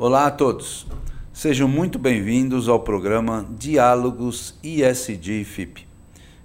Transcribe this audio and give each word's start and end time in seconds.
Olá 0.00 0.26
a 0.26 0.30
todos. 0.30 0.86
Sejam 1.32 1.66
muito 1.66 1.98
bem-vindos 1.98 2.68
ao 2.68 2.78
programa 2.78 3.44
Diálogos 3.58 4.54
ISD 4.62 5.42
FIP. 5.42 5.88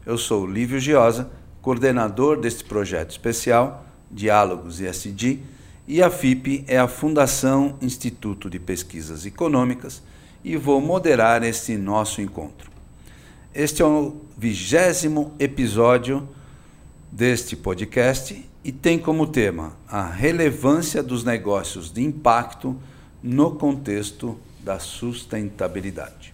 Eu 0.03 0.17
sou 0.17 0.47
Lívio 0.47 0.79
Giosa, 0.79 1.29
coordenador 1.61 2.39
deste 2.39 2.63
projeto 2.63 3.11
especial 3.11 3.85
Diálogos 4.09 4.81
ISD, 4.81 5.39
e 5.87 6.01
a 6.01 6.09
FIP 6.09 6.65
é 6.67 6.79
a 6.79 6.87
Fundação 6.87 7.77
Instituto 7.79 8.49
de 8.49 8.57
Pesquisas 8.57 9.23
Econômicas 9.23 10.01
e 10.43 10.57
vou 10.57 10.81
moderar 10.81 11.43
este 11.43 11.77
nosso 11.77 12.21
encontro. 12.21 12.71
Este 13.53 13.83
é 13.83 13.85
o 13.85 14.15
vigésimo 14.35 15.31
episódio 15.37 16.27
deste 17.11 17.55
podcast 17.55 18.49
e 18.63 18.71
tem 18.71 18.97
como 18.97 19.27
tema 19.27 19.77
a 19.87 20.07
relevância 20.07 21.03
dos 21.03 21.23
negócios 21.23 21.93
de 21.93 22.01
impacto 22.01 22.75
no 23.23 23.51
contexto 23.51 24.37
da 24.59 24.77
sustentabilidade. 24.79 26.33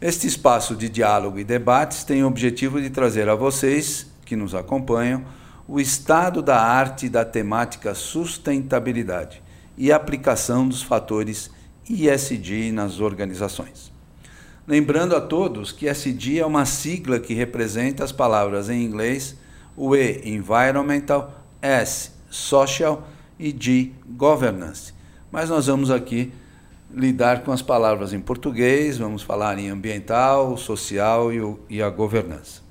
Este 0.00 0.26
espaço 0.26 0.74
de 0.74 0.88
diálogo 0.88 1.38
e 1.38 1.44
debates 1.44 2.04
tem 2.04 2.22
o 2.22 2.26
objetivo 2.26 2.80
de 2.80 2.90
trazer 2.90 3.28
a 3.28 3.34
vocês, 3.34 4.06
que 4.24 4.36
nos 4.36 4.54
acompanham, 4.54 5.24
o 5.68 5.80
estado 5.80 6.42
da 6.42 6.60
arte 6.60 7.08
da 7.08 7.24
temática 7.24 7.94
sustentabilidade 7.94 9.42
e 9.78 9.90
aplicação 9.92 10.68
dos 10.68 10.82
fatores 10.82 11.50
ISD 11.88 12.72
nas 12.72 13.00
organizações. 13.00 13.92
Lembrando 14.66 15.14
a 15.14 15.20
todos 15.20 15.70
que 15.70 15.88
SD 15.88 16.40
é 16.40 16.46
uma 16.46 16.66
sigla 16.66 17.20
que 17.20 17.34
representa 17.34 18.02
as 18.02 18.10
palavras 18.12 18.68
em 18.68 18.84
inglês 18.84 19.36
o 19.76 19.94
E, 19.94 20.22
Environmental, 20.24 21.44
S, 21.60 22.10
Social 22.30 23.06
e 23.38 23.54
G, 23.58 23.92
Governance. 24.06 24.95
Mas 25.30 25.50
nós 25.50 25.66
vamos 25.66 25.90
aqui 25.90 26.32
lidar 26.92 27.42
com 27.42 27.52
as 27.52 27.62
palavras 27.62 28.12
em 28.12 28.20
português, 28.20 28.98
vamos 28.98 29.22
falar 29.22 29.58
em 29.58 29.68
ambiental, 29.68 30.56
social 30.56 31.32
e, 31.32 31.40
o, 31.40 31.58
e 31.68 31.82
a 31.82 31.90
governança. 31.90 32.62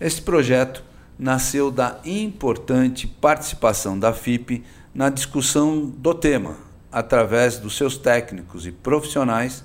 Este 0.00 0.22
projeto 0.22 0.82
nasceu 1.18 1.70
da 1.70 1.98
importante 2.04 3.06
participação 3.06 3.98
da 3.98 4.12
FIP 4.12 4.64
na 4.94 5.08
discussão 5.08 5.86
do 5.86 6.14
tema, 6.14 6.56
através 6.90 7.58
dos 7.58 7.76
seus 7.76 7.96
técnicos 7.96 8.66
e 8.66 8.72
profissionais, 8.72 9.64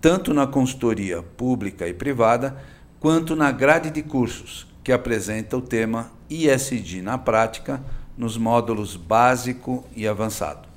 tanto 0.00 0.32
na 0.32 0.46
consultoria 0.46 1.22
pública 1.22 1.86
e 1.86 1.92
privada, 1.92 2.56
quanto 2.98 3.36
na 3.36 3.50
grade 3.52 3.90
de 3.90 4.02
cursos, 4.02 4.66
que 4.82 4.92
apresenta 4.92 5.56
o 5.56 5.62
tema 5.62 6.10
ISD 6.28 7.02
na 7.02 7.18
prática 7.18 7.82
nos 8.16 8.36
módulos 8.36 8.96
básico 8.96 9.84
e 9.94 10.08
avançado. 10.08 10.69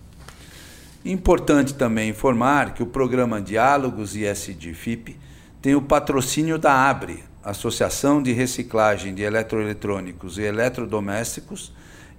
Importante 1.06 1.74
também 1.74 2.10
informar 2.10 2.74
que 2.74 2.82
o 2.82 2.88
programa 2.88 3.42
Diálogos 3.42 4.16
ISD 4.16 4.74
FIP 4.74 5.18
tem 5.62 5.76
o 5.76 5.82
patrocínio 5.82 6.58
da 6.58 6.90
ABRE, 6.90 7.24
Associação 7.44 8.24
de 8.24 8.32
Reciclagem 8.32 9.14
de 9.14 9.22
Eletroeletrônicos 9.22 10.38
e 10.38 10.44
Eletrodomésticos, 10.44 11.74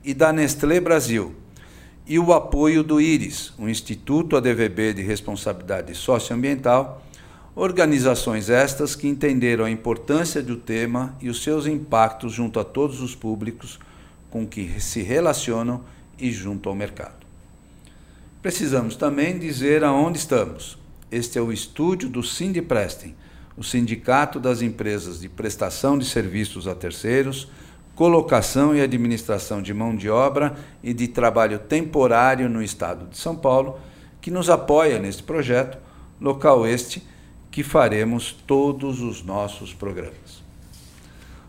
e 0.05 0.13
da 0.13 0.35
Nestlé 0.35 0.81
Brasil, 0.81 1.35
e 2.07 2.19
o 2.19 2.35
apoio 2.35 2.83
do 2.83 3.01
IRIS, 3.01 3.55
o 3.59 3.71
Instituto 3.71 4.37
ADVB 4.37 4.93
de 4.93 5.03
Responsabilidade 5.03 5.95
Socioambiental, 5.95 7.03
Organizações 7.57 8.51
estas 8.51 8.97
que 8.97 9.07
entenderam 9.07 9.65
a 9.65 9.71
importância 9.71 10.43
do 10.43 10.57
tema 10.57 11.17
e 11.23 11.31
os 11.31 11.43
seus 11.43 11.67
impactos 11.67 12.33
junto 12.33 12.59
a 12.59 12.65
todos 12.65 13.01
os 13.01 13.15
públicos 13.15 13.79
com 14.29 14.45
que 14.45 14.81
se 14.81 15.03
relacionam 15.03 15.83
e 16.19 16.33
junto 16.33 16.69
ao 16.69 16.75
mercado. 16.75 17.24
Precisamos 18.45 18.95
também 18.95 19.39
dizer 19.39 19.83
aonde 19.83 20.19
estamos. 20.19 20.77
Este 21.11 21.39
é 21.39 21.41
o 21.41 21.51
estúdio 21.51 22.11
do 22.11 22.23
Sindiprestem, 22.23 23.17
o 23.57 23.65
Sindicato 23.65 24.39
das 24.39 24.61
Empresas 24.61 25.19
de 25.19 25.31
Prestação 25.31 25.97
de 25.97 26.05
Serviços 26.05 26.69
a 26.69 26.75
Terceiros, 26.75 27.49
Colocação 27.95 28.77
e 28.77 28.83
Administração 28.83 29.63
de 29.63 29.73
Mão 29.73 29.97
de 29.97 30.11
Obra 30.11 30.55
e 30.83 30.93
de 30.93 31.09
Trabalho 31.09 31.59
Temporário 31.59 32.47
no 32.51 32.63
Estado 32.63 33.07
de 33.07 33.17
São 33.17 33.35
Paulo, 33.35 33.81
que 34.21 34.31
nos 34.31 34.51
apoia 34.51 34.99
neste 34.99 35.23
projeto, 35.23 35.79
local 36.21 36.67
este 36.67 37.03
que 37.51 37.63
faremos 37.63 38.31
todos 38.47 39.01
os 39.01 39.25
nossos 39.25 39.73
programas. 39.73 40.45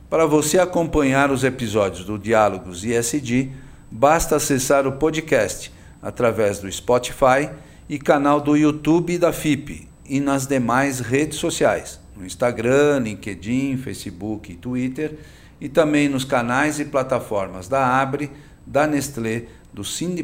Para 0.09 0.25
você 0.25 0.59
acompanhar 0.59 1.29
os 1.29 1.44
episódios 1.44 2.05
do 2.05 2.17
Diálogos 2.17 2.85
ISD, 2.85 3.51
basta 3.91 4.38
acessar 4.38 4.88
o 4.88 4.94
podcast 4.94 5.75
através 6.05 6.59
do 6.59 6.71
Spotify 6.71 7.49
e 7.89 7.97
canal 7.97 8.39
do 8.39 8.55
YouTube 8.55 9.17
da 9.17 9.33
FIP 9.33 9.89
e 10.05 10.19
nas 10.19 10.45
demais 10.45 10.99
redes 10.99 11.39
sociais, 11.39 11.99
no 12.16 12.23
Instagram, 12.23 12.99
LinkedIn, 12.99 13.75
Facebook 13.77 14.51
e 14.51 14.55
Twitter, 14.55 15.17
e 15.59 15.67
também 15.67 16.07
nos 16.07 16.23
canais 16.23 16.79
e 16.79 16.85
plataformas 16.85 17.67
da 17.67 17.99
Abre, 17.99 18.29
da 18.67 18.85
Nestlé, 18.85 19.45
do 19.73 19.83
Cindy 19.83 20.23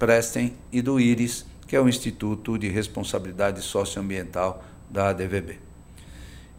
Prestem 0.00 0.54
e 0.72 0.82
do 0.82 0.98
IRIS, 0.98 1.46
que 1.64 1.76
é 1.76 1.80
o 1.80 1.88
Instituto 1.88 2.58
de 2.58 2.68
Responsabilidade 2.68 3.62
Socioambiental 3.62 4.64
da 4.90 5.10
ADVB. 5.10 5.60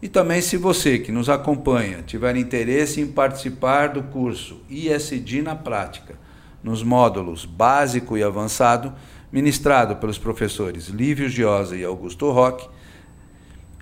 E 0.00 0.08
também, 0.08 0.40
se 0.40 0.56
você 0.56 0.98
que 0.98 1.12
nos 1.12 1.28
acompanha 1.28 2.02
tiver 2.02 2.36
interesse 2.36 3.02
em 3.02 3.06
participar 3.06 3.88
do 3.88 4.02
curso 4.04 4.62
ISD 4.70 5.42
na 5.42 5.54
Prática, 5.54 6.21
nos 6.62 6.82
módulos 6.82 7.44
básico 7.44 8.16
e 8.16 8.22
avançado, 8.22 8.94
ministrado 9.30 9.96
pelos 9.96 10.16
professores 10.18 10.88
Lívio 10.88 11.28
Giosa 11.28 11.76
e 11.76 11.84
Augusto 11.84 12.30
Roque, 12.30 12.68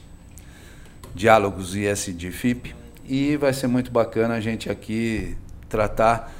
Diálogos 1.15 1.75
ISD 1.75 2.31
FIP 2.31 2.84
e 3.07 3.37
vai 3.37 3.53
ser 3.53 3.67
muito 3.67 3.91
bacana 3.91 4.35
a 4.35 4.39
gente 4.39 4.69
aqui 4.69 5.35
tratar 5.69 6.33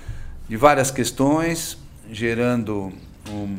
de 0.48 0.58
várias 0.58 0.92
questões, 0.92 1.78
gerando 2.12 2.92
um, 3.30 3.58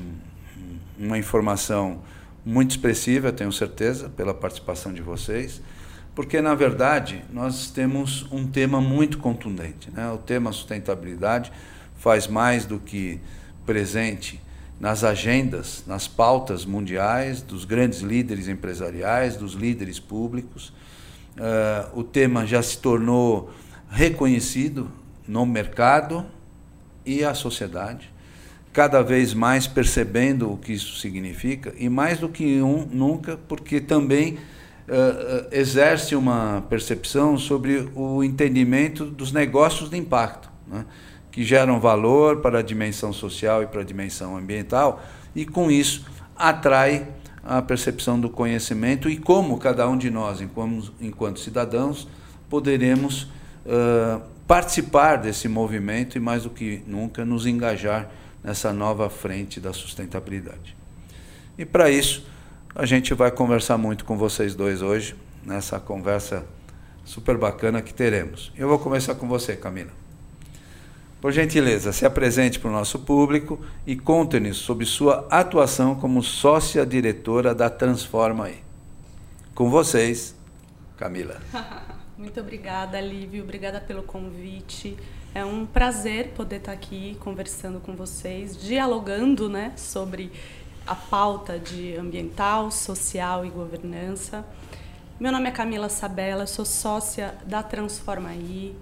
uma 0.98 1.18
informação 1.18 2.00
muito 2.44 2.70
expressiva, 2.70 3.32
tenho 3.32 3.52
certeza, 3.52 4.08
pela 4.08 4.32
participação 4.32 4.92
de 4.92 5.02
vocês, 5.02 5.60
porque 6.14 6.40
na 6.40 6.54
verdade 6.54 7.24
nós 7.32 7.70
temos 7.70 8.26
um 8.30 8.46
tema 8.46 8.80
muito 8.80 9.18
contundente, 9.18 9.90
né? 9.90 10.10
o 10.10 10.18
tema 10.18 10.52
sustentabilidade 10.52 11.52
faz 11.98 12.26
mais 12.26 12.64
do 12.64 12.78
que 12.78 13.20
presente 13.64 14.40
nas 14.78 15.02
agendas, 15.04 15.82
nas 15.86 16.06
pautas 16.06 16.64
mundiais 16.64 17.42
dos 17.42 17.64
grandes 17.64 18.00
líderes 18.00 18.46
empresariais, 18.46 19.36
dos 19.36 19.54
líderes 19.54 19.98
públicos. 19.98 20.72
Uh, 21.36 22.00
o 22.00 22.02
tema 22.02 22.46
já 22.46 22.62
se 22.62 22.78
tornou 22.78 23.50
reconhecido 23.90 24.90
no 25.28 25.44
mercado 25.44 26.24
e 27.04 27.22
a 27.22 27.34
sociedade, 27.34 28.10
cada 28.72 29.02
vez 29.02 29.34
mais 29.34 29.66
percebendo 29.66 30.50
o 30.50 30.56
que 30.56 30.72
isso 30.72 30.98
significa, 30.98 31.74
e 31.78 31.88
mais 31.88 32.18
do 32.18 32.28
que 32.28 32.60
um, 32.62 32.86
nunca, 32.90 33.38
porque 33.48 33.80
também 33.80 34.34
uh, 34.34 35.46
exerce 35.52 36.16
uma 36.16 36.64
percepção 36.68 37.38
sobre 37.38 37.88
o 37.94 38.24
entendimento 38.24 39.04
dos 39.04 39.32
negócios 39.32 39.90
de 39.90 39.96
impacto. 39.96 40.50
Né? 40.66 40.84
que 41.36 41.44
geram 41.44 41.78
valor 41.78 42.38
para 42.38 42.60
a 42.60 42.62
dimensão 42.62 43.12
social 43.12 43.62
e 43.62 43.66
para 43.66 43.82
a 43.82 43.84
dimensão 43.84 44.38
ambiental, 44.38 45.04
e 45.34 45.44
com 45.44 45.70
isso 45.70 46.06
atrai 46.34 47.06
a 47.46 47.62
percepção 47.62 48.18
do 48.18 48.28
conhecimento 48.28 49.08
e 49.08 49.16
como 49.16 49.56
cada 49.58 49.88
um 49.88 49.96
de 49.96 50.10
nós, 50.10 50.40
enquanto, 50.40 50.92
enquanto 51.00 51.38
cidadãos, 51.38 52.08
poderemos 52.50 53.22
uh, 53.64 54.20
participar 54.46 55.16
desse 55.16 55.48
movimento 55.48 56.16
e, 56.16 56.20
mais 56.20 56.42
do 56.42 56.50
que 56.50 56.82
nunca, 56.86 57.24
nos 57.24 57.46
engajar 57.46 58.10
nessa 58.42 58.72
nova 58.72 59.08
frente 59.08 59.60
da 59.60 59.72
sustentabilidade. 59.72 60.76
E 61.56 61.64
para 61.64 61.88
isso, 61.90 62.26
a 62.74 62.84
gente 62.84 63.14
vai 63.14 63.30
conversar 63.30 63.78
muito 63.78 64.04
com 64.04 64.16
vocês 64.16 64.54
dois 64.54 64.82
hoje, 64.82 65.14
nessa 65.44 65.78
conversa 65.78 66.44
super 67.04 67.38
bacana 67.38 67.80
que 67.80 67.94
teremos. 67.94 68.52
Eu 68.56 68.68
vou 68.68 68.78
começar 68.78 69.14
com 69.14 69.28
você, 69.28 69.56
Camila. 69.56 70.05
Por 71.20 71.32
gentileza, 71.32 71.92
se 71.92 72.04
apresente 72.04 72.58
para 72.60 72.68
o 72.68 72.72
nosso 72.72 72.98
público 72.98 73.58
e 73.86 73.96
conte-nos 73.96 74.58
sobre 74.58 74.84
sua 74.84 75.26
atuação 75.30 75.94
como 75.94 76.22
sócia 76.22 76.84
diretora 76.84 77.54
da 77.54 77.70
Transforma 77.70 78.46
aí. 78.46 78.58
Com 79.54 79.70
vocês, 79.70 80.36
Camila. 80.96 81.40
Muito 82.18 82.38
obrigada, 82.40 83.00
Lívio. 83.00 83.42
Obrigada 83.42 83.80
pelo 83.80 84.02
convite. 84.02 84.96
É 85.34 85.44
um 85.44 85.66
prazer 85.66 86.28
poder 86.28 86.56
estar 86.56 86.72
aqui 86.72 87.16
conversando 87.20 87.80
com 87.80 87.94
vocês, 87.94 88.56
dialogando 88.56 89.48
né, 89.48 89.72
sobre 89.76 90.30
a 90.86 90.94
pauta 90.94 91.58
de 91.58 91.96
ambiental, 91.96 92.70
social 92.70 93.44
e 93.44 93.50
governança. 93.50 94.44
Meu 95.18 95.32
nome 95.32 95.48
é 95.48 95.50
Camila 95.50 95.88
Sabella, 95.88 96.46
sou 96.46 96.64
sócia 96.64 97.34
da 97.46 97.62
Transformaí. 97.62 98.76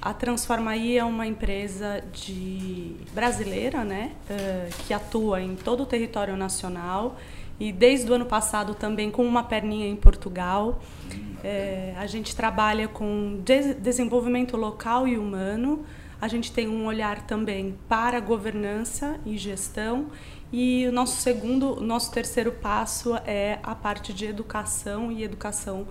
A 0.00 0.14
Transformaí 0.14 0.96
é 0.96 1.04
uma 1.04 1.26
empresa 1.26 2.02
de 2.12 2.94
brasileira, 3.12 3.84
né, 3.84 4.12
eh, 4.30 4.70
que 4.86 4.94
atua 4.94 5.40
em 5.40 5.56
todo 5.56 5.82
o 5.82 5.86
território 5.86 6.36
nacional 6.36 7.16
e 7.58 7.72
desde 7.72 8.10
o 8.10 8.14
ano 8.14 8.26
passado 8.26 8.74
também 8.74 9.10
com 9.10 9.24
uma 9.24 9.42
perninha 9.42 9.88
em 9.88 9.96
Portugal. 9.96 10.80
É, 11.42 11.94
a 11.96 12.06
gente 12.06 12.34
trabalha 12.34 12.86
com 12.88 13.40
desenvolvimento 13.80 14.56
local 14.56 15.06
e 15.08 15.18
humano. 15.18 15.84
A 16.20 16.28
gente 16.28 16.52
tem 16.52 16.68
um 16.68 16.86
olhar 16.86 17.22
também 17.22 17.76
para 17.88 18.20
governança 18.20 19.18
e 19.24 19.36
gestão 19.36 20.06
e 20.52 20.86
o 20.86 20.92
nosso 20.92 21.20
segundo, 21.20 21.80
nosso 21.80 22.10
terceiro 22.10 22.52
passo 22.52 23.14
é 23.26 23.58
a 23.62 23.74
parte 23.74 24.12
de 24.12 24.26
educação 24.26 25.12
e 25.12 25.22
educação 25.22 25.86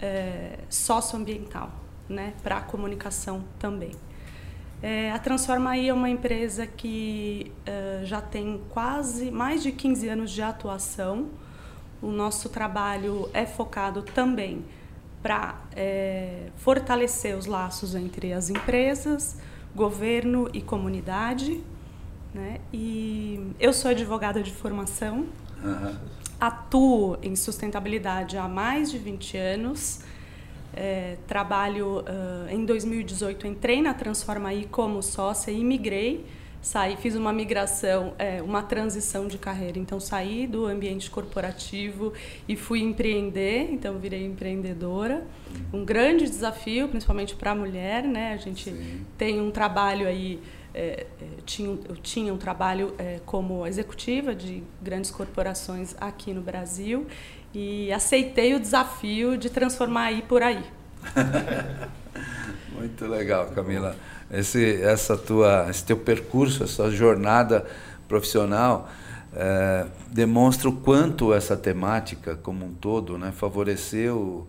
é, 0.00 0.58
socioambiental, 0.68 1.72
né, 2.10 2.34
para 2.42 2.58
a 2.58 2.60
comunicação 2.60 3.44
também. 3.58 3.92
É, 4.82 5.12
a 5.12 5.18
Transforma 5.18 5.70
aí 5.70 5.88
é 5.88 5.94
uma 5.94 6.10
empresa 6.10 6.66
que 6.66 7.52
é, 7.64 8.00
já 8.04 8.20
tem 8.20 8.60
quase 8.70 9.30
mais 9.30 9.62
de 9.62 9.72
15 9.72 10.08
anos 10.08 10.30
de 10.30 10.42
atuação. 10.42 11.28
O 12.02 12.10
nosso 12.10 12.48
trabalho 12.48 13.28
é 13.32 13.46
focado 13.46 14.02
também 14.02 14.64
para 15.22 15.60
é, 15.76 16.48
fortalecer 16.56 17.36
os 17.36 17.46
laços 17.46 17.94
entre 17.94 18.32
as 18.32 18.50
empresas, 18.50 19.38
governo 19.74 20.48
e 20.52 20.60
comunidade 20.60 21.62
né? 22.34 22.60
E 22.72 23.52
eu 23.58 23.72
sou 23.72 23.90
advogada 23.90 24.42
de 24.42 24.52
formação, 24.52 25.26
uhum. 25.62 25.96
atuo 26.40 27.18
em 27.22 27.34
sustentabilidade 27.34 28.36
há 28.36 28.48
mais 28.48 28.90
de 28.90 28.98
20 28.98 29.36
anos. 29.36 30.00
É, 30.74 31.16
trabalho 31.26 32.00
uh, 32.00 32.48
em 32.48 32.64
2018, 32.64 33.46
entrei 33.46 33.82
na 33.82 33.92
Transformaí 33.92 34.66
como 34.70 35.02
sócia 35.02 35.50
e 35.50 35.64
migrei. 35.64 36.24
Saí, 36.62 36.94
fiz 36.96 37.16
uma 37.16 37.32
migração, 37.32 38.12
é, 38.18 38.42
uma 38.42 38.62
transição 38.62 39.26
de 39.26 39.38
carreira. 39.38 39.78
Então, 39.78 39.98
saí 39.98 40.46
do 40.46 40.66
ambiente 40.66 41.10
corporativo 41.10 42.12
e 42.46 42.54
fui 42.54 42.80
empreender. 42.80 43.68
Então, 43.72 43.98
virei 43.98 44.26
empreendedora. 44.26 45.26
Um 45.72 45.86
grande 45.86 46.24
desafio, 46.24 46.86
principalmente 46.88 47.34
para 47.34 47.52
a 47.52 47.54
mulher, 47.54 48.04
né? 48.04 48.34
A 48.34 48.36
gente 48.36 48.70
Sim. 48.70 49.06
tem 49.16 49.40
um 49.40 49.50
trabalho 49.50 50.06
aí 50.06 50.38
é, 50.72 51.06
é, 51.20 51.26
tinha, 51.44 51.78
eu 51.88 51.96
tinha 51.96 52.32
um 52.32 52.36
trabalho 52.36 52.94
é, 52.96 53.20
como 53.26 53.66
executiva 53.66 54.34
de 54.34 54.62
grandes 54.80 55.10
corporações 55.10 55.96
aqui 56.00 56.32
no 56.32 56.40
Brasil 56.40 57.06
e 57.54 57.92
aceitei 57.92 58.54
o 58.54 58.60
desafio 58.60 59.36
de 59.36 59.50
transformar 59.50 60.04
aí 60.04 60.22
por 60.22 60.42
aí. 60.42 60.64
Muito 62.72 63.06
legal, 63.06 63.46
Camila. 63.48 63.96
Esse, 64.30 64.80
essa 64.82 65.16
tua, 65.16 65.66
esse 65.68 65.84
teu 65.84 65.96
percurso, 65.96 66.62
essa 66.62 66.90
jornada 66.90 67.66
profissional 68.06 68.88
é, 69.32 69.86
demonstra 70.10 70.68
o 70.68 70.72
quanto 70.72 71.32
essa 71.32 71.56
temática 71.56 72.36
como 72.36 72.64
um 72.64 72.72
todo 72.72 73.18
né, 73.18 73.32
favoreceu 73.32 74.46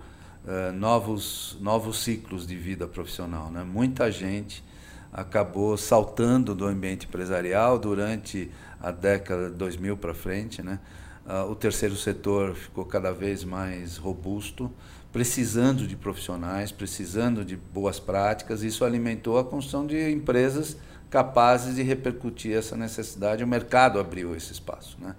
é, 0.47 0.71
novos, 0.71 1.57
novos 1.61 2.03
ciclos 2.03 2.47
de 2.47 2.55
vida 2.55 2.87
profissional. 2.87 3.49
Né? 3.51 3.63
Muita 3.63 4.11
gente 4.11 4.63
acabou 5.11 5.75
saltando 5.77 6.55
do 6.55 6.65
ambiente 6.65 7.05
empresarial 7.05 7.77
durante 7.77 8.49
a 8.81 8.91
década 8.91 9.49
de 9.49 9.55
2000 9.55 9.97
para 9.97 10.13
frente. 10.13 10.61
Né? 10.63 10.79
Uh, 11.25 11.51
o 11.51 11.55
terceiro 11.55 11.95
setor 11.95 12.55
ficou 12.55 12.83
cada 12.83 13.11
vez 13.11 13.43
mais 13.43 13.97
robusto, 13.97 14.71
precisando 15.11 15.85
de 15.85 15.95
profissionais, 15.95 16.71
precisando 16.71 17.45
de 17.45 17.55
boas 17.55 17.99
práticas. 17.99 18.63
Isso 18.63 18.83
alimentou 18.83 19.37
a 19.37 19.43
construção 19.43 19.85
de 19.85 20.11
empresas 20.11 20.77
capazes 21.09 21.75
de 21.75 21.83
repercutir 21.83 22.55
essa 22.55 22.75
necessidade. 22.75 23.43
O 23.43 23.47
mercado 23.47 23.99
abriu 23.99 24.35
esse 24.35 24.51
espaço. 24.51 24.97
Né? 24.99 25.15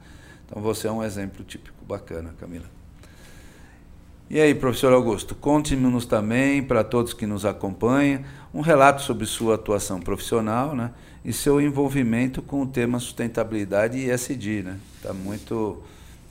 Então 0.46 0.60
você 0.60 0.88
é 0.88 0.93
um 0.93 1.04
exemplo 1.04 1.44
típico 1.44 1.84
bacana, 1.84 2.34
Camila. 2.38 2.81
E 4.32 4.40
aí, 4.40 4.55
professor 4.55 4.94
Augusto, 4.94 5.34
conte-nos 5.34 6.06
também, 6.06 6.62
para 6.62 6.82
todos 6.82 7.12
que 7.12 7.26
nos 7.26 7.44
acompanham, 7.44 8.25
um 8.55 8.62
relato 8.62 9.02
sobre 9.02 9.26
sua 9.26 9.56
atuação 9.56 10.00
profissional 10.00 10.75
né, 10.75 10.90
e 11.23 11.34
seu 11.34 11.61
envolvimento 11.61 12.40
com 12.40 12.62
o 12.62 12.67
tema 12.67 12.99
sustentabilidade 12.99 13.99
e 13.99 14.11
ESG. 14.11 14.62
Né? 14.62 14.81
Está 14.96 15.12
muito 15.12 15.82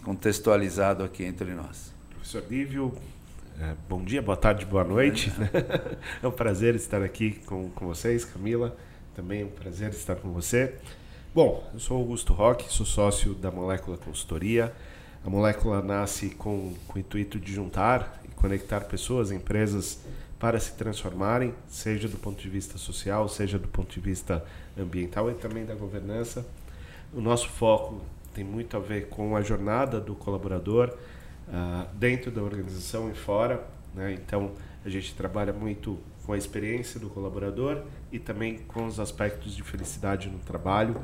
contextualizado 0.04 1.04
aqui 1.04 1.24
entre 1.24 1.54
nós. 1.54 1.94
Professor 2.10 2.44
Lívio, 2.50 2.92
é, 3.62 3.76
bom 3.88 4.04
dia, 4.04 4.20
boa 4.20 4.36
tarde, 4.36 4.66
boa 4.66 4.84
noite. 4.84 5.32
É 6.24 6.28
um 6.28 6.32
prazer 6.32 6.74
estar 6.74 7.04
aqui 7.04 7.34
com, 7.46 7.70
com 7.70 7.86
vocês, 7.86 8.26
Camila. 8.26 8.76
Também 9.16 9.44
é 9.44 9.46
um 9.46 9.50
prazer 9.50 9.92
estar 9.92 10.16
com 10.16 10.32
você. 10.32 10.74
Bom, 11.36 11.70
eu 11.72 11.80
sou 11.80 11.98
Augusto 11.98 12.34
Roque, 12.34 12.66
sou 12.74 12.84
sócio 12.84 13.36
da 13.36 13.52
Molécula 13.52 13.96
Consultoria. 13.96 14.74
A 15.24 15.30
molécula 15.30 15.82
nasce 15.82 16.30
com, 16.32 16.74
com 16.88 16.98
o 16.98 17.00
intuito 17.00 17.40
de 17.40 17.54
juntar 17.54 18.22
e 18.26 18.28
conectar 18.30 18.82
pessoas, 18.82 19.32
empresas 19.32 20.00
para 20.40 20.60
se 20.60 20.74
transformarem, 20.74 21.54
seja 21.68 22.08
do 22.08 22.18
ponto 22.18 22.42
de 22.42 22.50
vista 22.50 22.80
social, 22.80 23.30
seja 23.30 23.60
do 23.60 23.68
ponto 23.68 23.94
de 23.94 24.00
vista 24.00 24.44
ambiental 24.76 25.30
e 25.30 25.36
também 25.36 25.64
da 25.64 25.76
governança. 25.76 26.44
O 27.14 27.22
nosso 27.22 27.48
foco 27.50 28.02
tem 28.34 28.44
muito 28.44 28.76
a 28.76 28.80
ver 28.80 29.10
com 29.10 29.36
a 29.36 29.44
jornada 29.44 30.00
do 30.00 30.16
colaborador 30.16 30.98
uh, 31.48 31.88
dentro 31.96 32.32
da 32.32 32.42
organização 32.42 33.12
e 33.12 33.14
fora. 33.14 33.64
Né? 33.94 34.14
Então, 34.14 34.54
a 34.84 34.90
gente 34.90 35.14
trabalha 35.14 35.54
muito 35.54 36.00
com 36.26 36.34
a 36.34 36.38
experiência 36.38 37.00
do 37.00 37.10
colaborador 37.10 37.84
e 38.12 38.18
também 38.18 38.58
com 38.60 38.88
os 38.88 39.00
aspectos 39.00 39.56
de 39.56 39.62
felicidade 39.62 40.30
no 40.30 40.40
trabalho 40.40 41.00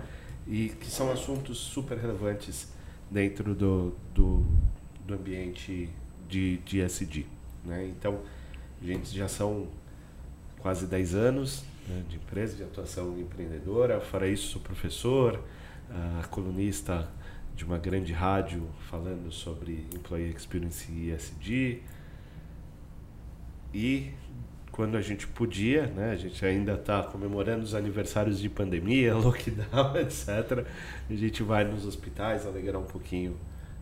e 0.47 0.69
que 0.69 0.89
são 0.89 1.11
assuntos 1.11 1.59
super 1.59 1.99
relevantes 1.99 2.75
dentro 3.09 3.55
do, 3.55 3.95
do, 4.13 4.45
do 5.05 5.13
ambiente 5.13 5.89
de, 6.27 6.57
de 6.57 6.81
SD. 6.81 7.25
Né? 7.63 7.87
Então, 7.87 8.19
a 8.81 8.85
gente 8.85 9.15
já 9.15 9.27
são 9.27 9.67
quase 10.59 10.85
10 10.85 11.15
anos 11.15 11.63
né, 11.87 12.03
de 12.09 12.17
empresa, 12.17 12.55
de 12.55 12.63
atuação 12.63 13.17
empreendedora. 13.19 13.99
Fora 14.01 14.27
isso, 14.27 14.47
sou 14.49 14.61
professor, 14.61 15.43
uh, 15.89 16.27
colunista 16.29 17.09
de 17.55 17.65
uma 17.65 17.77
grande 17.77 18.13
rádio 18.13 18.67
falando 18.89 19.31
sobre 19.31 19.87
Employee 19.93 20.29
Experience 20.29 20.91
e 20.91 21.11
ESG. 21.11 21.81
E 23.73 24.11
quando 24.77 24.95
a 24.95 25.01
gente 25.01 25.25
podia, 25.25 25.87
né? 25.87 26.11
A 26.11 26.15
gente 26.15 26.45
ainda 26.45 26.73
está 26.73 27.01
comemorando 27.01 27.63
os 27.63 27.73
aniversários 27.73 28.39
de 28.39 28.47
pandemia, 28.47 29.15
lockdown, 29.17 29.97
etc. 29.97 30.67
A 31.09 31.13
gente 31.15 31.41
vai 31.41 31.63
nos 31.63 31.83
hospitais 31.83 32.45
alegrar 32.45 32.79
um 32.79 32.85
pouquinho 32.85 33.35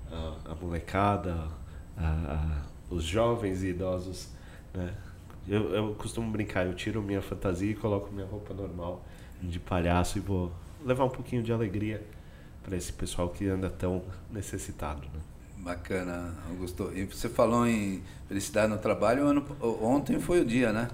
a, 0.10 0.52
a 0.52 0.56
molecada, 0.56 1.50
a, 1.98 2.08
a, 2.08 2.62
os 2.90 3.04
jovens 3.04 3.62
e 3.62 3.72
idosos, 3.72 4.30
né? 4.74 4.94
Eu, 5.46 5.76
eu 5.76 5.96
costumo 5.96 6.32
brincar, 6.32 6.66
eu 6.66 6.74
tiro 6.74 7.04
minha 7.04 7.22
fantasia 7.22 7.70
e 7.70 7.76
coloco 7.76 8.10
minha 8.14 8.26
roupa 8.26 8.54
normal 8.54 9.06
de 9.44 9.60
palhaço 9.60 10.18
e 10.18 10.22
vou 10.22 10.50
levar 10.84 11.04
um 11.04 11.10
pouquinho 11.10 11.44
de 11.44 11.52
alegria 11.52 12.02
para 12.64 12.78
esse 12.78 12.94
pessoal 12.94 13.28
que 13.28 13.46
anda 13.46 13.70
tão 13.70 14.02
necessitado, 14.32 15.02
né? 15.14 15.20
Bacana, 15.66 16.32
Augusto. 16.48 16.92
E 16.94 17.06
você 17.06 17.28
falou 17.28 17.66
em 17.66 18.04
felicidade 18.28 18.68
no 18.72 18.78
trabalho, 18.78 19.26
ano, 19.26 19.44
ontem 19.82 20.20
foi 20.20 20.42
o 20.42 20.46
dia, 20.46 20.72
né? 20.72 20.88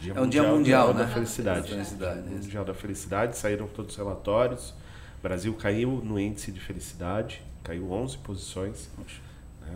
Dia 0.00 0.12
é 0.14 0.20
um 0.20 0.28
dia 0.28 0.44
mundial, 0.44 0.94
né? 0.94 1.02
Da 1.02 1.08
felicidade. 1.08 1.68
felicidade 1.68 2.20
mundial 2.20 2.64
da 2.64 2.74
felicidade, 2.74 3.36
saíram 3.36 3.66
todos 3.66 3.90
os 3.90 3.98
relatórios. 3.98 4.70
O 5.18 5.22
Brasil 5.22 5.52
caiu 5.54 5.90
no 5.90 6.16
índice 6.20 6.52
de 6.52 6.60
felicidade, 6.60 7.42
caiu 7.64 7.90
11 7.90 8.18
posições. 8.18 8.88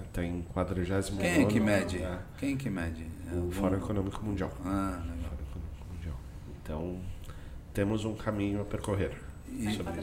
Está 0.06 0.20
né? 0.20 0.28
em 0.28 0.42
40 0.42 1.10
Quem 1.18 1.42
é 1.42 1.44
que 1.44 1.58
mede? 1.58 1.98
É. 2.00 2.18
Quem 2.38 2.56
que 2.56 2.70
mede? 2.70 3.06
É 3.32 3.36
o 3.36 3.50
Fórum 3.50 3.76
Econômico 3.76 4.24
Mundial. 4.24 4.52
Ah, 4.64 5.02
legal. 5.02 5.32
Então, 6.62 7.00
temos 7.74 8.04
um 8.04 8.14
caminho 8.14 8.60
a 8.60 8.64
percorrer. 8.64 9.18
E, 9.48 9.64
49 9.64 10.00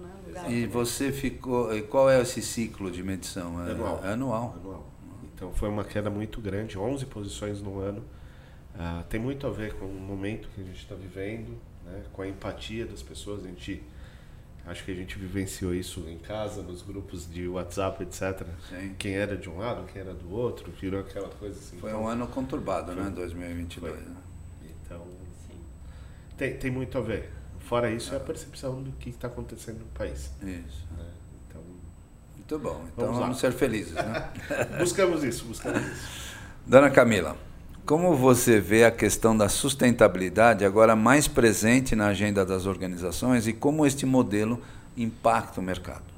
né? 0.00 0.05
Lugar. 0.42 0.52
E 0.52 0.66
você 0.66 1.12
ficou. 1.12 1.68
Qual 1.84 2.10
é 2.10 2.20
esse 2.20 2.42
ciclo 2.42 2.90
de 2.90 3.02
medição? 3.02 3.66
É 3.66 3.72
anual. 3.72 4.00
É 4.04 4.12
anual. 4.12 4.56
anual. 4.60 4.86
Então 5.34 5.52
foi 5.52 5.68
uma 5.68 5.84
queda 5.84 6.08
muito 6.08 6.40
grande, 6.40 6.78
11 6.78 7.04
posições 7.06 7.60
no 7.60 7.78
ano. 7.78 8.02
Uh, 8.74 9.04
tem 9.08 9.20
muito 9.20 9.46
a 9.46 9.50
ver 9.50 9.74
com 9.74 9.86
o 9.86 10.00
momento 10.00 10.48
que 10.54 10.60
a 10.60 10.64
gente 10.64 10.78
está 10.78 10.94
vivendo, 10.94 11.58
né? 11.84 12.02
com 12.12 12.22
a 12.22 12.28
empatia 12.28 12.86
das 12.86 13.02
pessoas. 13.02 13.44
A 13.44 13.48
gente 13.48 13.82
acho 14.66 14.84
que 14.84 14.90
a 14.90 14.94
gente 14.94 15.18
vivenciou 15.18 15.74
isso 15.74 16.04
em 16.08 16.18
casa, 16.18 16.62
nos 16.62 16.82
grupos 16.82 17.30
de 17.30 17.46
WhatsApp, 17.46 18.02
etc. 18.02 18.46
Sim. 18.68 18.94
Quem 18.98 19.14
era 19.14 19.36
de 19.36 19.48
um 19.48 19.58
lado, 19.58 19.86
quem 19.92 20.00
era 20.00 20.12
do 20.12 20.32
outro, 20.32 20.70
virou 20.72 21.00
aquela 21.00 21.28
coisa 21.28 21.58
assim. 21.58 21.78
Foi 21.78 21.90
então, 21.90 22.02
um 22.02 22.08
ano 22.08 22.26
conturbado, 22.26 22.92
foi, 22.92 23.02
né? 23.02 23.10
2022. 23.10 23.94
Foi. 23.94 24.02
Né? 24.02 24.16
Então, 24.84 25.06
Sim. 25.46 25.60
Tem, 26.36 26.56
tem 26.56 26.70
muito 26.70 26.98
a 26.98 27.00
ver. 27.00 27.30
Fora 27.68 27.90
isso, 27.90 28.14
é 28.14 28.16
a 28.16 28.20
percepção 28.20 28.80
do 28.80 28.92
que 28.92 29.10
está 29.10 29.26
acontecendo 29.26 29.80
no 29.80 29.86
país. 29.86 30.30
Isso. 30.40 30.86
Né? 30.96 31.04
Então, 31.48 31.60
muito 32.36 32.58
bom. 32.58 32.84
Então 32.92 33.06
vamos, 33.06 33.20
vamos 33.20 33.38
ser 33.38 33.52
felizes, 33.52 33.92
né? 33.92 34.30
buscamos 34.78 35.24
isso, 35.24 35.44
buscamos 35.44 35.80
isso. 35.80 36.36
Dona 36.64 36.90
Camila, 36.90 37.36
como 37.84 38.14
você 38.16 38.60
vê 38.60 38.84
a 38.84 38.90
questão 38.90 39.36
da 39.36 39.48
sustentabilidade 39.48 40.64
agora 40.64 40.94
mais 40.94 41.26
presente 41.26 41.96
na 41.96 42.08
agenda 42.08 42.46
das 42.46 42.66
organizações 42.66 43.48
e 43.48 43.52
como 43.52 43.84
este 43.84 44.06
modelo 44.06 44.62
impacta 44.96 45.60
o 45.60 45.62
mercado? 45.62 46.15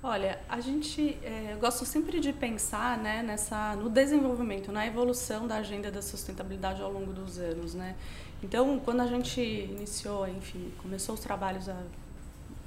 Olha, 0.00 0.38
a 0.48 0.60
gente 0.60 1.18
é, 1.24 1.56
gosto 1.60 1.84
sempre 1.84 2.20
de 2.20 2.32
pensar 2.32 2.96
né, 2.98 3.20
nessa, 3.20 3.74
no 3.74 3.90
desenvolvimento, 3.90 4.70
na 4.70 4.86
evolução 4.86 5.48
da 5.48 5.56
agenda 5.56 5.90
da 5.90 6.00
sustentabilidade 6.00 6.80
ao 6.80 6.92
longo 6.92 7.12
dos 7.12 7.36
anos. 7.36 7.74
Né? 7.74 7.96
Então, 8.40 8.78
quando 8.84 9.00
a 9.00 9.08
gente 9.08 9.40
iniciou, 9.40 10.28
enfim, 10.28 10.72
começou 10.78 11.16
os 11.16 11.20
trabalhos 11.20 11.68
há 11.68 11.82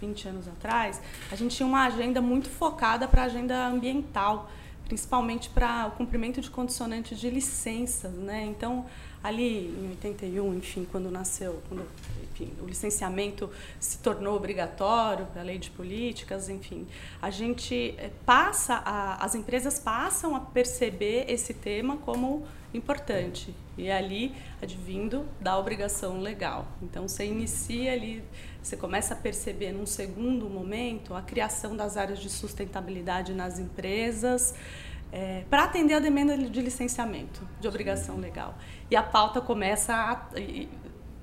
20 0.02 0.28
anos 0.28 0.48
atrás, 0.50 1.02
a 1.32 1.36
gente 1.38 1.56
tinha 1.56 1.66
uma 1.66 1.86
agenda 1.86 2.20
muito 2.20 2.50
focada 2.50 3.08
para 3.08 3.22
a 3.22 3.26
agenda 3.26 3.66
ambiental, 3.66 4.52
principalmente 4.86 5.50
para 5.50 5.88
o 5.88 5.92
cumprimento 5.92 6.42
de 6.42 6.50
condicionantes 6.50 7.18
de 7.18 7.30
licenças, 7.30 8.12
né? 8.12 8.44
Então, 8.44 8.86
ali 9.24 9.68
em 9.68 9.90
81, 9.92 10.56
enfim, 10.56 10.88
quando 10.90 11.12
nasceu, 11.12 11.62
quando 11.68 11.86
enfim, 12.32 12.52
o 12.62 12.66
licenciamento 12.66 13.50
se 13.80 14.00
tornou 14.00 14.36
obrigatório 14.36 15.26
para 15.28 15.42
a 15.42 15.44
lei 15.44 15.58
de 15.58 15.70
políticas, 15.70 16.50
enfim, 16.50 16.88
a 17.22 17.30
gente 17.30 17.94
eh, 17.98 18.10
passa, 18.26 18.76
a, 18.76 19.24
as 19.24 19.36
empresas 19.36 19.80
passam 19.80 20.36
a 20.36 20.40
perceber 20.40 21.26
esse 21.28 21.54
tema 21.54 21.98
como 21.98 22.46
importante 22.74 23.54
e 23.78 23.92
ali 23.92 24.34
advindo 24.62 25.26
da 25.40 25.58
obrigação 25.58 26.22
legal. 26.22 26.68
Então 26.82 27.08
você 27.08 27.26
inicia 27.26 27.92
ali, 27.94 28.24
você 28.62 28.78
começa 28.78 29.14
a 29.14 29.18
perceber 29.18 29.72
num 29.72 29.86
segundo 29.86 30.50
momento 30.50 31.14
a 31.14 31.22
criação 31.22 31.76
das 31.76 31.98
áreas 31.98 32.20
de 32.20 32.30
sustentabilidade 32.30 33.34
nas 33.34 33.60
empresas. 33.60 34.54
É, 35.12 35.44
para 35.50 35.64
atender 35.64 35.94
a 35.94 36.00
demanda 36.00 36.38
de 36.38 36.62
licenciamento, 36.62 37.46
de 37.60 37.68
obrigação 37.68 38.18
legal. 38.18 38.56
E 38.90 38.96
a 38.96 39.04
pauta 39.04 39.42
começa 39.42 39.94
a, 39.94 40.16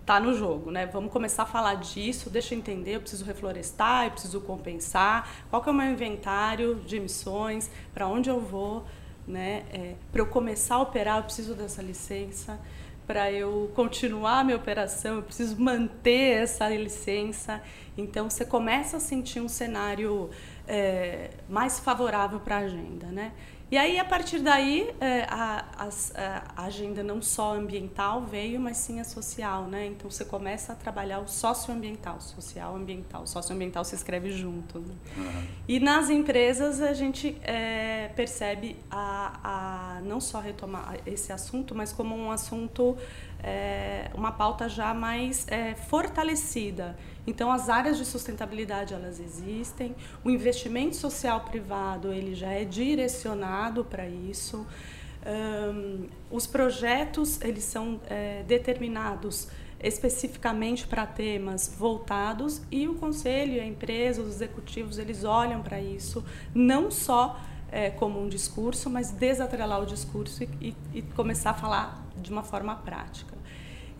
tá 0.08 0.18
no 0.18 0.34
jogo, 0.34 0.70
né? 0.70 0.86
Vamos 0.86 1.12
começar 1.12 1.42
a 1.42 1.46
falar 1.46 1.74
disso, 1.74 2.30
deixa 2.30 2.54
eu 2.54 2.58
entender, 2.58 2.96
eu 2.96 3.00
preciso 3.00 3.26
reflorestar, 3.26 4.06
eu 4.06 4.10
preciso 4.10 4.40
compensar, 4.40 5.28
qual 5.50 5.62
que 5.62 5.68
é 5.68 5.72
o 5.72 5.74
meu 5.74 5.90
inventário 5.90 6.76
de 6.76 6.96
emissões, 6.96 7.70
para 7.92 8.08
onde 8.08 8.30
eu 8.30 8.40
vou, 8.40 8.84
né? 9.26 9.64
É, 9.70 9.94
para 10.10 10.22
eu 10.22 10.26
começar 10.26 10.76
a 10.76 10.80
operar, 10.80 11.18
eu 11.18 11.24
preciso 11.24 11.54
dessa 11.54 11.82
licença, 11.82 12.58
para 13.06 13.30
eu 13.30 13.70
continuar 13.74 14.40
a 14.40 14.44
minha 14.44 14.56
operação, 14.56 15.16
eu 15.16 15.22
preciso 15.22 15.60
manter 15.60 16.42
essa 16.42 16.68
licença. 16.68 17.62
Então, 17.96 18.30
você 18.30 18.44
começa 18.44 18.98
a 18.98 19.00
sentir 19.00 19.40
um 19.40 19.48
cenário 19.48 20.30
é, 20.66 21.30
mais 21.48 21.78
favorável 21.78 22.40
para 22.40 22.56
a 22.56 22.58
agenda, 22.60 23.06
né? 23.06 23.32
E 23.70 23.76
aí, 23.76 23.98
a 23.98 24.04
partir 24.04 24.38
daí, 24.38 24.90
é, 24.98 25.26
a, 25.28 25.64
a, 25.76 25.90
a, 26.56 26.64
agenda 26.64 27.02
não 27.02 27.20
só 27.20 27.54
ambiental 27.54 28.22
veio, 28.22 28.58
mas 28.58 28.78
sim 28.78 28.98
a 28.98 29.04
social, 29.04 29.64
né? 29.64 29.86
Então, 29.86 30.10
você 30.10 30.24
começa 30.24 30.72
a 30.72 30.74
trabalhar 30.74 31.20
o 31.20 31.28
socioambiental, 31.28 32.18
social 32.18 32.74
ambiental. 32.74 33.26
Socioambiental 33.26 33.84
se 33.84 33.94
escreve 33.94 34.30
junto. 34.30 34.78
Né? 34.78 34.94
Uhum. 35.18 35.46
E 35.68 35.80
nas 35.80 36.08
empresas, 36.08 36.80
a 36.80 36.94
gente 36.94 37.36
é, 37.42 38.10
percebe 38.16 38.76
a, 38.90 39.96
a 39.96 40.00
não 40.00 40.18
só 40.18 40.40
retomar 40.40 40.96
esse 41.04 41.30
assunto, 41.30 41.74
mas 41.74 41.92
como 41.92 42.16
um 42.16 42.30
assunto, 42.30 42.96
é, 43.42 44.10
uma 44.14 44.32
pauta 44.32 44.68
já 44.68 44.92
mais 44.92 45.46
é, 45.48 45.74
fortalecida. 45.74 46.96
Então, 47.26 47.50
as 47.50 47.68
áreas 47.68 47.96
de 47.96 48.04
sustentabilidade 48.04 48.94
elas 48.94 49.20
existem, 49.20 49.94
o 50.24 50.30
investimento 50.30 50.96
social 50.96 51.40
privado 51.42 52.12
ele 52.12 52.34
já 52.34 52.50
é 52.50 52.64
direcionado 52.64 53.84
para 53.84 54.08
isso. 54.08 54.66
Um, 55.26 56.06
os 56.30 56.46
projetos 56.46 57.40
eles 57.42 57.64
são 57.64 58.00
é, 58.08 58.42
determinados 58.46 59.48
especificamente 59.80 60.86
para 60.86 61.06
temas 61.06 61.72
voltados 61.78 62.62
e 62.70 62.88
o 62.88 62.94
conselho, 62.94 63.60
a 63.60 63.64
empresa, 63.64 64.22
os 64.22 64.36
executivos 64.36 64.98
eles 64.98 65.22
olham 65.24 65.62
para 65.62 65.80
isso 65.80 66.24
não 66.54 66.90
só 66.90 67.38
é, 67.70 67.90
como 67.90 68.22
um 68.22 68.28
discurso, 68.28 68.88
mas 68.88 69.10
desatrelar 69.10 69.82
o 69.82 69.86
discurso 69.86 70.42
e, 70.42 70.48
e, 70.60 70.74
e 70.94 71.02
começar 71.02 71.50
a 71.50 71.54
falar 71.54 72.06
de 72.16 72.30
uma 72.30 72.42
forma 72.42 72.74
prática. 72.76 73.36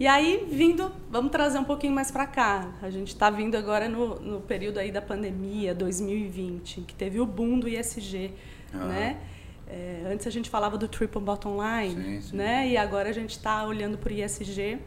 E 0.00 0.06
aí, 0.06 0.46
vindo, 0.48 0.92
vamos 1.10 1.32
trazer 1.32 1.58
um 1.58 1.64
pouquinho 1.64 1.92
mais 1.92 2.10
para 2.10 2.24
cá. 2.24 2.72
A 2.80 2.88
gente 2.88 3.08
está 3.08 3.30
vindo 3.30 3.56
agora 3.56 3.88
no, 3.88 4.20
no 4.20 4.40
período 4.40 4.78
aí 4.78 4.92
da 4.92 5.02
pandemia, 5.02 5.74
2020, 5.74 6.82
que 6.82 6.94
teve 6.94 7.18
o 7.18 7.26
boom 7.26 7.58
do 7.58 7.68
ISG, 7.68 8.30
uhum. 8.72 8.86
né? 8.86 9.18
É, 9.66 10.04
antes 10.10 10.26
a 10.26 10.30
gente 10.30 10.48
falava 10.48 10.78
do 10.78 10.86
triple 10.88 11.20
bottom 11.20 11.58
line, 11.60 12.20
sim, 12.20 12.20
sim. 12.20 12.36
né? 12.36 12.68
E 12.68 12.76
agora 12.76 13.10
a 13.10 13.12
gente 13.12 13.30
está 13.30 13.66
olhando 13.66 13.98
para 13.98 14.12
o 14.12 14.16
ISG, 14.16 14.78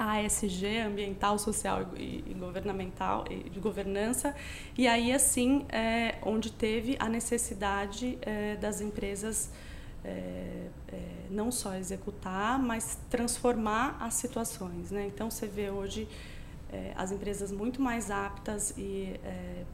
ASG, 0.00 0.78
ambiental, 0.86 1.38
social 1.38 1.86
e, 1.96 2.24
e 2.26 2.34
governamental, 2.34 3.24
e 3.30 3.50
de 3.50 3.60
governança. 3.60 4.34
E 4.76 4.88
aí, 4.88 5.12
assim, 5.12 5.66
é, 5.68 6.16
onde 6.22 6.50
teve 6.50 6.96
a 6.98 7.08
necessidade 7.08 8.18
é, 8.22 8.56
das 8.56 8.80
empresas 8.80 9.50
é, 10.02 10.68
é, 10.88 10.98
não 11.28 11.52
só 11.52 11.74
executar, 11.74 12.58
mas 12.58 12.98
transformar 13.10 13.98
as 14.00 14.14
situações. 14.14 14.90
Né? 14.90 15.06
Então, 15.06 15.30
você 15.30 15.46
vê 15.46 15.70
hoje 15.70 16.08
é, 16.72 16.92
as 16.96 17.12
empresas 17.12 17.52
muito 17.52 17.82
mais 17.82 18.10
aptas 18.10 18.72
e 18.78 19.20
é, 19.22 19.64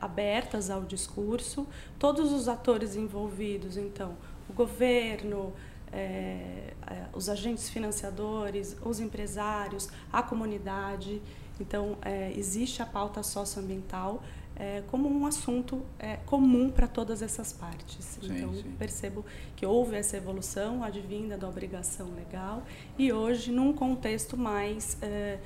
abertas 0.00 0.70
ao 0.70 0.82
discurso, 0.82 1.66
todos 1.98 2.32
os 2.32 2.48
atores 2.48 2.94
envolvidos, 2.94 3.76
então, 3.76 4.16
o 4.48 4.52
governo, 4.52 5.52
é, 5.92 6.72
é, 6.86 7.06
os 7.12 7.28
agentes 7.28 7.68
financiadores, 7.68 8.76
os 8.84 9.00
empresários, 9.00 9.88
a 10.12 10.22
comunidade. 10.22 11.20
Então, 11.60 11.96
existe 12.34 12.82
a 12.82 12.86
pauta 12.86 13.22
socioambiental 13.22 14.20
é, 14.56 14.82
como 14.88 15.08
um 15.08 15.26
assunto 15.26 15.82
é, 15.98 16.16
comum 16.26 16.70
para 16.70 16.86
todas 16.86 17.22
essas 17.22 17.52
partes. 17.52 18.18
Sim, 18.20 18.36
então, 18.36 18.54
sim. 18.54 18.74
percebo 18.78 19.24
que 19.56 19.64
houve 19.64 19.96
essa 19.96 20.16
evolução 20.16 20.84
advinda 20.84 21.36
da 21.36 21.48
obrigação 21.48 22.12
legal 22.14 22.62
e 22.98 23.12
hoje, 23.12 23.50
num 23.50 23.72
contexto 23.72 24.36
mais 24.36 24.96
é, 25.02 25.38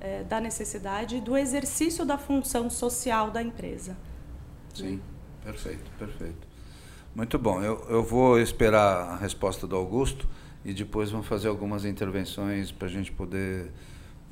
é 0.00 0.24
da 0.24 0.40
necessidade 0.40 1.20
do 1.20 1.36
exercício 1.36 2.04
da 2.04 2.18
função 2.18 2.68
social 2.70 3.30
da 3.30 3.42
empresa. 3.42 3.96
Sim, 4.74 5.00
perfeito, 5.42 5.90
perfeito. 5.98 6.53
Muito 7.14 7.38
bom. 7.38 7.62
Eu, 7.62 7.86
eu 7.88 8.02
vou 8.02 8.40
esperar 8.40 9.10
a 9.10 9.16
resposta 9.16 9.66
do 9.66 9.76
Augusto 9.76 10.28
e 10.64 10.72
depois 10.74 11.10
vamos 11.10 11.26
fazer 11.26 11.48
algumas 11.48 11.84
intervenções 11.84 12.72
para 12.72 12.88
a 12.88 12.90
gente 12.90 13.12
poder 13.12 13.70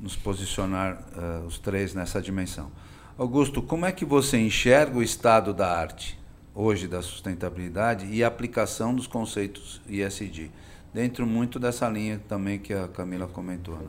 nos 0.01 0.17
posicionar 0.17 1.01
uh, 1.15 1.45
os 1.45 1.57
três 1.57 1.93
nessa 1.93 2.21
dimensão. 2.21 2.69
Augusto, 3.17 3.61
como 3.61 3.85
é 3.85 3.91
que 3.91 4.03
você 4.03 4.37
enxerga 4.37 4.97
o 4.97 5.03
estado 5.03 5.53
da 5.53 5.71
arte 5.71 6.19
hoje 6.53 6.87
da 6.87 7.01
sustentabilidade 7.01 8.07
e 8.07 8.23
a 8.23 8.27
aplicação 8.27 8.93
dos 8.93 9.07
conceitos 9.07 9.81
ISD? 9.87 10.51
Dentro 10.93 11.25
muito 11.25 11.57
dessa 11.59 11.87
linha 11.87 12.21
também 12.27 12.59
que 12.59 12.73
a 12.73 12.87
Camila 12.87 13.27
comentou. 13.27 13.77
Né? 13.77 13.87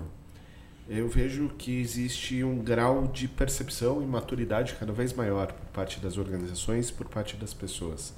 Eu 0.89 1.09
vejo 1.09 1.49
que 1.59 1.81
existe 1.81 2.45
um 2.45 2.59
grau 2.59 3.09
de 3.09 3.27
percepção 3.27 4.03
e 4.03 4.07
maturidade 4.07 4.75
cada 4.79 4.93
vez 4.93 5.13
maior 5.13 5.53
por 5.53 5.67
parte 5.73 5.99
das 5.99 6.17
organizações 6.17 6.91
por 6.91 7.09
parte 7.09 7.37
das 7.37 7.53
pessoas. 7.53 8.15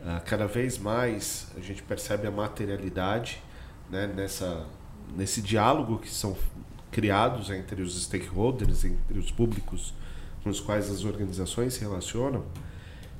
Uh, 0.00 0.20
cada 0.24 0.46
vez 0.46 0.78
mais 0.78 1.48
a 1.56 1.60
gente 1.60 1.82
percebe 1.82 2.26
a 2.26 2.30
materialidade 2.30 3.42
né, 3.90 4.06
nessa, 4.06 4.64
nesse 5.16 5.42
diálogo 5.42 5.98
que 5.98 6.10
são 6.10 6.36
criados 6.90 7.50
entre 7.50 7.82
os 7.82 8.00
stakeholders, 8.04 8.84
entre 8.84 9.18
os 9.18 9.30
públicos 9.30 9.92
com 10.42 10.50
os 10.50 10.60
quais 10.60 10.90
as 10.90 11.04
organizações 11.04 11.74
se 11.74 11.80
relacionam, 11.80 12.44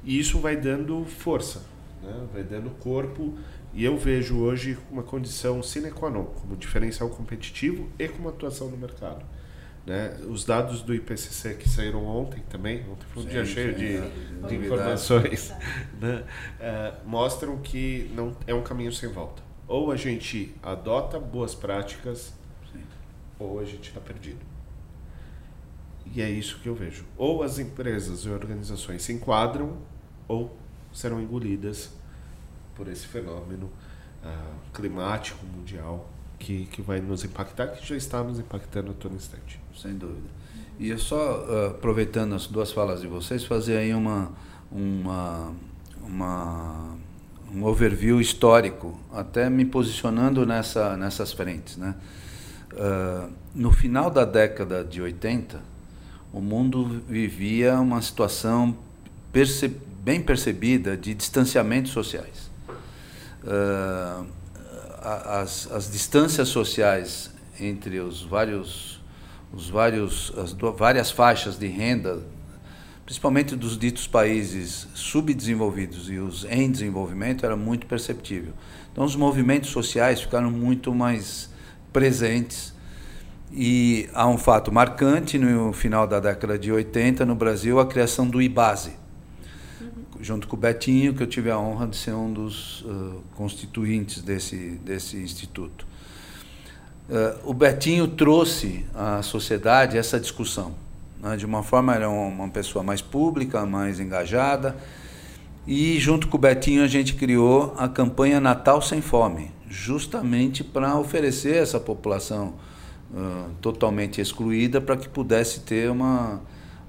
e 0.05 0.19
isso 0.19 0.39
vai 0.39 0.57
dando 0.57 1.05
força, 1.05 1.63
né? 2.03 2.27
vai 2.33 2.43
dando 2.43 2.71
corpo 2.79 3.35
E 3.75 3.85
eu 3.85 3.97
vejo 3.99 4.39
hoje 4.39 4.79
uma 4.91 5.03
condição 5.03 5.63
sine 5.63 5.91
qua 5.91 6.11
non, 6.11 6.25
como 6.25 6.57
diferencial 6.57 7.11
competitivo 7.11 7.89
e 7.99 8.09
como 8.09 8.29
atuação 8.29 8.71
no 8.71 8.77
mercado. 8.77 9.25
Né? 9.89 10.15
Os 10.29 10.45
dados 10.45 10.83
do 10.83 10.95
IPCC 10.95 11.55
que 11.55 11.67
saíram 11.67 12.05
ontem 12.05 12.43
também, 12.51 12.81
ontem 12.91 13.07
foi 13.09 13.23
um 13.23 13.27
sim, 13.27 13.33
dia 13.33 13.45
cheio 13.47 13.73
sim, 13.73 13.79
de, 13.79 13.97
é, 13.97 14.49
de 14.49 14.57
informações, 14.57 15.51
né? 15.99 16.25
é, 16.61 16.93
mostram 17.07 17.57
que 17.57 18.11
não 18.15 18.37
é 18.47 18.53
um 18.53 18.63
caminho 18.63 18.93
sem 18.93 19.09
volta. 19.11 19.43
Ou 19.67 19.91
a 19.91 19.97
gente 19.97 20.55
adota 20.63 21.19
boas 21.19 21.55
práticas, 21.55 22.35
sim. 22.71 22.83
ou 23.39 23.61
a 23.61 23.65
gente 23.65 23.89
está 23.89 23.99
perdido. 23.99 24.41
E 26.15 26.21
é 26.21 26.29
isso 26.29 26.59
que 26.63 26.69
eu 26.69 26.75
vejo. 26.75 27.07
Ou 27.17 27.43
as 27.43 27.59
empresas 27.59 28.27
e 28.27 28.29
organizações 28.29 29.01
se 29.01 29.15
enquadram, 29.15 29.79
ou 30.27 30.55
serão 30.93 31.19
engolidas 31.19 31.95
por 32.75 32.89
esse 32.89 33.07
fenômeno 33.07 33.73
uh, 34.23 34.71
climático 34.71 35.47
mundial 35.47 36.11
que, 36.39 36.67
que 36.67 36.83
vai 36.83 37.01
nos 37.01 37.25
impactar, 37.25 37.69
que 37.69 37.87
já 37.87 37.97
está 37.97 38.23
nos 38.23 38.39
impactando 38.39 38.91
a 38.91 38.95
todo 38.95 39.15
instante. 39.15 39.59
Sem 39.81 39.95
dúvida. 39.95 40.29
E 40.79 40.91
eu 40.91 40.99
só, 40.99 41.17
uh, 41.17 41.67
aproveitando 41.71 42.35
as 42.35 42.47
duas 42.47 42.73
falas 42.73 43.01
de 43.01 43.07
vocês, 43.07 43.45
fazer 43.45 43.79
aí 43.79 43.95
uma, 43.95 44.31
uma, 44.71 45.53
uma, 46.03 46.97
um 47.53 47.65
overview 47.65 48.21
histórico, 48.21 48.99
até 49.13 49.49
me 49.51 49.65
posicionando 49.65 50.47
nessa, 50.47 50.97
nessas 50.97 51.33
frentes. 51.33 51.77
Né? 51.77 51.95
Uh, 52.73 53.33
no 53.55 53.73
final 53.73 54.11
da 54.11 54.25
década 54.25 54.85
de 54.85 55.01
80, 55.01 55.61
o 56.33 56.41
mundo 56.41 57.03
vivia 57.09 57.81
uma 57.81 58.03
situação 58.03 58.77
perce 59.33 59.69
bem 59.69 60.23
percebida 60.23 60.97
de 60.97 61.15
distanciamentos 61.15 61.93
sociais. 61.93 62.51
Uh, 63.43 64.27
as, 65.03 65.71
as 65.71 65.91
distâncias 65.91 66.49
sociais 66.49 67.31
entre 67.61 67.99
os 68.01 68.23
vários, 68.23 68.98
os 69.53 69.69
vários, 69.69 70.33
as 70.37 70.53
várias 70.53 71.11
faixas 71.11 71.59
de 71.59 71.67
renda, 71.67 72.23
principalmente 73.05 73.57
dos 73.57 73.79
ditos 73.79 74.07
países 74.07 74.87
subdesenvolvidos 74.95 76.11
e 76.11 76.19
os 76.19 76.45
em 76.45 76.71
desenvolvimento, 76.71 77.45
era 77.45 77.57
muito 77.57 77.87
perceptível. 77.87 78.53
Então, 78.93 79.05
os 79.05 79.17
movimentos 79.17 79.71
sociais 79.71 80.21
ficaram 80.21 80.51
muito 80.51 80.95
mais 80.95 81.51
presentes 81.93 82.75
e 83.51 84.09
há 84.13 84.29
um 84.29 84.37
fato 84.37 84.71
marcante 84.71 85.39
no 85.39 85.73
final 85.73 86.07
da 86.07 86.21
década 86.21 86.59
de 86.59 86.71
80 86.71 87.25
no 87.25 87.35
Brasil, 87.35 87.81
a 87.81 87.87
criação 87.87 88.29
do 88.29 88.43
IBASE, 88.43 88.93
junto 90.21 90.47
com 90.47 90.57
o 90.57 90.59
Betinho, 90.59 91.15
que 91.15 91.23
eu 91.23 91.27
tive 91.27 91.51
a 91.51 91.59
honra 91.59 91.87
de 91.87 91.97
ser 91.97 92.13
um 92.13 92.31
dos 92.31 92.83
uh, 92.83 93.23
constituintes 93.35 94.21
desse, 94.21 94.79
desse 94.85 95.17
instituto. 95.17 95.88
Uh, 97.09 97.51
o 97.51 97.55
Betinho 97.55 98.07
trouxe 98.07 98.85
à 98.95 99.23
sociedade 99.23 99.97
essa 99.97 100.21
discussão. 100.21 100.75
Né? 101.21 101.37
De 101.37 101.47
uma 101.47 101.63
forma, 101.63 101.95
era 101.95 102.09
uma 102.09 102.49
pessoa 102.49 102.83
mais 102.83 103.01
pública, 103.01 103.65
mais 103.65 103.99
engajada. 103.99 104.77
E 105.67 105.99
junto 105.99 106.29
com 106.29 106.37
o 106.37 106.41
Betinho, 106.41 106.83
a 106.83 106.87
gente 106.87 107.15
criou 107.15 107.75
a 107.79 107.89
campanha 107.89 108.41
Natal 108.41 108.81
Sem 108.81 109.01
Fome, 109.01 109.51
justamente 109.69 110.65
para 110.65 110.99
oferecer 110.99 111.57
essa 111.57 111.79
população 111.79 112.55
uh, 113.13 113.51
totalmente 113.61 114.21
excluída 114.21 114.81
para 114.81 114.97
que 114.97 115.09
pudesse 115.09 115.61
ter 115.61 115.91
uma, 115.91 116.41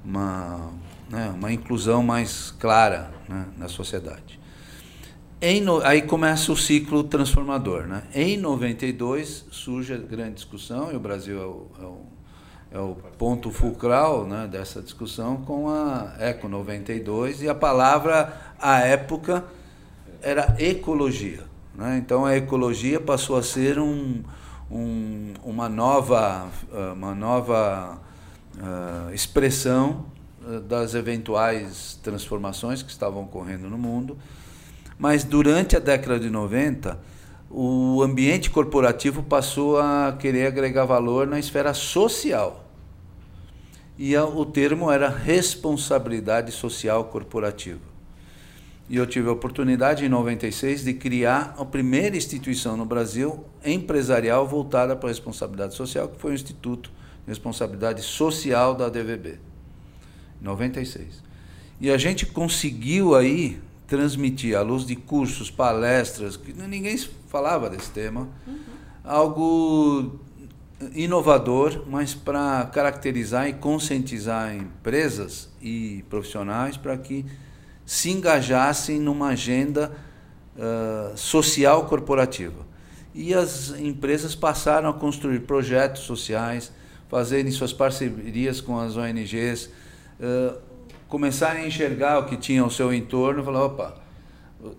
uma, 0.03 0.71
né, 1.09 1.33
uma 1.35 1.51
inclusão 1.51 2.03
mais 2.03 2.51
clara 2.59 3.11
né, 3.27 3.45
na 3.57 3.67
sociedade. 3.67 4.38
No, 5.63 5.81
aí 5.85 6.01
começa 6.01 6.51
o 6.51 6.57
ciclo 6.57 7.01
transformador. 7.03 7.83
Né? 7.83 8.03
Em 8.13 8.37
92 8.37 9.45
surge 9.51 9.93
a 9.93 9.97
grande 9.97 10.33
discussão, 10.33 10.91
e 10.91 10.95
o 10.97 10.99
Brasil 10.99 11.41
é 11.41 11.45
o, 11.45 11.67
é 11.79 11.85
o, 11.85 12.01
é 12.71 12.79
o 12.79 12.95
ponto 13.17 13.49
fulcral 13.49 14.25
né, 14.25 14.47
dessa 14.51 14.81
discussão, 14.81 15.37
com 15.37 15.69
a 15.69 16.15
Eco 16.19 16.49
92, 16.49 17.41
e 17.41 17.47
a 17.47 17.55
palavra, 17.55 18.33
à 18.59 18.79
época, 18.79 19.45
era 20.21 20.55
ecologia. 20.59 21.45
Né? 21.73 21.97
Então 21.97 22.25
a 22.25 22.35
ecologia 22.35 22.99
passou 22.99 23.37
a 23.37 23.43
ser 23.43 23.79
um, 23.79 24.21
um, 24.69 25.33
uma 25.43 25.69
nova, 25.69 26.49
ah, 26.73 26.93
uma 26.93 27.15
nova 27.15 27.97
uh, 28.57 29.13
expressão 29.13 30.05
ah, 30.45 30.59
das 30.59 30.95
eventuais 30.95 31.97
transformações 32.03 32.83
que 32.83 32.91
estavam 32.91 33.23
ocorrendo 33.23 33.69
no 33.69 33.77
mundo. 33.77 34.17
Mas 34.99 35.23
durante 35.23 35.77
a 35.77 35.79
década 35.79 36.19
de 36.19 36.29
90, 36.29 36.99
o 37.49 38.03
ambiente 38.03 38.49
corporativo 38.49 39.23
passou 39.23 39.79
a 39.79 40.15
querer 40.19 40.45
agregar 40.45 40.83
valor 40.83 41.25
na 41.25 41.39
esfera 41.39 41.73
social. 41.73 42.65
E 43.97 44.15
o 44.17 44.45
termo 44.45 44.91
era 44.91 45.07
responsabilidade 45.07 46.51
social 46.51 47.05
corporativa. 47.05 47.79
E 48.89 48.97
eu 48.97 49.05
tive 49.05 49.29
a 49.29 49.31
oportunidade, 49.31 50.03
em 50.03 50.09
96, 50.09 50.83
de 50.83 50.93
criar 50.93 51.55
a 51.57 51.63
primeira 51.63 52.17
instituição 52.17 52.75
no 52.75 52.85
Brasil 52.85 53.45
empresarial 53.63 54.47
voltada 54.47 54.95
para 54.95 55.07
a 55.07 55.11
responsabilidade 55.11 55.75
social, 55.75 56.09
que 56.09 56.19
foi 56.19 56.31
o 56.31 56.35
Instituto 56.35 56.89
de 57.23 57.29
Responsabilidade 57.29 58.01
Social 58.01 58.73
da 58.73 58.89
DVB, 58.89 59.39
em 60.41 60.43
96. 60.43 61.23
E 61.79 61.89
a 61.89 61.97
gente 61.97 62.25
conseguiu 62.25 63.15
aí 63.15 63.61
transmitir, 63.89 64.55
à 64.55 64.61
luz 64.61 64.85
de 64.85 64.95
cursos, 64.95 65.49
palestras, 65.49 66.37
que 66.37 66.53
ninguém 66.53 66.97
falava 67.27 67.69
desse 67.69 67.89
tema, 67.89 68.29
uhum. 68.47 68.59
algo 69.03 70.19
inovador, 70.93 71.83
mas 71.87 72.13
para 72.13 72.65
caracterizar 72.71 73.49
e 73.49 73.53
conscientizar 73.53 74.55
empresas 74.55 75.49
e 75.61 76.05
profissionais 76.09 76.77
para 76.77 76.97
que 76.97 77.25
se 77.85 78.11
engajassem 78.11 78.99
numa 78.99 79.29
agenda 79.29 79.91
uh, 80.55 81.17
social 81.17 81.85
corporativa. 81.85 82.67
E 83.13 83.33
as 83.33 83.71
empresas 83.71 84.35
passaram 84.35 84.89
a 84.89 84.93
construir 84.93 85.39
projetos 85.41 86.03
sociais, 86.03 86.71
fazerem 87.09 87.51
suas 87.51 87.73
parcerias 87.73 88.61
com 88.61 88.79
as 88.79 88.95
ONGs, 88.95 89.65
uh, 90.19 90.68
começarem 91.09 91.63
a 91.63 91.67
enxergar 91.67 92.19
o 92.19 92.25
que 92.25 92.37
tinha 92.37 92.61
ao 92.61 92.69
seu 92.69 92.93
entorno 92.93 93.41
e 93.41 93.45
falar, 93.45 93.65
opa, 93.65 93.95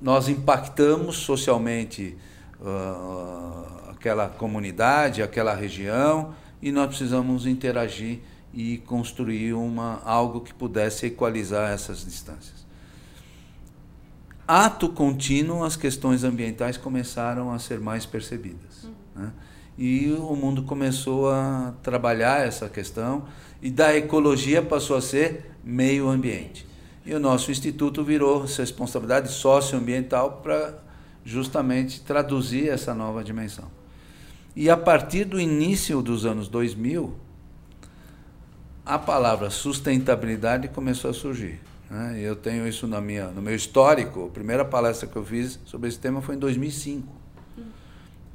nós 0.01 0.29
impactamos 0.29 1.17
socialmente 1.17 2.17
uh, 2.61 3.91
aquela 3.91 4.29
comunidade, 4.29 5.23
aquela 5.23 5.55
região, 5.55 6.35
e 6.63 6.71
nós 6.71 6.89
precisamos 6.89 7.47
interagir 7.47 8.21
e 8.55 8.79
construir 8.79 9.55
uma, 9.55 10.01
algo 10.05 10.41
que 10.41 10.55
pudesse 10.55 11.07
equalizar 11.07 11.71
essas 11.71 12.05
distâncias 12.05 12.60
ato 14.51 14.89
contínuo, 14.89 15.63
as 15.63 15.77
questões 15.77 16.25
ambientais 16.25 16.77
começaram 16.77 17.53
a 17.53 17.59
ser 17.61 17.79
mais 17.79 18.05
percebidas. 18.05 18.83
Uhum. 18.83 18.93
Né? 19.15 19.33
E 19.79 20.13
o 20.13 20.35
mundo 20.35 20.65
começou 20.65 21.31
a 21.31 21.73
trabalhar 21.85 22.45
essa 22.45 22.69
questão, 22.69 23.27
e 23.63 23.71
da 23.71 23.97
ecologia 23.97 24.61
passou 24.61 24.97
a 24.97 25.01
ser 25.01 25.53
meio 25.63 26.09
ambiente. 26.09 26.67
E 27.07 27.15
o 27.15 27.21
nosso 27.21 27.53
instituto 27.53 28.03
virou 28.03 28.45
responsabilidade 28.45 29.31
socioambiental 29.31 30.41
para 30.43 30.75
justamente 31.25 32.01
traduzir 32.01 32.71
essa 32.71 32.93
nova 32.93 33.23
dimensão. 33.23 33.67
E 34.57 34.69
a 34.69 34.77
partir 34.77 35.25
do 35.27 35.39
início 35.39 36.03
dos 36.03 36.27
anos 36.27 36.49
2000, 36.49 37.15
a 38.85 38.99
palavra 38.99 39.49
sustentabilidade 39.49 40.67
começou 40.67 41.11
a 41.11 41.15
surgir. 41.15 41.70
Né? 41.91 42.21
Eu 42.21 42.37
tenho 42.37 42.67
isso 42.69 42.87
na 42.87 43.01
minha, 43.01 43.29
no 43.29 43.43
meu 43.43 43.55
histórico. 43.55 44.27
A 44.27 44.29
primeira 44.29 44.65
palestra 44.65 45.09
que 45.09 45.17
eu 45.17 45.25
fiz 45.25 45.59
sobre 45.65 45.89
esse 45.89 45.99
tema 45.99 46.23
foi 46.23 46.37
em 46.37 46.39
2005. 46.39 47.21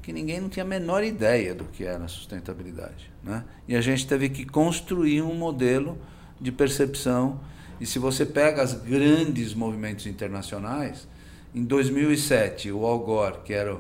Que 0.01 0.11
ninguém 0.11 0.41
não 0.41 0.49
tinha 0.49 0.65
a 0.65 0.67
menor 0.67 1.03
ideia 1.03 1.55
do 1.55 1.63
que 1.63 1.83
era 1.85 2.07
sustentabilidade. 2.07 3.09
Né? 3.23 3.43
E 3.67 3.75
a 3.75 3.81
gente 3.81 4.05
teve 4.05 4.29
que 4.29 4.45
construir 4.45 5.21
um 5.21 5.33
modelo 5.33 5.97
de 6.39 6.51
percepção. 6.51 7.39
E 7.79 7.85
se 7.85 7.97
você 7.97 8.25
pega 8.25 8.63
os 8.63 8.73
grandes 8.73 9.53
movimentos 9.53 10.05
internacionais, 10.05 11.07
em 11.55 11.63
2007, 11.63 12.71
o 12.71 12.85
Al 12.85 12.99
Gore, 12.99 13.37
que 13.45 13.53
era 13.53 13.79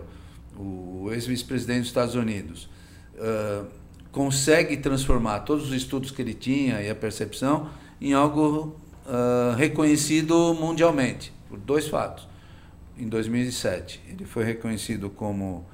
o, 0.57 1.09
ex-vice-presidente 1.11 1.79
dos 1.81 1.87
Estados 1.89 2.15
Unidos, 2.15 2.69
uh, 3.15 3.67
consegue 4.11 4.77
transformar 4.77 5.41
todos 5.41 5.65
os 5.67 5.73
estudos 5.73 6.09
que 6.09 6.21
ele 6.21 6.33
tinha 6.33 6.81
e 6.81 6.89
a 6.89 6.95
percepção 6.95 7.69
em 7.99 8.13
algo 8.13 8.79
uh, 9.05 9.55
reconhecido 9.55 10.53
mundialmente 10.53 11.33
por 11.47 11.57
dois 11.57 11.87
fatos. 11.87 12.27
Em 12.97 13.07
2007, 13.07 14.01
ele 14.07 14.25
foi 14.25 14.43
reconhecido 14.43 15.09
como 15.09 15.65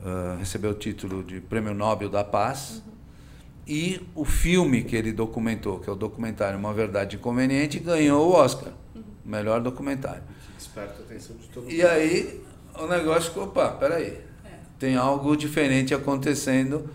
uh, 0.00 0.38
recebeu 0.38 0.72
o 0.72 0.74
título 0.74 1.22
de 1.22 1.40
Prêmio 1.40 1.74
Nobel 1.74 2.08
da 2.08 2.24
Paz. 2.24 2.82
Uhum. 2.84 2.92
E 3.68 4.00
o 4.14 4.24
filme 4.24 4.84
que 4.84 4.94
ele 4.94 5.12
documentou, 5.12 5.80
que 5.80 5.88
é 5.88 5.92
o 5.92 5.96
documentário 5.96 6.58
Uma 6.58 6.72
Verdade 6.72 7.16
Inconveniente, 7.16 7.78
ganhou 7.78 8.28
o 8.28 8.32
Oscar, 8.32 8.72
uhum. 8.94 9.02
melhor 9.24 9.60
documentário. 9.60 10.22
Desperta 10.56 11.00
a 11.00 11.04
atenção 11.04 11.36
de 11.36 11.48
todo 11.48 11.64
mundo. 11.64 11.72
E 11.72 11.82
aí 11.82 12.40
o 12.78 12.86
negócio 12.86 13.30
ficou, 13.30 13.44
opa, 13.44 13.70
peraí, 13.70 14.18
tem 14.78 14.96
algo 14.96 15.36
diferente 15.36 15.94
acontecendo 15.94 16.88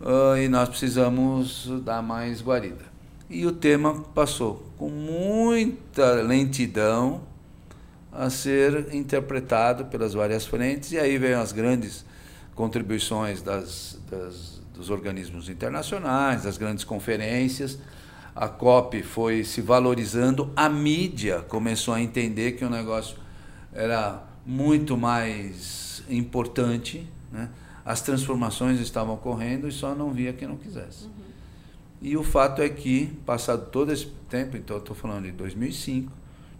uh, 0.00 0.36
e 0.36 0.48
nós 0.48 0.68
precisamos 0.68 1.70
dar 1.84 2.02
mais 2.02 2.42
guarida. 2.42 2.91
E 3.32 3.46
o 3.46 3.52
tema 3.52 3.94
passou 4.14 4.62
com 4.76 4.90
muita 4.90 6.16
lentidão 6.20 7.22
a 8.12 8.28
ser 8.28 8.94
interpretado 8.94 9.86
pelas 9.86 10.12
várias 10.12 10.44
frentes, 10.44 10.92
e 10.92 10.98
aí 10.98 11.16
vem 11.16 11.32
as 11.32 11.50
grandes 11.50 12.04
contribuições 12.54 13.40
das, 13.40 13.98
das, 14.10 14.60
dos 14.74 14.90
organismos 14.90 15.48
internacionais, 15.48 16.42
das 16.42 16.58
grandes 16.58 16.84
conferências. 16.84 17.78
A 18.36 18.48
COP 18.48 19.02
foi 19.02 19.44
se 19.44 19.62
valorizando, 19.62 20.52
a 20.54 20.68
mídia 20.68 21.40
começou 21.40 21.94
a 21.94 22.02
entender 22.02 22.52
que 22.52 22.66
o 22.66 22.70
negócio 22.70 23.16
era 23.72 24.22
muito 24.44 24.94
mais 24.94 26.02
importante, 26.06 27.08
né? 27.32 27.48
as 27.82 28.02
transformações 28.02 28.78
estavam 28.78 29.14
ocorrendo 29.14 29.66
e 29.66 29.72
só 29.72 29.94
não 29.94 30.12
via 30.12 30.34
quem 30.34 30.46
não 30.46 30.58
quisesse. 30.58 31.04
Uhum. 31.04 31.31
E 32.02 32.16
o 32.16 32.24
fato 32.24 32.60
é 32.60 32.68
que, 32.68 33.06
passado 33.24 33.70
todo 33.70 33.92
esse 33.92 34.06
tempo, 34.28 34.56
então 34.56 34.76
estou 34.78 34.94
falando 34.94 35.26
de 35.26 35.32
2005 35.32 36.12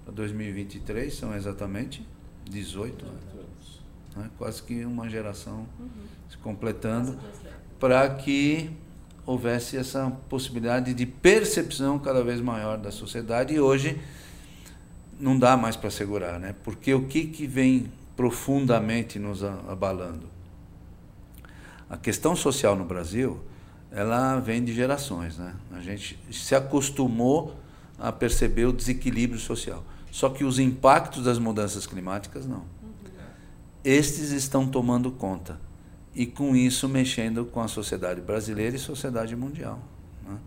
para 0.05 0.15
2023, 0.15 1.13
são 1.13 1.35
exatamente 1.35 2.07
18 2.49 3.05
anos. 3.05 3.83
Né? 4.17 4.31
Quase 4.39 4.63
que 4.63 4.85
uma 4.85 5.11
geração 5.11 5.67
uhum. 5.81 5.89
se 6.31 6.39
completando 6.39 7.19
para 7.81 8.09
que 8.09 8.71
houvesse 9.27 9.77
essa 9.77 10.11
possibilidade 10.29 10.95
de 10.95 11.07
percepção 11.07 11.99
cada 11.99 12.23
vez 12.23 12.41
maior 12.41 12.79
da 12.79 12.93
sociedade 12.93 13.55
e 13.55 13.61
hoje 13.61 14.01
não 15.19 15.37
dá 15.37 15.57
mais 15.57 15.77
para 15.77 15.91
segurar, 15.91 16.39
né? 16.39 16.55
Porque 16.65 16.93
o 16.95 17.07
que, 17.07 17.27
que 17.27 17.47
vem 17.47 17.93
profundamente 18.17 19.19
nos 19.19 19.43
abalando? 19.43 20.29
A 21.89 21.97
questão 21.97 22.35
social 22.35 22.75
no 22.75 22.85
Brasil, 22.85 23.41
ela 23.93 24.41
vem 24.41 24.65
de 24.65 24.73
gerações, 24.73 25.37
né? 25.37 25.55
A 25.73 25.81
gente 25.81 26.19
se 26.31 26.55
acostumou 26.55 27.55
a 27.99 28.11
perceber 28.11 28.65
o 28.65 28.73
desequilíbrio 28.73 29.39
social. 29.39 29.85
Só 30.11 30.29
que 30.29 30.45
os 30.45 30.59
impactos 30.59 31.25
das 31.25 31.39
mudanças 31.39 31.87
climáticas 31.87 32.47
não. 32.47 32.65
Estes 33.85 34.31
estão 34.31 34.67
tomando 34.67 35.11
conta 35.11 35.61
e 36.15 36.27
com 36.27 36.55
isso 36.55 36.89
mexendo 36.89 37.45
com 37.45 37.61
a 37.61 37.69
sociedade 37.69 38.21
brasileira 38.21 38.77
e 38.77 38.79
sociedade 38.79 39.35
mundial. 39.35 39.81
Né? 40.25 40.39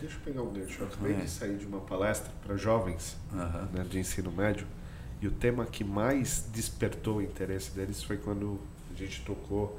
Deixa 0.00 0.16
eu 0.16 0.20
pegar 0.24 0.42
um 0.42 0.52
gancho. 0.52 0.82
Eu 0.82 0.86
acabei 0.86 1.12
é. 1.12 1.20
de 1.20 1.30
sair 1.30 1.56
de 1.56 1.66
uma 1.66 1.80
palestra 1.80 2.30
para 2.44 2.56
jovens 2.56 3.16
uhum. 3.32 3.66
né, 3.72 3.86
de 3.88 3.98
ensino 3.98 4.32
médio 4.32 4.66
e 5.20 5.28
o 5.28 5.30
tema 5.30 5.64
que 5.64 5.84
mais 5.84 6.46
despertou 6.52 7.16
o 7.16 7.22
interesse 7.22 7.70
deles 7.70 8.02
foi 8.02 8.16
quando 8.16 8.58
a 8.92 8.98
gente 8.98 9.22
tocou 9.22 9.78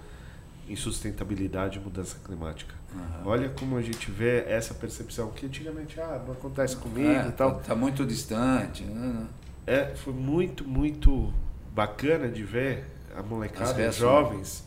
em 0.70 0.76
sustentabilidade 0.76 1.78
e 1.78 1.82
mudança 1.82 2.18
climática. 2.24 2.77
Uhum. 2.98 3.28
Olha 3.28 3.50
como 3.50 3.78
a 3.78 3.82
gente 3.82 4.10
vê 4.10 4.44
essa 4.48 4.74
percepção 4.74 5.30
que 5.32 5.46
antigamente 5.46 6.00
ah, 6.00 6.22
não 6.26 6.34
acontece 6.34 6.76
comigo 6.76 7.10
é, 7.10 7.28
e 7.28 7.32
tal. 7.32 7.60
Está 7.60 7.76
muito 7.76 8.06
distante. 8.06 8.84
Né? 8.84 9.28
É, 9.66 9.96
foi 9.96 10.14
muito, 10.14 10.68
muito 10.68 11.34
bacana 11.74 12.28
de 12.28 12.44
ver 12.44 12.86
a 13.16 13.22
molecada, 13.22 13.90
os 13.90 13.96
jovens, 13.96 14.66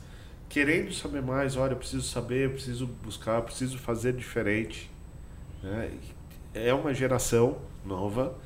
querendo 0.48 0.92
saber 0.92 1.22
mais. 1.22 1.56
Olha, 1.56 1.72
eu 1.72 1.76
preciso 1.76 2.06
saber, 2.08 2.46
eu 2.46 2.50
preciso 2.50 2.86
buscar, 2.86 3.36
eu 3.36 3.42
preciso 3.42 3.78
fazer 3.78 4.12
diferente. 4.12 4.90
Né? 5.62 5.90
É 6.54 6.72
uma 6.72 6.92
geração 6.94 7.58
nova 7.84 8.36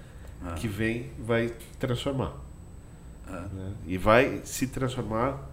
uhum. 0.42 0.54
que 0.54 0.68
vem 0.68 1.10
vai 1.18 1.52
transformar. 1.78 2.34
Uhum. 3.28 3.48
Né? 3.52 3.72
E 3.86 3.98
vai 3.98 4.40
se 4.44 4.66
transformar 4.66 5.50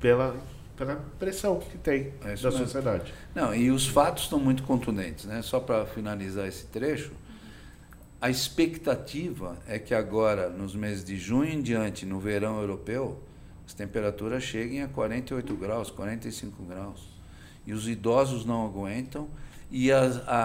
pela 0.00 0.36
pela 0.76 0.96
pressão 1.18 1.58
que 1.58 1.78
tem 1.78 2.12
é 2.24 2.34
da 2.34 2.50
sociedade. 2.50 3.12
Não, 3.34 3.54
e 3.54 3.70
os 3.70 3.86
fatos 3.86 4.24
estão 4.24 4.38
muito 4.38 4.62
contundentes, 4.62 5.24
né? 5.24 5.42
Só 5.42 5.60
para 5.60 5.86
finalizar 5.86 6.46
esse 6.46 6.66
trecho, 6.66 7.12
a 8.20 8.30
expectativa 8.30 9.58
é 9.66 9.78
que 9.78 9.94
agora, 9.94 10.48
nos 10.48 10.74
meses 10.74 11.04
de 11.04 11.16
junho 11.16 11.52
em 11.52 11.60
diante, 11.60 12.06
no 12.06 12.20
verão 12.20 12.60
europeu, 12.60 13.20
as 13.66 13.74
temperaturas 13.74 14.42
cheguem 14.42 14.82
a 14.82 14.88
48 14.88 15.54
graus, 15.56 15.90
45 15.90 16.62
graus. 16.62 17.08
E 17.66 17.72
os 17.72 17.88
idosos 17.88 18.44
não 18.44 18.66
aguentam, 18.66 19.28
e 19.70 19.90
as, 19.90 20.16
a, 20.28 20.36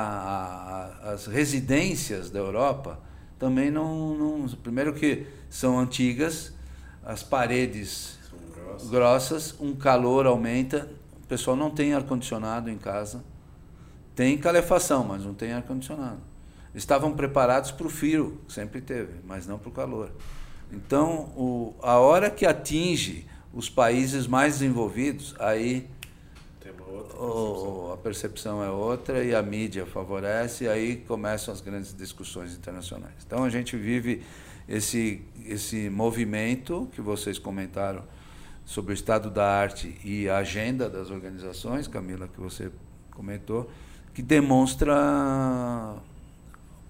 a, 1.04 1.12
as 1.12 1.28
residências 1.28 2.30
da 2.30 2.40
Europa 2.40 3.00
também 3.38 3.70
não, 3.70 4.16
não. 4.16 4.48
Primeiro 4.50 4.94
que 4.94 5.28
são 5.50 5.80
antigas, 5.80 6.54
as 7.04 7.24
paredes 7.24 8.16
grossas, 8.86 9.56
um 9.60 9.76
calor 9.76 10.26
aumenta, 10.26 10.90
o 11.24 11.28
pessoal 11.28 11.58
não 11.58 11.70
tem 11.70 11.94
ar-condicionado 11.94 12.70
em 12.70 12.78
casa. 12.78 13.24
Tem 14.16 14.38
calefação, 14.38 15.04
mas 15.04 15.24
não 15.24 15.34
tem 15.34 15.54
ar-condicionado. 15.54 16.20
Estavam 16.74 17.13
preparados 17.13 17.72
para 17.72 17.86
o 17.86 17.90
frio, 17.90 18.40
sempre 18.48 18.82
teve, 18.82 19.20
mas 19.26 19.46
não 19.46 19.60
para 19.60 19.70
o 19.70 19.72
calor. 19.72 20.12
Então, 20.72 21.32
o, 21.36 21.76
a 21.82 21.98
hora 21.98 22.30
que 22.30 22.46
atinge 22.46 23.28
os 23.54 23.70
países 23.70 24.28
mais 24.28 24.54
desenvolvidos, 24.54 25.36
aí 25.40 25.88
o, 27.20 27.92
a 27.94 27.98
percepção 27.98 28.63
é 28.63 28.70
outra 28.70 29.24
e 29.24 29.36
a 29.36 29.42
mídia 29.42 29.86
favorece, 29.86 30.66
e 30.66 30.68
aí 30.68 30.98
começam 30.98 31.54
as 31.54 31.62
grandes 31.62 31.96
discussões 31.96 32.54
internacionais. 32.54 33.16
Então, 33.26 33.44
a 33.44 33.50
gente 33.50 33.76
vive 33.76 34.24
esse, 34.68 35.22
esse 35.46 35.90
movimento 35.90 36.90
que 36.94 37.02
vocês 37.02 37.40
comentaram 37.40 38.04
sobre 38.67 38.91
o 38.91 38.93
estado 38.93 39.32
da 39.32 39.49
arte 39.49 39.97
e 40.03 40.27
a 40.27 40.39
agenda 40.39 40.89
das 40.89 41.10
organizações, 41.10 41.88
Camila, 41.88 42.27
que 42.27 42.38
você 42.38 42.69
comentou, 43.12 43.71
que 44.13 44.21
demonstra 44.21 44.93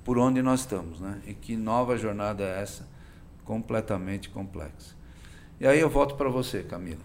por 0.03 0.17
onde 0.17 0.41
nós 0.41 0.61
estamos, 0.61 0.99
né? 0.99 1.21
E 1.27 1.35
que 1.35 1.55
nova 1.55 1.95
jornada 1.95 2.43
é 2.43 2.63
essa, 2.63 2.87
completamente 3.45 4.27
complexa. 4.27 4.95
E 5.59 5.67
aí 5.67 5.79
eu 5.79 5.87
volto 5.87 6.15
para 6.15 6.29
você, 6.29 6.63
Camila. 6.63 7.01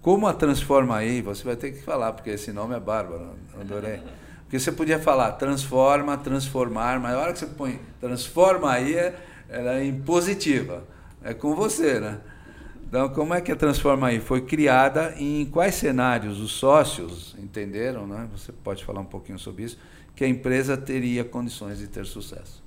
Como 0.00 0.28
a 0.28 0.32
transforma 0.32 0.96
aí, 0.96 1.20
você 1.20 1.42
vai 1.42 1.56
ter 1.56 1.72
que 1.72 1.82
falar, 1.82 2.12
porque 2.12 2.30
esse 2.30 2.52
nome 2.52 2.76
é 2.76 2.80
bárbaro, 2.80 3.32
adorei. 3.60 4.00
Porque 4.42 4.60
você 4.60 4.70
podia 4.70 5.00
falar 5.00 5.32
transforma, 5.32 6.16
transformar, 6.16 7.00
mas 7.00 7.12
a 7.12 7.18
hora 7.18 7.32
que 7.32 7.40
você 7.40 7.46
põe 7.46 7.80
transforma 8.00 8.70
aí, 8.70 8.94
é, 8.94 9.20
ela 9.48 9.74
é 9.74 9.84
impositiva. 9.84 10.84
É 11.24 11.34
com 11.34 11.56
você, 11.56 11.98
né? 11.98 12.20
Então, 12.88 13.08
como 13.10 13.34
é 13.34 13.40
que 13.40 13.52
a 13.52 13.56
Transforma 13.56 14.08
aí 14.08 14.18
foi 14.18 14.40
criada 14.40 15.14
e 15.18 15.42
em 15.42 15.46
quais 15.46 15.74
cenários 15.74 16.40
os 16.40 16.52
sócios 16.52 17.36
entenderam, 17.38 18.06
né? 18.06 18.26
Você 18.32 18.50
pode 18.50 18.82
falar 18.82 19.00
um 19.00 19.06
pouquinho 19.06 19.38
sobre 19.38 19.64
isso, 19.64 19.78
que 20.16 20.24
a 20.24 20.28
empresa 20.28 20.74
teria 20.74 21.22
condições 21.22 21.78
de 21.78 21.86
ter 21.86 22.06
sucesso. 22.06 22.62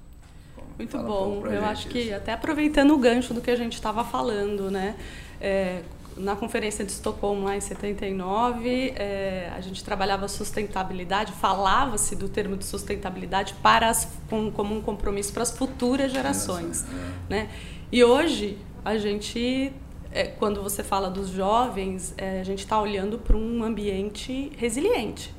Muito 0.77 0.97
bom. 0.99 1.41
Um 1.41 1.47
Eu 1.47 1.65
acho 1.65 1.87
que 1.87 1.99
isso. 1.99 2.15
até 2.15 2.33
aproveitando 2.33 2.93
o 2.93 2.97
gancho 2.97 3.33
do 3.33 3.41
que 3.41 3.49
a 3.49 3.55
gente 3.55 3.73
estava 3.73 4.03
falando, 4.03 4.69
né? 4.69 4.95
É, 5.39 5.81
na 6.15 6.35
conferência 6.35 6.85
de 6.85 6.91
Estocolmo 6.91 7.45
lá 7.45 7.57
em 7.57 7.61
79, 7.61 8.93
é, 8.95 9.51
a 9.55 9.61
gente 9.61 9.83
trabalhava 9.83 10.27
sustentabilidade, 10.27 11.31
falava-se 11.33 12.15
do 12.15 12.29
termo 12.29 12.55
de 12.55 12.65
sustentabilidade 12.65 13.55
para 13.55 13.89
as, 13.89 14.07
com, 14.29 14.51
como 14.51 14.75
um 14.75 14.81
compromisso 14.81 15.33
para 15.33 15.43
as 15.43 15.51
futuras 15.51 16.11
gerações, 16.11 16.85
é. 17.29 17.33
né? 17.33 17.49
E 17.91 18.03
hoje 18.03 18.57
a 18.83 18.97
gente 18.97 19.73
é, 20.11 20.25
quando 20.25 20.61
você 20.61 20.83
fala 20.83 21.09
dos 21.09 21.29
jovens, 21.29 22.13
é, 22.17 22.41
a 22.41 22.43
gente 22.43 22.59
está 22.59 22.79
olhando 22.79 23.17
para 23.17 23.35
um 23.37 23.63
ambiente 23.63 24.51
resiliente, 24.57 25.33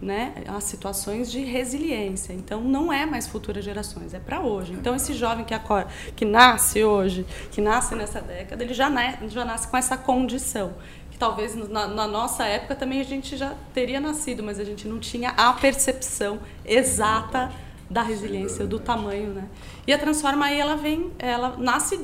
né? 0.00 0.34
As 0.46 0.64
situações 0.64 1.30
de 1.30 1.42
resiliência. 1.42 2.32
Então, 2.34 2.60
não 2.60 2.92
é 2.92 3.06
mais 3.06 3.26
futuras 3.26 3.64
gerações, 3.64 4.12
é 4.12 4.18
para 4.18 4.40
hoje. 4.40 4.72
Então, 4.74 4.94
esse 4.94 5.14
jovem 5.14 5.44
que, 5.44 5.54
acorda, 5.54 5.90
que 6.14 6.24
nasce 6.24 6.84
hoje, 6.84 7.24
que 7.50 7.60
nasce 7.60 7.94
nessa 7.94 8.20
década, 8.20 8.62
ele 8.62 8.74
já, 8.74 8.90
nasce, 8.90 9.28
já 9.28 9.44
nasce 9.44 9.68
com 9.68 9.76
essa 9.76 9.96
condição. 9.96 10.74
Que 11.10 11.16
talvez 11.16 11.54
na, 11.54 11.86
na 11.86 12.06
nossa 12.06 12.44
época 12.44 12.74
também 12.74 13.00
a 13.00 13.04
gente 13.04 13.36
já 13.36 13.54
teria 13.72 14.00
nascido, 14.00 14.42
mas 14.42 14.58
a 14.58 14.64
gente 14.64 14.86
não 14.86 14.98
tinha 14.98 15.30
a 15.30 15.52
percepção 15.52 16.40
exata 16.64 17.50
da 17.88 18.02
resiliência, 18.02 18.66
do 18.66 18.78
tamanho, 18.78 19.32
né? 19.32 19.48
E 19.86 19.92
a 19.92 19.98
Transforma 19.98 20.46
aí, 20.46 20.58
ela 20.58 20.74
vem, 20.74 21.12
ela 21.18 21.56
nasce 21.56 22.00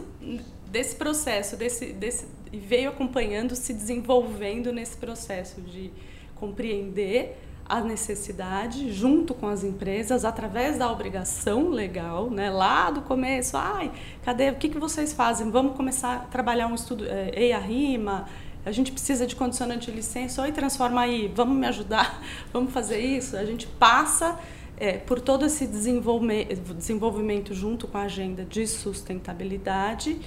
desse 0.70 0.94
processo, 0.94 1.56
desse, 1.56 1.86
desse, 1.86 2.26
veio 2.52 2.90
acompanhando, 2.90 3.54
se 3.56 3.72
desenvolvendo 3.74 4.72
nesse 4.72 4.96
processo 4.96 5.60
de 5.60 5.90
compreender 6.36 7.36
a 7.68 7.80
necessidade 7.80 8.92
junto 8.92 9.32
com 9.32 9.46
as 9.46 9.62
empresas 9.62 10.24
através 10.24 10.76
da 10.76 10.90
obrigação 10.90 11.68
legal, 11.68 12.28
né? 12.28 12.50
Lá 12.50 12.90
do 12.90 13.02
começo, 13.02 13.56
ai, 13.56 13.92
cadê? 14.24 14.50
O 14.50 14.56
que, 14.56 14.68
que 14.68 14.78
vocês 14.78 15.12
fazem? 15.12 15.50
Vamos 15.50 15.76
começar 15.76 16.16
a 16.16 16.18
trabalhar 16.20 16.66
um 16.66 16.74
estudo 16.74 17.06
é, 17.06 17.30
EIA 17.32 17.58
RIMA. 17.58 18.28
A 18.64 18.72
gente 18.72 18.90
precisa 18.90 19.26
de 19.26 19.36
condicionante 19.36 19.90
de 19.90 19.96
licença. 19.96 20.42
Oi, 20.42 20.50
transforma 20.50 21.02
aí. 21.02 21.32
Vamos 21.34 21.56
me 21.56 21.66
ajudar. 21.66 22.20
Vamos 22.52 22.72
fazer 22.72 22.98
isso. 22.98 23.36
A 23.36 23.44
gente 23.44 23.68
passa 23.68 24.38
é, 24.76 24.94
por 24.94 25.20
todo 25.20 25.46
esse 25.46 25.66
desenvolvimento 25.66 27.54
junto 27.54 27.86
com 27.86 27.98
a 27.98 28.02
agenda 28.02 28.44
de 28.44 28.66
sustentabilidade 28.66 30.18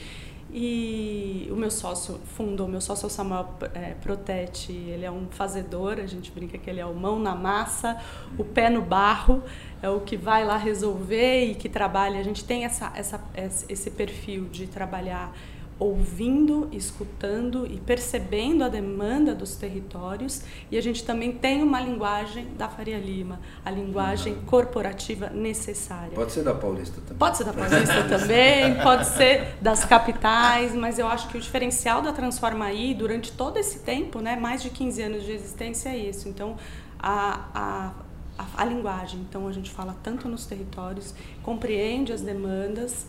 E 0.55 1.47
o 1.51 1.55
meu 1.55 1.71
sócio 1.71 2.19
fundou, 2.35 2.67
o 2.67 2.69
meu 2.69 2.79
sócio 2.79 3.05
é 3.05 3.07
o 3.07 3.09
Samuel 3.09 3.55
é, 3.73 3.95
Protete, 3.95 4.71
ele 4.71 5.03
é 5.03 5.09
um 5.09 5.25
fazedor, 5.31 5.93
a 5.93 6.05
gente 6.05 6.29
brinca 6.31 6.59
que 6.59 6.69
ele 6.69 6.79
é 6.79 6.85
o 6.85 6.93
mão 6.93 7.17
na 7.17 7.33
massa, 7.33 7.99
o 8.37 8.43
pé 8.43 8.69
no 8.69 8.83
barro, 8.83 9.41
é 9.81 9.89
o 9.89 10.01
que 10.01 10.15
vai 10.15 10.45
lá 10.45 10.55
resolver 10.55 11.45
e 11.45 11.55
que 11.55 11.67
trabalha. 11.67 12.19
A 12.19 12.23
gente 12.23 12.45
tem 12.45 12.65
essa, 12.65 12.93
essa, 12.95 13.19
esse 13.67 13.89
perfil 13.89 14.45
de 14.45 14.67
trabalhar 14.67 15.35
ouvindo, 15.83 16.69
escutando 16.71 17.67
e 17.67 17.77
percebendo 17.77 18.63
a 18.63 18.69
demanda 18.69 19.35
dos 19.35 19.55
territórios. 19.55 20.41
E 20.71 20.77
a 20.77 20.81
gente 20.81 21.03
também 21.03 21.33
tem 21.33 21.61
uma 21.61 21.81
linguagem 21.81 22.47
da 22.57 22.69
Faria 22.69 22.97
Lima, 22.97 23.41
a 23.65 23.69
linguagem 23.69 24.33
uhum. 24.33 24.45
corporativa 24.45 25.29
necessária. 25.29 26.13
Pode 26.15 26.31
ser 26.31 26.43
da 26.43 26.53
Paulista 26.53 27.01
também. 27.01 27.17
Pode 27.17 27.37
ser 27.37 27.43
da 27.43 27.53
Paulista 27.53 28.03
também, 28.07 28.81
pode 28.81 29.05
ser 29.07 29.55
das 29.61 29.83
capitais, 29.83 30.73
mas 30.73 30.97
eu 30.97 31.07
acho 31.07 31.27
que 31.27 31.37
o 31.37 31.41
diferencial 31.41 32.01
da 32.01 32.13
Transformaí 32.13 32.93
durante 32.93 33.33
todo 33.33 33.57
esse 33.57 33.79
tempo, 33.79 34.21
né, 34.21 34.37
mais 34.37 34.63
de 34.63 34.69
15 34.69 35.01
anos 35.01 35.23
de 35.23 35.33
existência 35.33 35.89
é 35.89 35.97
isso. 35.97 36.29
Então, 36.29 36.55
a, 36.97 37.49
a 37.53 37.93
a, 38.35 38.63
a, 38.63 38.65
linguagem. 38.65 39.19
Então 39.29 39.47
a 39.47 39.51
gente 39.51 39.69
fala 39.69 39.95
tanto 40.01 40.27
nos 40.27 40.47
territórios, 40.47 41.13
compreende 41.43 42.11
as 42.11 42.21
demandas 42.21 43.05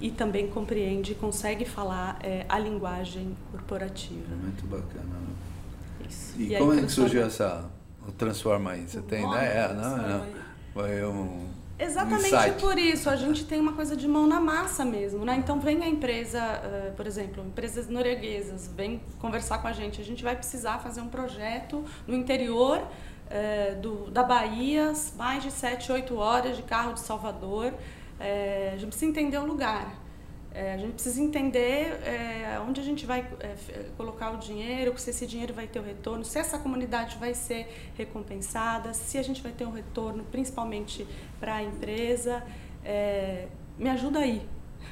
e 0.00 0.10
também 0.10 0.48
compreende 0.48 1.12
e 1.12 1.14
consegue 1.14 1.64
falar 1.64 2.18
é, 2.22 2.46
a 2.48 2.58
linguagem 2.58 3.36
corporativa. 3.50 4.34
Muito 4.34 4.66
bacana. 4.66 5.04
Né? 5.04 6.08
Isso. 6.08 6.34
E, 6.40 6.54
e 6.54 6.58
como 6.58 6.72
é 6.72 6.82
que 6.82 6.90
surgiu 6.90 7.24
essa 7.24 7.68
o 8.06 8.12
transforma 8.12 8.72
aí? 8.72 8.88
Você 8.88 9.02
tem 9.02 9.26
ideia? 9.26 9.46
É, 9.46 9.74
não, 9.74 9.96
não. 9.96 10.26
Foi 10.72 11.04
um 11.04 11.50
Exatamente 11.80 12.50
um 12.50 12.60
por 12.60 12.78
isso, 12.78 13.08
a 13.08 13.16
gente 13.16 13.46
tem 13.46 13.58
uma 13.58 13.72
coisa 13.72 13.96
de 13.96 14.06
mão 14.06 14.26
na 14.26 14.38
massa 14.38 14.84
mesmo, 14.84 15.24
né? 15.24 15.36
Então 15.38 15.58
vem 15.58 15.82
a 15.82 15.88
empresa, 15.88 16.38
uh, 16.38 16.92
por 16.92 17.06
exemplo, 17.06 17.42
empresas 17.42 17.88
norueguesas, 17.88 18.68
vem 18.68 19.00
conversar 19.18 19.58
com 19.58 19.68
a 19.68 19.72
gente. 19.72 19.98
A 19.98 20.04
gente 20.04 20.22
vai 20.22 20.36
precisar 20.36 20.78
fazer 20.80 21.00
um 21.00 21.08
projeto 21.08 21.82
no 22.06 22.14
interior 22.14 22.78
uh, 22.78 23.80
do, 23.80 24.10
da 24.10 24.22
Bahia, 24.22 24.92
mais 25.16 25.42
de 25.42 25.50
7, 25.50 25.90
8 25.90 26.14
horas 26.16 26.54
de 26.54 26.62
carro 26.62 26.92
de 26.92 27.00
Salvador. 27.00 27.72
É, 28.20 28.72
a 28.74 28.76
gente 28.76 28.90
precisa 28.90 29.10
entender 29.10 29.38
o 29.38 29.46
lugar. 29.46 29.98
É, 30.52 30.74
a 30.74 30.76
gente 30.76 30.92
precisa 30.92 31.22
entender 31.22 32.00
é, 32.04 32.60
onde 32.66 32.80
a 32.80 32.84
gente 32.84 33.06
vai 33.06 33.20
é, 33.38 33.54
colocar 33.96 34.32
o 34.32 34.36
dinheiro, 34.36 34.92
se 34.98 35.10
esse 35.10 35.26
dinheiro 35.26 35.54
vai 35.54 35.66
ter 35.66 35.78
o 35.78 35.82
retorno, 35.82 36.24
se 36.24 36.38
essa 36.38 36.58
comunidade 36.58 37.16
vai 37.18 37.34
ser 37.34 37.92
recompensada, 37.96 38.92
se 38.92 39.16
a 39.16 39.22
gente 39.22 39.40
vai 39.40 39.52
ter 39.52 39.64
um 39.64 39.70
retorno, 39.70 40.24
principalmente 40.24 41.06
para 41.38 41.56
a 41.56 41.62
empresa. 41.62 42.42
É, 42.84 43.46
me 43.78 43.88
ajuda 43.88 44.18
aí. 44.18 44.46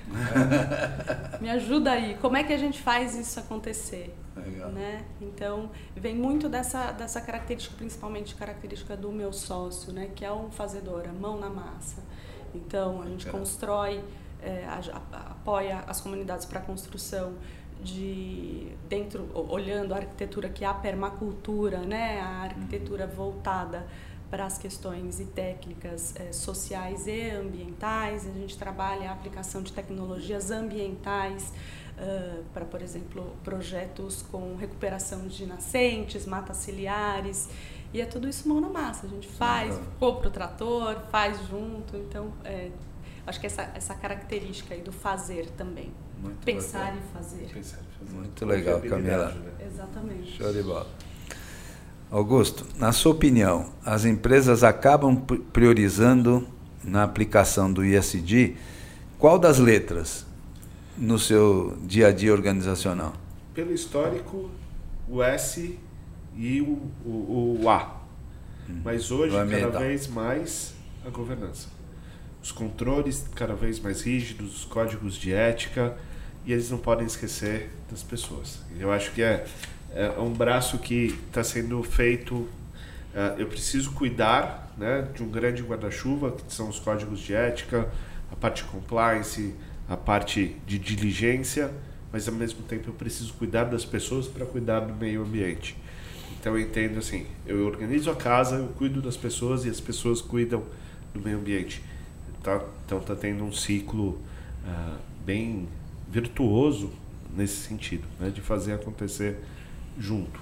me 1.40 1.50
ajuda 1.50 1.90
aí. 1.92 2.16
Como 2.20 2.36
é 2.36 2.44
que 2.44 2.52
a 2.52 2.58
gente 2.58 2.80
faz 2.80 3.16
isso 3.16 3.40
acontecer? 3.40 4.14
Legal. 4.36 4.70
Né? 4.70 5.04
Então, 5.20 5.70
vem 5.96 6.14
muito 6.14 6.48
dessa, 6.48 6.92
dessa 6.92 7.20
característica, 7.20 7.74
principalmente 7.76 8.34
característica 8.36 8.96
do 8.96 9.10
meu 9.10 9.32
sócio, 9.32 9.92
né? 9.92 10.10
que 10.14 10.24
é 10.24 10.32
um 10.32 10.50
fazedor, 10.50 11.08
a 11.08 11.12
mão 11.12 11.38
na 11.38 11.50
massa. 11.50 12.02
Então, 12.54 13.02
a 13.02 13.06
gente 13.06 13.26
constrói, 13.26 14.02
é, 14.42 14.66
apoia 15.12 15.84
as 15.86 16.00
comunidades 16.00 16.46
para 16.46 16.60
a 16.60 16.62
construção 16.62 17.34
de 17.82 18.72
dentro 18.88 19.30
olhando 19.34 19.94
a 19.94 19.98
arquitetura 19.98 20.48
que 20.48 20.64
é 20.64 20.66
a 20.66 20.74
permacultura 20.74 21.78
né? 21.78 22.20
A 22.20 22.42
arquitetura 22.42 23.04
uhum. 23.06 23.10
voltada 23.10 23.86
para 24.30 24.44
as 24.44 24.58
questões 24.58 25.20
e 25.20 25.24
técnicas 25.24 26.14
é, 26.16 26.32
sociais 26.32 27.06
e 27.06 27.30
ambientais. 27.30 28.26
A 28.26 28.32
gente 28.32 28.58
trabalha 28.58 29.10
a 29.10 29.12
aplicação 29.12 29.62
de 29.62 29.72
tecnologias 29.72 30.50
ambientais 30.50 31.52
uh, 31.96 32.44
para 32.52 32.64
por 32.64 32.82
exemplo 32.82 33.32
projetos 33.42 34.22
com 34.22 34.54
recuperação 34.56 35.26
de 35.26 35.46
nascentes 35.46 36.26
matas 36.26 36.58
ciliares 36.58 37.48
e 37.92 38.00
é 38.00 38.06
tudo 38.06 38.28
isso 38.28 38.48
mão 38.48 38.60
na 38.60 38.68
massa. 38.68 39.06
A 39.06 39.08
gente 39.08 39.28
faz, 39.28 39.74
Sim, 39.74 39.82
compra 39.98 40.28
o 40.28 40.30
trator, 40.30 40.96
faz 41.10 41.38
junto. 41.48 41.96
Então, 41.96 42.32
é, 42.44 42.70
acho 43.26 43.40
que 43.40 43.46
essa, 43.46 43.70
essa 43.74 43.94
característica 43.94 44.74
aí 44.74 44.82
do 44.82 44.92
fazer 44.92 45.48
também. 45.56 45.90
Muito 46.20 46.44
Pensar 46.44 46.96
e 46.96 47.00
fazer. 47.12 47.48
Pensar 47.52 47.78
e 47.78 47.98
fazer. 47.98 48.16
Muito 48.16 48.44
legal, 48.44 48.80
Camila. 48.80 49.28
Né? 49.30 49.66
Exatamente. 49.66 50.32
Show 50.32 50.52
de 50.52 50.62
bola. 50.62 50.86
Augusto, 52.10 52.66
na 52.76 52.90
sua 52.90 53.12
opinião, 53.12 53.70
as 53.84 54.04
empresas 54.04 54.64
acabam 54.64 55.16
priorizando 55.52 56.48
na 56.82 57.02
aplicação 57.02 57.70
do 57.70 57.84
ISD 57.84 58.56
qual 59.18 59.36
das 59.36 59.58
letras 59.58 60.24
no 60.96 61.18
seu 61.18 61.76
dia 61.82 62.06
a 62.06 62.12
dia 62.12 62.32
organizacional? 62.32 63.14
Pelo 63.52 63.72
histórico, 63.72 64.48
o 65.08 65.20
S 65.20 65.76
e 66.38 66.60
o, 66.60 66.80
o, 67.04 67.58
o 67.60 67.68
A. 67.68 68.00
Hum. 68.70 68.80
Mas 68.84 69.10
hoje, 69.10 69.34
cada 69.34 69.78
vez 69.80 70.06
mais, 70.06 70.72
a 71.04 71.10
governança. 71.10 71.68
Os 72.40 72.52
controles 72.52 73.26
cada 73.34 73.54
vez 73.54 73.80
mais 73.80 74.02
rígidos, 74.02 74.58
os 74.58 74.64
códigos 74.64 75.16
de 75.16 75.32
ética, 75.32 75.96
e 76.46 76.52
eles 76.52 76.70
não 76.70 76.78
podem 76.78 77.06
esquecer 77.06 77.70
das 77.90 78.02
pessoas. 78.04 78.60
Eu 78.78 78.92
acho 78.92 79.10
que 79.12 79.20
é, 79.20 79.44
é 79.92 80.10
um 80.20 80.32
braço 80.32 80.78
que 80.78 81.18
está 81.26 81.42
sendo 81.42 81.82
feito. 81.82 82.34
Uh, 82.34 82.48
eu 83.36 83.48
preciso 83.48 83.90
cuidar 83.92 84.72
né, 84.78 85.08
de 85.12 85.22
um 85.22 85.28
grande 85.28 85.62
guarda-chuva, 85.62 86.30
que 86.30 86.54
são 86.54 86.68
os 86.68 86.78
códigos 86.78 87.18
de 87.18 87.34
ética, 87.34 87.88
a 88.30 88.36
parte 88.36 88.62
de 88.62 88.68
compliance, 88.70 89.54
a 89.88 89.96
parte 89.96 90.56
de 90.64 90.78
diligência, 90.78 91.72
mas 92.12 92.28
ao 92.28 92.34
mesmo 92.34 92.62
tempo 92.62 92.88
eu 92.88 92.94
preciso 92.94 93.32
cuidar 93.34 93.64
das 93.64 93.84
pessoas 93.84 94.28
para 94.28 94.46
cuidar 94.46 94.80
do 94.80 94.94
meio 94.94 95.22
ambiente. 95.22 95.76
Então 96.40 96.56
eu 96.56 96.60
entendo 96.60 96.98
assim, 96.98 97.26
eu 97.46 97.66
organizo 97.66 98.10
a 98.10 98.16
casa, 98.16 98.56
eu 98.56 98.68
cuido 98.68 99.02
das 99.02 99.16
pessoas 99.16 99.64
e 99.64 99.70
as 99.70 99.80
pessoas 99.80 100.20
cuidam 100.20 100.62
do 101.12 101.20
meio 101.20 101.38
ambiente. 101.38 101.82
Tá, 102.42 102.62
então 102.86 102.98
está 102.98 103.16
tendo 103.16 103.44
um 103.44 103.52
ciclo 103.52 104.10
uh, 104.64 104.98
bem 105.26 105.68
virtuoso 106.10 106.90
nesse 107.36 107.56
sentido, 107.56 108.04
né, 108.18 108.30
de 108.30 108.40
fazer 108.40 108.72
acontecer 108.72 109.36
junto. 109.98 110.40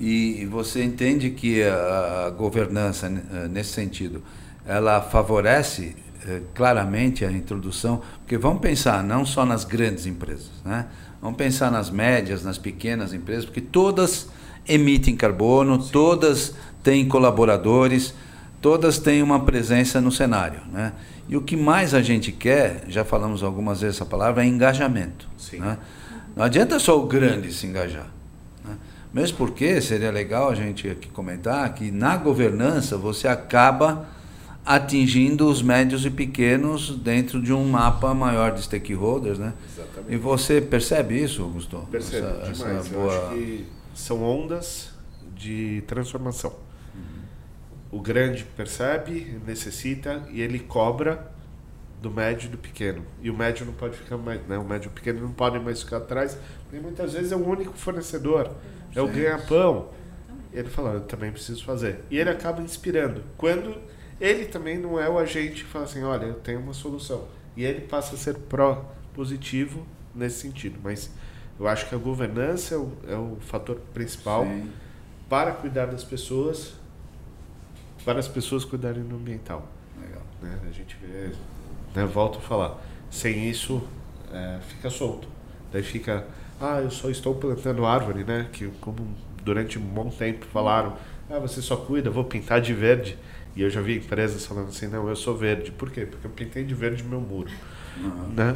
E 0.00 0.46
você 0.46 0.82
entende 0.82 1.30
que 1.30 1.62
a, 1.62 2.30
governança 2.30 3.06
eh, 3.06 3.48
nesse 3.48 3.72
sentido, 3.72 4.22
ela 4.64 5.02
favorece 5.02 5.94
eh, 6.26 6.40
claramente 6.54 7.22
a 7.22 7.30
introdução, 7.30 8.00
porque 8.20 8.38
vamos 8.38 8.62
pensar 8.62 9.04
não 9.04 9.26
só 9.26 9.44
nas 9.44 9.62
grandes 9.62 10.06
empresas, 10.06 10.50
né? 10.64 10.86
Vamos 11.20 11.36
pensar 11.36 11.70
nas 11.70 11.90
médias, 11.90 12.42
nas 12.42 12.56
pequenas 12.56 13.12
empresas, 13.12 13.44
porque 13.44 13.60
todas 13.60 14.26
emitem 14.66 15.16
carbono, 15.16 15.82
Sim. 15.82 15.90
todas 15.92 16.54
têm 16.82 17.06
colaboradores, 17.06 18.14
todas 18.60 18.98
têm 18.98 19.22
uma 19.22 19.40
presença 19.40 20.00
no 20.00 20.12
cenário. 20.12 20.60
Né? 20.72 20.92
E 21.28 21.36
o 21.36 21.42
que 21.42 21.56
mais 21.56 21.94
a 21.94 22.02
gente 22.02 22.32
quer, 22.32 22.84
já 22.88 23.04
falamos 23.04 23.42
algumas 23.42 23.80
vezes 23.80 23.96
essa 23.96 24.06
palavra, 24.06 24.42
é 24.42 24.46
engajamento. 24.46 25.28
Né? 25.54 25.78
Não 26.34 26.44
adianta 26.44 26.78
só 26.78 26.98
o 26.98 27.06
grande 27.06 27.52
se 27.52 27.66
engajar. 27.66 28.08
Né? 28.64 28.76
Mesmo 29.12 29.36
porque 29.36 29.80
seria 29.80 30.10
legal 30.10 30.50
a 30.50 30.54
gente 30.54 30.88
aqui 30.88 31.08
comentar 31.08 31.72
que 31.74 31.90
na 31.90 32.16
governança 32.16 32.96
você 32.96 33.28
acaba 33.28 34.08
atingindo 34.64 35.48
os 35.48 35.62
médios 35.62 36.04
e 36.04 36.10
pequenos 36.10 36.94
dentro 36.96 37.40
de 37.40 37.52
um 37.52 37.64
mapa 37.68 38.12
maior 38.14 38.52
de 38.52 38.62
stakeholders, 38.62 39.38
né? 39.38 39.54
Exatamente. 39.66 40.14
E 40.14 40.16
você 40.16 40.60
percebe 40.60 41.20
isso, 41.20 41.42
Augusto? 41.42 41.88
Percebo 41.90 42.26
essa, 42.26 42.52
demais. 42.52 42.78
Essa 42.78 42.90
boa... 42.90 43.12
Eu 43.12 43.22
acho 43.22 43.34
que 43.34 43.66
são 44.00 44.22
ondas 44.22 44.90
de 45.34 45.82
transformação. 45.86 46.50
Uhum. 46.94 47.98
O 47.98 48.00
grande 48.00 48.44
percebe, 48.56 49.40
necessita 49.46 50.26
e 50.30 50.40
ele 50.40 50.58
cobra 50.58 51.30
do 52.00 52.10
médio 52.10 52.46
e 52.46 52.50
do 52.50 52.58
pequeno. 52.58 53.04
E 53.22 53.30
o 53.30 53.36
médio 53.36 53.66
não 53.66 53.74
pode 53.74 53.96
ficar 53.96 54.16
mais, 54.16 54.40
né? 54.46 54.56
O 54.58 54.64
médio 54.64 54.88
e 54.88 54.90
o 54.90 54.92
pequeno 54.92 55.20
não 55.20 55.32
podem 55.32 55.60
mais 55.60 55.82
ficar 55.82 55.98
atrás, 55.98 56.36
porque 56.64 56.80
muitas 56.80 57.12
vezes 57.12 57.30
é 57.30 57.36
o 57.36 57.46
único 57.46 57.74
fornecedor, 57.74 58.50
é 58.94 59.00
o 59.00 59.08
ganha-pão. 59.08 59.90
Ele 60.52 60.68
fala, 60.68 60.94
eu 60.94 61.00
também 61.02 61.30
preciso 61.30 61.64
fazer. 61.64 62.00
E 62.10 62.18
ele 62.18 62.30
acaba 62.30 62.60
inspirando. 62.62 63.22
Quando 63.36 63.76
ele 64.20 64.46
também 64.46 64.78
não 64.78 64.98
é 64.98 65.08
o 65.08 65.18
agente 65.18 65.64
que 65.64 65.70
fala 65.70 65.84
assim, 65.84 66.02
olha, 66.02 66.26
eu 66.26 66.34
tenho 66.34 66.58
uma 66.58 66.72
solução. 66.72 67.28
E 67.56 67.64
ele 67.64 67.82
passa 67.82 68.14
a 68.14 68.18
ser 68.18 68.34
pró-positivo 68.34 69.86
nesse 70.14 70.40
sentido. 70.40 70.78
Mas 70.82 71.10
eu 71.60 71.68
acho 71.68 71.86
que 71.90 71.94
a 71.94 71.98
governança 71.98 72.74
é 72.74 72.78
o, 72.78 72.92
é 73.06 73.14
o 73.14 73.36
fator 73.40 73.76
principal 73.92 74.44
Sim. 74.44 74.72
para 75.28 75.52
cuidar 75.52 75.86
das 75.86 76.02
pessoas, 76.02 76.72
para 78.02 78.18
as 78.18 78.26
pessoas 78.26 78.64
cuidarem 78.64 79.02
do 79.02 79.14
ambiental. 79.14 79.68
Legal. 80.00 80.22
Né? 80.40 80.58
A 80.66 80.72
gente 80.72 80.96
vê, 81.02 81.32
né, 81.94 82.06
volto 82.06 82.38
a 82.38 82.40
falar, 82.40 82.80
sem 83.10 83.46
isso 83.50 83.86
é, 84.32 84.58
fica 84.68 84.88
solto. 84.88 85.28
Daí 85.70 85.82
fica, 85.82 86.26
ah, 86.58 86.80
eu 86.80 86.90
só 86.90 87.10
estou 87.10 87.34
plantando 87.34 87.84
árvore, 87.84 88.24
né? 88.24 88.48
Que 88.50 88.68
como 88.80 89.06
durante 89.44 89.78
um 89.78 89.82
bom 89.82 90.08
tempo 90.08 90.46
falaram, 90.46 90.96
Ah, 91.30 91.38
você 91.38 91.62
só 91.62 91.76
cuida, 91.76 92.10
vou 92.10 92.24
pintar 92.24 92.60
de 92.60 92.74
verde. 92.74 93.16
E 93.54 93.62
eu 93.62 93.70
já 93.70 93.80
vi 93.80 93.98
empresas 93.98 94.44
falando 94.44 94.68
assim, 94.68 94.86
não, 94.88 95.08
eu 95.08 95.16
sou 95.16 95.36
verde. 95.36 95.70
Por 95.70 95.90
quê? 95.90 96.06
Porque 96.06 96.26
eu 96.26 96.30
pintei 96.30 96.64
de 96.64 96.74
verde 96.74 97.02
meu 97.02 97.20
muro. 97.20 97.50
Uhum. 97.96 98.28
Né? 98.34 98.54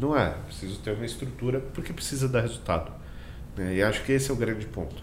Não 0.00 0.16
é. 0.16 0.30
Preciso 0.46 0.78
ter 0.80 0.92
uma 0.92 1.06
estrutura 1.06 1.60
porque 1.60 1.92
precisa 1.92 2.28
dar 2.28 2.40
resultado. 2.40 2.92
Né? 3.56 3.76
E 3.76 3.82
acho 3.82 4.02
que 4.02 4.12
esse 4.12 4.30
é 4.30 4.34
o 4.34 4.36
grande 4.36 4.66
ponto. 4.66 5.02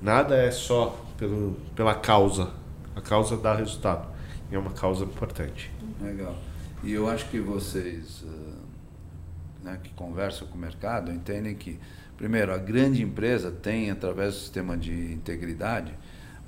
Nada 0.00 0.36
é 0.36 0.50
só 0.50 1.04
pelo, 1.18 1.56
pela 1.74 1.94
causa. 1.94 2.50
A 2.94 3.00
causa 3.00 3.36
dá 3.36 3.54
resultado. 3.54 4.08
E 4.50 4.54
é 4.54 4.58
uma 4.58 4.72
causa 4.72 5.04
importante. 5.04 5.70
Legal. 6.00 6.36
E 6.82 6.92
eu 6.92 7.08
acho 7.08 7.28
que 7.28 7.38
vocês 7.38 8.24
né, 9.62 9.78
que 9.82 9.90
conversam 9.90 10.46
com 10.48 10.56
o 10.56 10.60
mercado 10.60 11.12
entendem 11.12 11.54
que, 11.54 11.78
primeiro, 12.16 12.52
a 12.52 12.58
grande 12.58 13.02
empresa 13.02 13.50
tem, 13.50 13.90
através 13.90 14.34
do 14.34 14.40
sistema 14.40 14.76
de 14.76 15.12
integridade, 15.12 15.92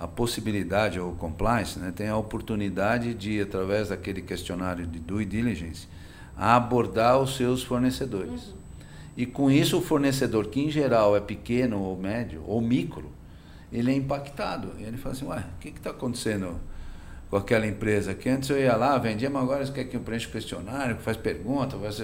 a 0.03 0.09
possibilidade, 0.09 0.99
ou 0.99 1.13
compliance, 1.13 1.79
né, 1.79 1.93
tem 1.95 2.09
a 2.09 2.17
oportunidade 2.17 3.15
de, 3.15 3.41
através 3.41 3.91
daquele 3.91 4.21
questionário 4.21 4.85
de 4.85 4.99
due 4.99 5.25
diligence, 5.25 5.87
abordar 6.37 7.21
os 7.21 7.37
seus 7.37 7.63
fornecedores. 7.63 8.49
Uhum. 8.49 8.55
E 9.17 9.27
com 9.27 9.49
isso, 9.49 9.79
o 9.79 9.81
fornecedor, 9.81 10.49
que 10.49 10.61
em 10.61 10.73
geral 10.73 11.17
é 11.17 11.21
pequeno 11.21 11.81
ou 11.81 11.97
médio, 11.97 12.43
ou 12.49 12.61
micro, 12.61 13.13
ele 13.73 13.93
é 13.93 13.95
impactado. 13.95 14.73
E 14.81 14.83
ele 14.83 14.97
fala 14.97 15.15
assim: 15.15 15.27
Ué, 15.27 15.39
o 15.39 15.61
que 15.61 15.69
está 15.69 15.91
acontecendo 15.91 16.61
com 17.31 17.37
aquela 17.37 17.67
empresa? 17.67 18.13
Que 18.13 18.29
antes 18.29 18.51
eu 18.51 18.59
ia 18.59 18.75
lá, 18.75 18.99
vendia, 18.99 19.31
mas 19.31 19.45
agora 19.45 19.65
você 19.65 19.71
quer 19.71 19.85
que 19.85 19.97
eu 19.97 20.01
preencha 20.01 20.29
o 20.29 20.33
questionário, 20.33 20.97
faz 20.97 21.17
pergunta, 21.17 21.79
faz 21.79 22.01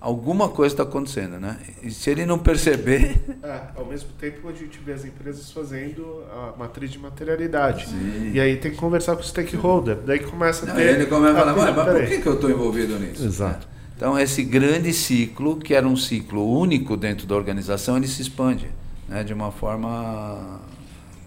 alguma 0.00 0.48
coisa 0.48 0.72
está 0.72 0.82
acontecendo, 0.82 1.38
né? 1.38 1.58
E 1.82 1.90
se 1.90 2.10
ele 2.10 2.24
não 2.24 2.38
perceber. 2.38 3.20
É, 3.42 3.60
ao 3.74 3.86
mesmo 3.86 4.10
tempo 4.20 4.48
a 4.48 4.52
gente 4.52 4.78
vê 4.84 4.92
as 4.92 5.04
empresas 5.04 5.50
fazendo 5.50 6.22
a 6.30 6.54
matriz 6.58 6.90
de 6.90 6.98
materialidade. 6.98 7.88
Sim. 7.88 8.32
E 8.34 8.38
aí 8.38 8.56
tem 8.56 8.70
que 8.70 8.76
conversar 8.76 9.16
com 9.16 9.22
o 9.22 9.24
stakeholder. 9.24 9.96
Daí 10.04 10.18
começa 10.18 10.66
a 10.66 10.68
não, 10.68 10.74
ter. 10.76 10.94
Ele 10.94 11.06
começa 11.06 11.32
a 11.32 11.54
falar, 11.54 11.56
mas, 11.56 11.74
mas 11.74 11.98
por 12.00 12.06
que, 12.06 12.18
que 12.20 12.26
eu 12.26 12.34
estou 12.34 12.50
envolvido 12.50 12.98
nisso? 12.98 13.24
Exato. 13.24 13.66
Então 13.96 14.18
esse 14.18 14.42
grande 14.44 14.92
ciclo, 14.92 15.56
que 15.56 15.72
era 15.72 15.88
um 15.88 15.96
ciclo 15.96 16.46
único 16.58 16.98
dentro 16.98 17.26
da 17.26 17.34
organização, 17.34 17.96
ele 17.96 18.06
se 18.06 18.20
expande 18.20 18.70
né, 19.08 19.24
de 19.24 19.32
uma 19.32 19.50
forma 19.50 20.60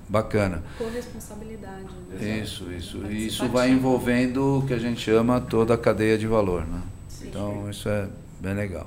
bacana. 0.08 0.64
Com 0.78 0.90
responsabilidade. 0.90 1.88
Né? 2.12 2.42
Isso, 2.44 2.72
isso. 2.72 3.04
E 3.10 3.26
isso 3.26 3.48
vai 3.48 3.72
envolvendo 3.72 4.60
o 4.60 4.68
que 4.68 4.74
a 4.74 4.80
gente 4.80 5.02
chama 5.02 5.42
toda 5.42 5.74
a 5.74 5.78
cadeia 5.78 6.18
de 6.18 6.28
valor. 6.28 6.66
Né? 6.68 6.82
Então 7.24 7.70
isso 7.70 7.90
é 7.90 8.08
Bem 8.44 8.56
legal. 8.56 8.86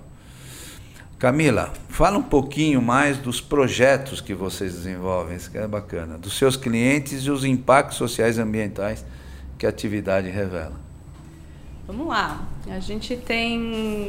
Camila, 1.19 1.73
fala 1.89 2.19
um 2.19 2.23
pouquinho 2.23 2.83
mais 2.83 3.17
dos 3.17 3.41
projetos 3.41 4.21
que 4.21 4.35
vocês 4.35 4.75
desenvolvem, 4.75 5.35
isso 5.35 5.51
que 5.51 5.57
é 5.57 5.67
bacana, 5.67 6.19
dos 6.19 6.37
seus 6.37 6.59
clientes 6.59 7.25
e 7.25 7.31
os 7.31 7.43
impactos 7.43 7.97
sociais 7.97 8.37
e 8.37 8.43
ambientais 8.43 9.03
que 9.57 9.65
a 9.65 9.71
atividade 9.71 10.29
revela. 10.29 10.75
Vamos 11.87 12.07
lá. 12.07 12.47
A 12.69 12.79
gente 12.81 13.17
tem 13.17 14.09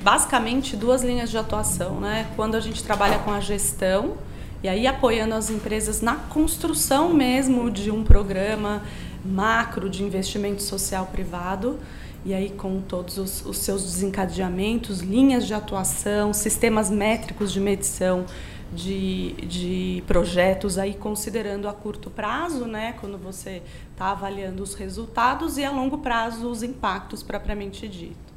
basicamente 0.00 0.74
duas 0.74 1.02
linhas 1.02 1.28
de 1.28 1.36
atuação, 1.36 2.00
né? 2.00 2.26
Quando 2.34 2.54
a 2.54 2.60
gente 2.60 2.82
trabalha 2.82 3.18
com 3.18 3.30
a 3.30 3.40
gestão 3.40 4.16
e 4.62 4.68
aí 4.70 4.86
apoiando 4.86 5.34
as 5.34 5.50
empresas 5.50 6.00
na 6.00 6.14
construção 6.14 7.12
mesmo 7.12 7.70
de 7.70 7.90
um 7.90 8.02
programa 8.02 8.82
macro 9.22 9.90
de 9.90 10.02
investimento 10.02 10.62
social 10.62 11.10
privado 11.12 11.78
e 12.24 12.34
aí 12.34 12.50
com 12.50 12.80
todos 12.80 13.18
os, 13.18 13.46
os, 13.46 13.58
seus 13.58 13.82
desencadeamentos, 13.82 15.00
linhas 15.00 15.46
de 15.46 15.54
atuação, 15.54 16.32
sistemas 16.32 16.90
métricos 16.90 17.52
de 17.52 17.60
medição 17.60 18.26
de, 18.72 19.32
de 19.46 20.04
projetos, 20.06 20.78
aí 20.78 20.94
considerando 20.94 21.68
a 21.68 21.72
curto 21.72 22.10
prazo, 22.10 22.66
né, 22.66 22.94
quando 23.00 23.16
você 23.16 23.62
está 23.92 24.10
avaliando 24.10 24.62
os 24.62 24.74
resultados, 24.74 25.56
e 25.56 25.64
a 25.64 25.70
longo 25.70 25.98
prazo 25.98 26.48
os 26.48 26.62
impactos 26.62 27.22
propriamente 27.22 27.88
dito. 27.88 28.28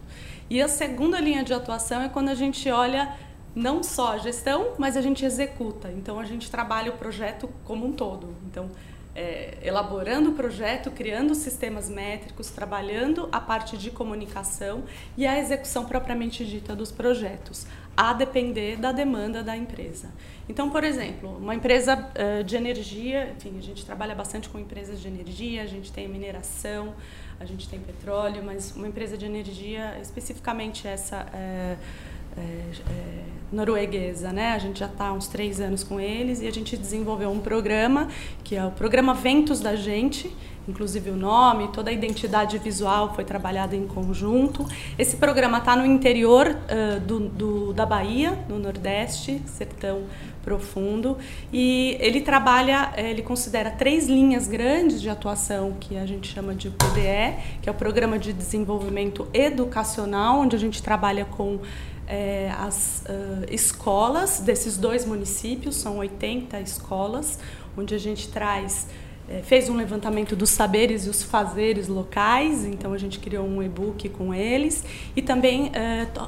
E 0.50 0.62
a 0.62 0.68
segunda 0.68 1.20
linha 1.20 1.44
de 1.44 1.54
atuação 1.54 2.02
é 2.02 2.10
quando 2.10 2.30
a 2.30 2.36
gente 2.36 2.70
olha 2.70 3.16
não 3.56 3.84
só 3.84 4.14
a 4.14 4.18
gestão, 4.18 4.74
mas 4.78 4.96
a 4.96 5.02
gente 5.02 5.26
executa. 5.26 5.92
Então 5.92 6.20
a 6.20 6.26
gente 6.26 6.50
trabalha 6.50 6.92
o 6.92 6.98
projeto 6.98 7.50
como 7.66 7.86
um 7.86 7.92
todo. 7.92 8.36
Então 8.50 8.70
é, 9.16 9.58
elaborando 9.62 10.30
o 10.30 10.34
projeto, 10.34 10.90
criando 10.90 11.36
sistemas 11.36 11.90
métricos, 11.90 12.50
trabalhando 12.50 13.28
a 13.32 13.40
parte 13.40 13.78
de 13.78 13.92
comunicação 13.92 14.84
e 15.18 15.28
a 15.28 15.38
execução 15.38 15.86
propriamente 15.86 16.46
dita 16.46 16.76
dos 16.76 16.92
projetos, 16.92 17.68
a 17.96 18.14
depender 18.14 18.78
da 18.78 18.92
demanda 18.92 19.44
da 19.44 19.56
empresa. 19.56 20.10
Então, 20.48 20.70
por 20.70 20.84
exemplo, 20.84 21.38
uma 21.38 21.54
empresa 21.54 21.96
uh, 21.96 22.44
de 22.44 22.56
energia, 22.56 23.34
enfim, 23.38 23.58
a 23.58 23.62
gente 23.62 23.86
trabalha 23.86 24.16
bastante 24.16 24.50
com 24.50 24.58
empresas 24.58 25.02
de 25.02 25.08
energia, 25.08 25.64
a 25.64 25.68
gente 25.68 25.92
tem 25.92 26.08
mineração, 26.08 26.94
a 27.40 27.46
gente 27.46 27.68
tem 27.68 27.80
petróleo, 27.80 28.42
mas 28.44 28.76
uma 28.76 28.88
empresa 28.88 29.18
de 29.18 29.26
energia, 29.26 29.98
especificamente 30.02 30.88
essa. 30.88 31.26
Uh, 31.26 32.21
é, 32.38 32.42
é, 32.42 33.22
norueguesa, 33.52 34.32
né? 34.32 34.54
A 34.54 34.58
gente 34.58 34.80
já 34.80 34.86
está 34.86 35.08
há 35.08 35.14
uns 35.14 35.28
três 35.28 35.60
anos 35.60 35.84
com 35.84 36.00
eles 36.00 36.42
e 36.42 36.48
a 36.48 36.52
gente 36.52 36.78
desenvolveu 36.78 37.30
um 37.30 37.40
programa 37.40 38.08
que 38.44 38.56
é 38.56 38.66
o 38.66 38.72
programa 38.72 39.14
Ventos 39.14 39.60
da 39.60 39.76
Gente, 39.76 40.34
inclusive 40.68 41.10
o 41.10 41.16
nome, 41.16 41.68
toda 41.70 41.90
a 41.90 41.94
identidade 41.94 42.58
visual 42.58 43.14
foi 43.14 43.26
trabalhada 43.26 43.76
em 43.76 43.86
conjunto. 43.86 44.66
Esse 44.98 45.18
programa 45.18 45.58
está 45.58 45.76
no 45.76 45.86
interior 45.86 46.48
uh, 46.48 47.00
do, 47.02 47.20
do, 47.20 47.74
da 47.74 47.86
Bahia, 47.86 48.38
no 48.48 48.58
Nordeste, 48.58 49.42
sertão 49.46 50.04
profundo, 50.44 51.18
e 51.54 51.98
ele 52.00 52.22
trabalha, 52.22 52.92
ele 52.98 53.22
considera 53.22 53.70
três 53.70 54.08
linhas 54.08 54.48
grandes 54.48 55.00
de 55.00 55.10
atuação 55.10 55.76
que 55.80 55.98
a 55.98 56.06
gente 56.06 56.28
chama 56.34 56.56
de 56.56 56.70
PDE, 56.70 57.60
que 57.62 57.70
é 57.70 57.72
o 57.72 57.76
Programa 57.76 58.18
de 58.18 58.34
Desenvolvimento 58.34 59.28
Educacional, 59.34 60.40
onde 60.40 60.56
a 60.56 60.60
gente 60.60 60.82
trabalha 60.82 61.26
com 61.26 61.60
é, 62.08 62.52
as 62.58 63.04
uh, 63.08 63.46
escolas 63.54 64.40
desses 64.40 64.78
dois 64.78 65.06
municípios, 65.06 65.76
são 65.76 65.98
80 65.98 66.60
escolas, 66.60 67.40
onde 67.78 67.96
a 67.96 67.98
gente 67.98 68.28
traz, 68.30 68.88
é, 69.30 69.42
fez 69.42 69.70
um 69.70 69.76
levantamento 69.76 70.36
dos 70.36 70.50
saberes 70.50 71.06
e 71.06 71.10
os 71.10 71.24
fazeres 71.24 71.88
locais, 71.88 72.66
então 72.66 72.92
a 72.92 72.98
gente 72.98 73.20
criou 73.20 73.46
um 73.46 73.64
e-book 73.64 74.10
com 74.10 74.34
eles, 74.34 74.84
e 75.16 75.22
também 75.22 75.72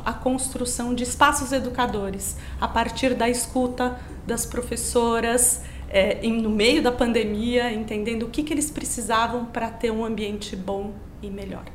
a 0.05 0.13
construção 0.13 0.95
de 0.95 1.03
espaços 1.03 1.51
educadores, 1.51 2.38
a 2.62 2.67
partir 2.67 3.13
da 3.13 3.29
escuta 3.29 3.99
das 4.25 4.45
professoras, 4.45 5.62
é, 5.89 6.25
no 6.27 6.49
meio 6.49 6.81
da 6.81 6.91
pandemia, 6.91 7.73
entendendo 7.73 8.23
o 8.23 8.29
que, 8.29 8.41
que 8.41 8.53
eles 8.53 8.71
precisavam 8.71 9.45
para 9.45 9.69
ter 9.69 9.91
um 9.91 10.05
ambiente 10.05 10.55
bom 10.55 10.93
e 11.21 11.29
melhor 11.29 11.65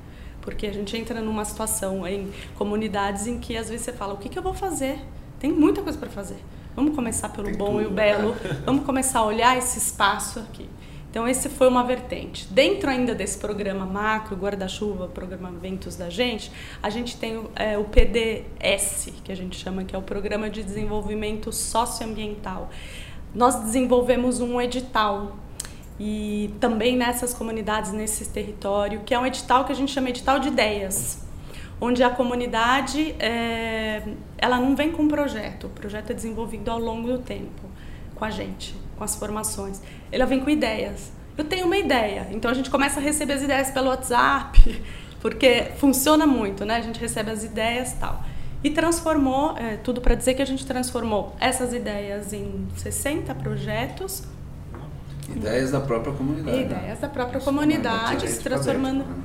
porque 0.41 0.67
a 0.67 0.73
gente 0.73 0.97
entra 0.97 1.21
numa 1.21 1.45
situação 1.45 2.07
em 2.07 2.31
comunidades 2.57 3.27
em 3.27 3.39
que 3.39 3.57
às 3.57 3.69
vezes 3.69 3.85
você 3.85 3.93
fala: 3.93 4.15
o 4.15 4.17
que, 4.17 4.29
que 4.29 4.39
eu 4.39 4.43
vou 4.43 4.55
fazer? 4.55 4.99
Tem 5.39 5.53
muita 5.53 5.83
coisa 5.83 5.99
para 5.99 6.09
fazer. 6.09 6.39
Vamos 6.75 6.95
começar 6.95 7.29
pelo 7.31 7.47
Tem 7.49 7.57
bom 7.57 7.73
tudo, 7.73 7.83
e 7.83 7.87
o 7.87 7.91
belo. 7.91 8.31
Né? 8.31 8.63
Vamos 8.67 8.85
começar 8.85 9.21
a 9.21 9.25
olhar 9.25 9.57
esse 9.57 9.79
espaço 9.79 10.39
aqui. 10.39 10.69
Então, 11.11 11.27
esse 11.27 11.49
foi 11.49 11.67
uma 11.67 11.83
vertente. 11.83 12.47
Dentro 12.53 12.91
ainda 12.91 13.15
desse 13.15 13.39
programa 13.39 13.87
macro, 13.87 14.37
guarda-chuva, 14.37 15.09
programa 15.09 15.51
Ventos 15.51 15.97
da 15.97 16.11
Gente, 16.11 16.53
a 16.83 16.91
gente 16.91 17.17
tem 17.17 17.49
é, 17.57 17.79
o 17.79 17.85
PDS, 17.85 19.09
que 19.25 19.33
a 19.33 19.35
gente 19.35 19.57
chama 19.57 19.85
que 19.85 19.97
é 19.97 19.99
o 19.99 20.03
Programa 20.03 20.51
de 20.51 20.63
Desenvolvimento 20.63 21.51
Socioambiental. 21.51 22.69
Nós 23.35 23.57
desenvolvemos 23.57 24.41
um 24.41 24.61
edital 24.61 25.37
e 25.99 26.55
também 26.61 26.97
nessas 26.97 27.35
comunidades, 27.35 27.93
nesse 27.93 28.29
território, 28.29 29.01
que 29.01 29.13
é 29.13 29.19
um 29.19 29.27
edital 29.27 29.65
que 29.65 29.73
a 29.73 29.75
gente 29.75 29.93
chama 29.93 30.11
edital 30.11 30.39
de 30.39 30.49
ideias, 30.49 31.27
onde 31.81 32.03
a 32.03 32.11
comunidade 32.11 33.15
é, 33.19 34.03
ela 34.37 34.59
não 34.59 34.77
vem 34.77 34.93
com 34.93 35.03
um 35.03 35.09
projeto, 35.09 35.67
o 35.67 35.71
projeto 35.71 36.11
é 36.11 36.15
desenvolvido 36.15 36.71
ao 36.71 36.79
longo 36.79 37.09
do 37.09 37.19
tempo 37.19 37.69
com 38.15 38.25
a 38.25 38.31
gente, 38.31 38.75
com 38.97 39.05
as 39.05 39.15
formações. 39.15 39.81
Ela 40.11 40.27
vem 40.27 40.41
com 40.41 40.51
ideias. 40.51 41.13
Eu 41.37 41.45
tenho 41.45 41.67
uma 41.67 41.77
ideia, 41.77 42.27
então 42.33 42.51
a 42.51 42.55
gente 42.55 42.69
começa 42.69 42.99
a 42.99 43.03
receber 43.03 43.35
as 43.35 43.43
ideias 43.43 43.71
pelo 43.71 43.89
WhatsApp, 43.89 44.83
porque 45.23 45.69
funciona 45.79 46.27
muito, 46.27 46.65
né? 46.65 46.77
A 46.77 46.81
gente 46.81 46.99
recebe 46.99 47.31
as 47.31 47.45
ideias 47.45 47.93
tal. 47.93 48.25
E 48.63 48.71
transformou, 48.71 49.57
é, 49.57 49.77
tudo 49.77 50.01
para 50.01 50.17
dizer 50.17 50.35
que 50.35 50.43
a 50.43 50.45
gente 50.45 50.67
transformou 50.67 51.37
essas 51.39 51.73
ideias 51.73 52.33
em 52.33 52.67
60 52.77 53.33
projetos 53.37 54.25
Ideias 55.35 55.71
da 55.71 55.81
própria 55.81 56.13
comunidade. 56.13 56.61
Ideias 56.61 56.99
da 57.01 57.09
própria 57.09 57.41
comunidade, 57.41 58.29
se 58.29 58.43
transformando. 58.43 59.05
Né? 59.05 59.23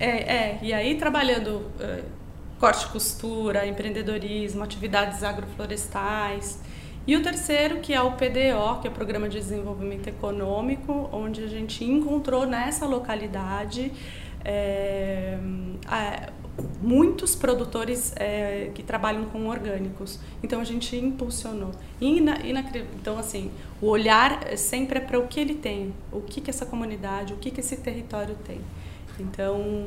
É, 0.00 0.06
é, 0.08 0.58
e 0.62 0.72
aí 0.72 0.96
trabalhando 0.96 1.62
uh, 1.80 2.04
corte 2.58 2.86
e 2.86 2.88
costura, 2.88 3.66
empreendedorismo, 3.66 4.62
atividades 4.62 5.22
agroflorestais. 5.22 6.60
E 7.06 7.16
o 7.16 7.22
terceiro, 7.22 7.78
que 7.78 7.94
é 7.94 8.00
o 8.02 8.12
PDO, 8.12 8.80
que 8.82 8.86
é 8.86 8.90
o 8.90 8.92
Programa 8.92 9.28
de 9.28 9.38
Desenvolvimento 9.38 10.08
Econômico, 10.08 11.08
onde 11.10 11.42
a 11.42 11.46
gente 11.46 11.82
encontrou 11.82 12.46
nessa 12.46 12.84
localidade 12.86 13.90
é, 14.44 15.38
é, 15.90 16.28
muitos 16.82 17.34
produtores 17.34 18.12
é, 18.16 18.70
que 18.74 18.82
trabalham 18.82 19.24
com 19.26 19.46
orgânicos. 19.46 20.18
Então 20.42 20.60
a 20.60 20.64
gente 20.64 20.96
impulsionou. 20.96 21.72
E 22.00 22.20
na, 22.20 22.38
e 22.40 22.52
na, 22.52 22.60
então 22.60 23.18
assim, 23.18 23.50
o 23.80 23.86
olhar 23.86 24.56
sempre 24.56 24.98
é 24.98 25.00
para 25.00 25.18
o 25.18 25.26
que 25.26 25.40
ele 25.40 25.54
tem, 25.54 25.94
o 26.12 26.20
que 26.20 26.40
que 26.40 26.50
essa 26.50 26.66
comunidade, 26.66 27.32
o 27.32 27.36
que 27.36 27.50
que 27.50 27.60
esse 27.60 27.76
território 27.76 28.36
tem. 28.44 28.60
Então 29.18 29.86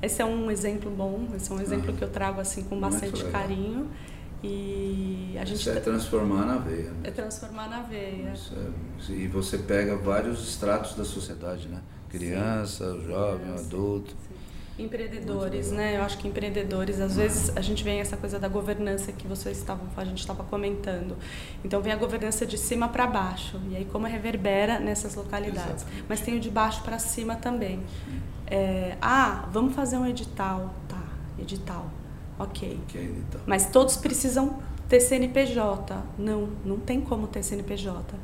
esse 0.00 0.22
é 0.22 0.24
um 0.24 0.50
exemplo 0.50 0.90
bom, 0.90 1.26
esse 1.34 1.50
é 1.50 1.54
um 1.54 1.60
exemplo 1.60 1.92
que 1.92 2.02
eu 2.02 2.08
trago 2.08 2.40
assim 2.40 2.62
com 2.64 2.78
bastante 2.78 3.24
carinho. 3.26 3.88
E 4.40 5.36
a 5.36 5.44
gente 5.44 5.56
Isso 5.58 5.70
é 5.70 5.80
transformar 5.80 6.46
na 6.46 6.58
veia. 6.58 6.90
Né? 6.90 7.00
É 7.04 7.10
transformar 7.10 7.68
na 7.68 7.82
veia. 7.82 8.32
É, 8.32 9.12
e 9.12 9.26
você 9.26 9.58
pega 9.58 9.96
vários 9.96 10.48
estratos 10.48 10.94
da 10.94 11.04
sociedade, 11.04 11.66
né? 11.66 11.80
Criança, 12.08 12.92
sim. 12.92 13.04
jovem, 13.04 13.52
adulto. 13.52 14.10
Sim. 14.10 14.37
Empreendedores, 14.78 15.72
né? 15.72 15.96
Eu 15.96 16.02
acho 16.02 16.18
que 16.18 16.28
empreendedores, 16.28 17.00
às 17.00 17.16
vezes 17.16 17.56
a 17.56 17.60
gente 17.60 17.82
vem 17.82 18.00
essa 18.00 18.16
coisa 18.16 18.38
da 18.38 18.48
governança 18.48 19.10
que 19.10 19.26
vocês 19.26 19.58
estavam, 19.58 19.86
a 19.96 20.04
gente 20.04 20.20
estava 20.20 20.44
comentando. 20.44 21.16
Então 21.64 21.82
vem 21.82 21.92
a 21.92 21.96
governança 21.96 22.46
de 22.46 22.56
cima 22.56 22.88
para 22.88 23.06
baixo 23.06 23.60
e 23.70 23.76
aí 23.76 23.84
como 23.84 24.06
reverbera 24.06 24.78
nessas 24.78 25.14
localidades. 25.14 25.82
Exatamente. 25.82 26.04
Mas 26.08 26.20
tem 26.20 26.36
o 26.36 26.40
de 26.40 26.50
baixo 26.50 26.82
para 26.82 26.98
cima 26.98 27.34
também. 27.34 27.82
É, 28.46 28.96
ah, 29.02 29.48
vamos 29.52 29.74
fazer 29.74 29.96
um 29.96 30.06
edital, 30.06 30.74
tá? 30.88 31.02
Edital 31.38 31.90
Ok. 32.38 32.80
okay 32.84 33.16
então. 33.18 33.40
Mas 33.46 33.70
todos 33.70 33.96
precisam 33.96 34.58
ter 34.88 35.00
CNPJ. 35.00 36.02
Não, 36.16 36.48
não 36.64 36.78
tem 36.78 37.00
como 37.00 37.26
ter 37.26 37.42
CNPJ. 37.42 38.14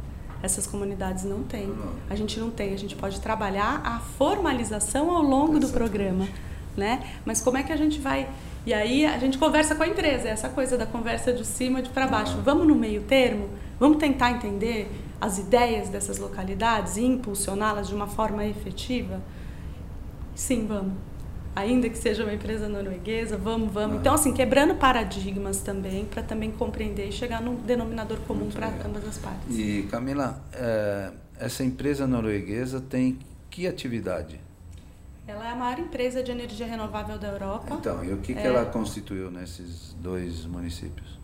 Essas 0.44 0.66
comunidades 0.66 1.24
não 1.24 1.42
têm. 1.42 1.74
A 2.10 2.14
gente 2.14 2.38
não 2.38 2.50
tem. 2.50 2.74
A 2.74 2.76
gente 2.76 2.94
pode 2.94 3.18
trabalhar 3.18 3.80
a 3.82 3.98
formalização 3.98 5.10
ao 5.10 5.22
longo 5.22 5.58
do 5.58 5.70
programa, 5.70 6.28
né? 6.76 7.02
Mas 7.24 7.40
como 7.40 7.56
é 7.56 7.62
que 7.62 7.72
a 7.72 7.76
gente 7.76 7.98
vai? 7.98 8.28
E 8.66 8.74
aí 8.74 9.06
a 9.06 9.18
gente 9.18 9.38
conversa 9.38 9.74
com 9.74 9.82
a 9.82 9.88
empresa. 9.88 10.28
Essa 10.28 10.50
coisa 10.50 10.76
da 10.76 10.84
conversa 10.84 11.32
de 11.32 11.46
cima 11.46 11.80
de 11.80 11.88
para 11.88 12.06
baixo. 12.06 12.36
Vamos 12.44 12.66
no 12.66 12.74
meio 12.74 13.04
termo. 13.04 13.48
Vamos 13.80 13.96
tentar 13.96 14.32
entender 14.32 14.90
as 15.18 15.38
ideias 15.38 15.88
dessas 15.88 16.18
localidades 16.18 16.98
e 16.98 17.04
impulsioná-las 17.04 17.88
de 17.88 17.94
uma 17.94 18.06
forma 18.06 18.44
efetiva. 18.44 19.22
Sim, 20.34 20.66
vamos 20.66 20.92
ainda 21.54 21.88
que 21.88 21.96
seja 21.96 22.24
uma 22.24 22.32
empresa 22.32 22.68
norueguesa, 22.68 23.36
vamos, 23.36 23.72
vamos. 23.72 23.96
Ah. 23.96 24.00
Então, 24.00 24.14
assim, 24.14 24.32
quebrando 24.32 24.74
paradigmas 24.74 25.60
também, 25.60 26.04
para 26.04 26.22
também 26.22 26.50
compreender 26.50 27.08
e 27.08 27.12
chegar 27.12 27.40
num 27.40 27.54
denominador 27.54 28.18
comum 28.26 28.50
para 28.50 28.68
ambas 28.84 29.06
as 29.06 29.18
partes. 29.18 29.56
E, 29.56 29.86
Camila, 29.90 30.42
é, 30.52 31.10
essa 31.38 31.62
empresa 31.62 32.06
norueguesa 32.06 32.80
tem 32.80 33.18
que 33.50 33.66
atividade? 33.66 34.40
Ela 35.26 35.48
é 35.48 35.52
a 35.52 35.56
maior 35.56 35.78
empresa 35.78 36.22
de 36.22 36.30
energia 36.30 36.66
renovável 36.66 37.18
da 37.18 37.28
Europa. 37.28 37.76
Então, 37.80 38.04
e 38.04 38.12
o 38.12 38.18
que, 38.18 38.32
é, 38.32 38.34
que 38.34 38.46
ela 38.46 38.66
constituiu 38.66 39.30
nesses 39.30 39.94
dois 39.98 40.44
municípios? 40.44 41.18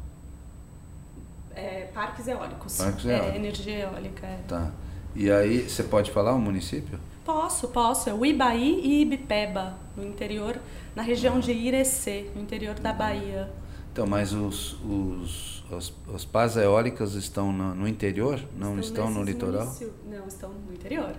É, 1.54 1.88
parques 1.92 2.26
eólicos. 2.26 2.78
Parques 2.78 3.04
é, 3.04 3.18
eólicos. 3.18 3.36
Energia 3.36 3.78
eólica. 3.80 4.26
É. 4.26 4.38
Tá. 4.48 4.70
E 5.14 5.30
aí, 5.30 5.68
você 5.68 5.82
pode 5.82 6.10
falar 6.12 6.32
o 6.32 6.36
um 6.36 6.40
município? 6.40 6.98
Posso, 7.32 7.68
posso. 7.68 8.10
É 8.10 8.14
o 8.14 8.26
Ibaí 8.26 8.80
e 8.82 9.02
Ibipeba, 9.02 9.78
no 9.96 10.04
interior, 10.04 10.58
na 10.96 11.02
região 11.02 11.38
de 11.38 11.52
Irecê, 11.52 12.28
no 12.34 12.42
interior 12.42 12.74
da 12.80 12.92
Bahia. 12.92 13.48
Então, 13.92 14.04
mas 14.04 14.32
os, 14.32 14.72
os, 14.82 15.64
as, 15.70 15.92
as 16.12 16.24
pás 16.24 16.56
eólicas 16.56 17.14
estão 17.14 17.52
no, 17.52 17.72
no 17.72 17.86
interior? 17.86 18.40
Não 18.58 18.80
estão, 18.80 19.04
estão 19.04 19.10
no 19.10 19.22
litoral? 19.22 19.64
Municio... 19.64 19.92
Não, 20.10 20.26
estão 20.26 20.50
no 20.50 20.72
interior. 20.72 21.14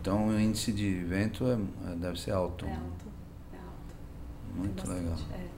Então, 0.00 0.28
o 0.28 0.40
índice 0.40 0.70
de 0.70 1.02
vento 1.02 1.44
é, 1.46 1.58
é 1.90 1.96
deve 1.96 2.20
ser 2.20 2.30
alto. 2.30 2.64
É 2.64 2.70
alto, 2.70 3.06
é 3.52 3.56
alto. 3.56 4.56
Muito 4.56 4.88
legal. 4.88 5.18
É. 5.32 5.53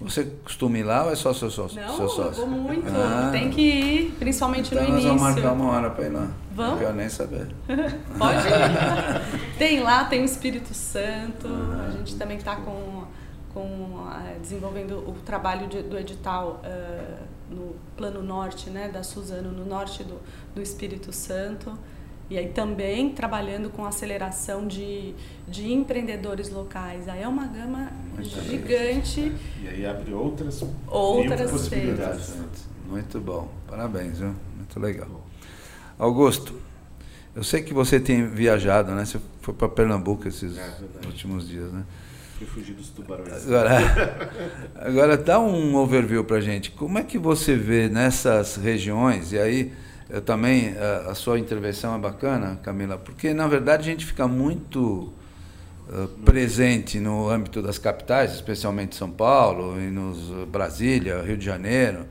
Você 0.00 0.24
costuma 0.44 0.78
ir 0.78 0.84
lá 0.84 1.04
ou 1.04 1.12
é 1.12 1.16
só 1.16 1.34
seu 1.34 1.50
sócio? 1.50 1.80
Não, 1.80 1.96
seu 1.96 2.08
sócio? 2.08 2.42
eu 2.42 2.48
vou 2.48 2.58
muito. 2.58 2.88
Ah, 2.88 3.30
Tem 3.32 3.50
que 3.50 3.60
ir, 3.60 4.12
principalmente 4.12 4.72
então 4.72 4.84
no 4.84 4.90
início. 4.90 5.08
Nós 5.08 5.20
vamos 5.20 5.34
marcar 5.34 5.52
uma 5.52 5.72
hora 5.72 5.90
para 5.90 6.04
ir 6.04 6.10
lá. 6.10 6.28
Vamos? 6.52 6.72
Não 6.72 6.78
quero 6.78 6.94
nem 6.94 7.08
saber. 7.08 7.48
Pode 8.16 8.46
ir. 8.46 9.56
tem 9.58 9.80
lá, 9.80 10.04
tem 10.04 10.22
o 10.22 10.24
Espírito 10.24 10.72
Santo. 10.72 11.48
Ah, 11.48 11.86
a 11.88 11.90
gente 11.90 12.14
também 12.14 12.36
está 12.36 12.54
com, 12.56 13.04
com, 13.52 13.60
uh, 13.60 14.40
desenvolvendo 14.40 14.98
o 14.98 15.14
trabalho 15.24 15.66
de, 15.66 15.82
do 15.82 15.98
edital 15.98 16.62
uh, 16.64 17.24
no 17.52 17.74
Plano 17.96 18.22
Norte, 18.22 18.70
né, 18.70 18.88
da 18.88 19.02
Suzano, 19.02 19.50
no 19.50 19.66
norte 19.66 20.04
do, 20.04 20.20
do 20.54 20.62
Espírito 20.62 21.12
Santo. 21.12 21.76
E 22.30 22.36
aí 22.36 22.48
também 22.48 23.10
trabalhando 23.10 23.70
com 23.70 23.86
aceleração 23.86 24.66
de, 24.66 25.14
de 25.46 25.72
empreendedores 25.72 26.50
locais. 26.50 27.08
Aí 27.08 27.22
é 27.22 27.28
uma 27.28 27.46
gama 27.46 27.90
Muito 28.14 28.42
gigante. 28.42 29.32
E 29.62 29.68
aí 29.68 29.86
abre 29.86 30.12
outras, 30.12 30.62
outras 30.86 31.50
possibilidades. 31.50 32.34
Muito 32.86 33.18
bom. 33.20 33.48
Parabéns, 33.66 34.18
viu? 34.18 34.34
Muito 34.56 34.78
legal. 34.78 35.26
Augusto, 35.98 36.54
eu 37.34 37.42
sei 37.42 37.62
que 37.62 37.72
você 37.72 37.98
tem 37.98 38.26
viajado, 38.26 38.92
né? 38.94 39.04
Você 39.04 39.18
foi 39.40 39.54
para 39.54 39.68
Pernambuco 39.68 40.28
esses 40.28 40.58
é, 40.58 40.70
últimos 41.06 41.48
dias, 41.48 41.72
né? 41.72 41.84
Fui 42.36 42.46
fugir 42.46 42.74
dos 42.74 42.90
tubarões. 42.90 43.46
Agora, 43.46 44.30
agora 44.76 45.16
dá 45.16 45.40
um 45.40 45.76
overview 45.76 46.24
para 46.24 46.40
gente. 46.40 46.70
Como 46.70 46.98
é 46.98 47.02
que 47.02 47.18
você 47.18 47.56
vê 47.56 47.88
nessas 47.88 48.56
regiões, 48.56 49.32
e 49.32 49.38
aí 49.38 49.72
eu 50.10 50.22
também, 50.22 50.74
a, 50.78 51.10
a, 51.10 51.14
sua 51.14 51.38
intervenção 51.38 51.94
é 51.94 51.98
bacana, 51.98 52.58
Camila, 52.62 52.96
porque 52.96 53.34
na 53.34 53.46
verdade 53.46 53.82
a 53.82 53.84
gente 53.92 54.06
fica 54.06 54.26
muito 54.26 55.12
uh, 55.88 56.08
presente 56.24 56.98
no 56.98 57.28
âmbito 57.28 57.60
das 57.60 57.78
capitais, 57.78 58.32
especialmente 58.32 58.96
São 58.96 59.10
Paulo, 59.10 59.78
e 59.78 59.90
nos 59.90 60.30
uh, 60.30 60.46
Brasília, 60.46 61.20
Rio 61.20 61.36
de 61.36 61.44
Janeiro, 61.44 62.06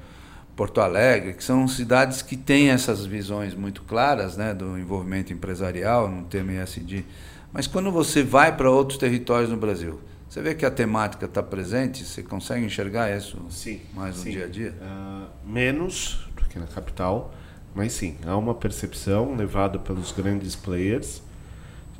Porto 0.55 0.79
Alegre, 0.79 1.33
que 1.33 1.43
são 1.43 1.67
cidades 1.67 2.21
que 2.21 2.37
têm 2.37 2.69
essas 2.69 3.05
visões 3.05 3.55
muito 3.55 3.81
claras 3.83 4.37
né, 4.37 4.53
do 4.53 4.77
envolvimento 4.77 5.33
empresarial 5.33 6.09
no 6.09 6.23
tema 6.25 6.51
ESG. 6.51 7.05
Mas 7.51 7.65
quando 7.65 7.91
você 7.91 8.21
vai 8.21 8.55
para 8.55 8.69
outros 8.69 8.99
territórios 8.99 9.49
no 9.49 9.57
Brasil, 9.57 9.99
você 10.29 10.41
vê 10.41 10.53
que 10.53 10.65
a 10.65 10.71
temática 10.71 11.25
está 11.25 11.41
presente? 11.41 12.03
Você 12.03 12.21
consegue 12.21 12.65
enxergar 12.65 13.15
isso 13.15 13.37
sim, 13.49 13.81
mais 13.93 14.17
no 14.17 14.23
sim. 14.23 14.31
dia 14.31 14.45
a 14.45 14.47
dia? 14.47 14.75
Uh, 14.81 15.49
menos 15.49 16.27
do 16.35 16.43
que 16.45 16.59
na 16.59 16.67
capital. 16.67 17.33
Mas 17.77 17.93
sim, 17.93 18.15
há 18.25 18.35
uma 18.35 18.55
percepção 18.55 19.35
levada 19.35 19.77
pelos 19.77 20.11
grandes 20.11 20.55
players 20.55 21.21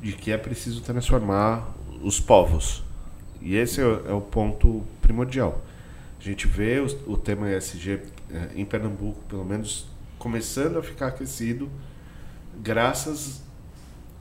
de 0.02 0.12
que 0.12 0.32
é 0.32 0.36
preciso 0.36 0.80
transformar 0.80 1.72
os 2.02 2.18
povos. 2.18 2.82
E 3.40 3.54
esse 3.54 3.80
é, 3.80 3.84
é 3.84 4.12
o 4.12 4.20
ponto 4.20 4.82
primordial. 5.00 5.62
A 6.18 6.22
gente 6.24 6.48
vê 6.48 6.80
o, 6.80 7.12
o 7.12 7.16
tema 7.16 7.48
ESG 7.48 8.02
é, 8.28 8.48
em 8.56 8.64
Pernambuco, 8.64 9.20
pelo 9.28 9.44
menos, 9.44 9.86
começando 10.18 10.80
a 10.80 10.82
ficar 10.82 11.06
aquecido, 11.06 11.70
graças 12.60 13.40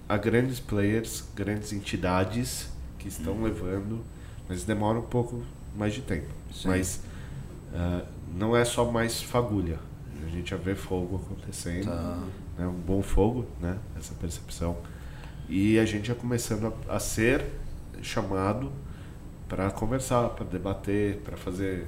a 0.08 0.16
grandes 0.16 0.60
players, 0.60 1.28
grandes 1.36 1.74
entidades 1.74 2.70
que 3.00 3.08
estão 3.08 3.34
uhum. 3.34 3.46
levando, 3.46 4.06
mas 4.48 4.64
demora 4.64 5.00
um 5.00 5.08
pouco 5.08 5.42
mais 5.76 5.92
de 5.96 6.04
tempo. 6.04 6.30
Sim. 6.54 6.68
Mas 6.68 7.02
uh, 7.74 8.06
não 8.32 8.56
é 8.56 8.64
só 8.64 8.86
mais 8.92 9.24
fagulha 9.24 9.80
a 10.26 10.30
gente 10.30 10.50
já 10.50 10.58
vê 10.58 10.76
fogo 10.76 11.18
acontecendo, 11.18 11.86
tá. 11.86 12.24
né? 12.58 12.68
um 12.68 12.74
bom 12.74 13.02
fogo, 13.02 13.46
né? 13.60 13.78
essa 13.98 14.14
percepção. 14.16 14.78
E 15.50 15.80
a 15.80 15.86
gente 15.86 16.08
já 16.08 16.16
começando 16.16 16.74
a, 16.88 16.96
a 16.96 17.00
ser 17.00 17.46
chamado 18.02 18.72
para 19.48 19.72
conversar, 19.72 20.30
para 20.30 20.46
debater, 20.46 21.18
para 21.18 21.38
fazer 21.38 21.88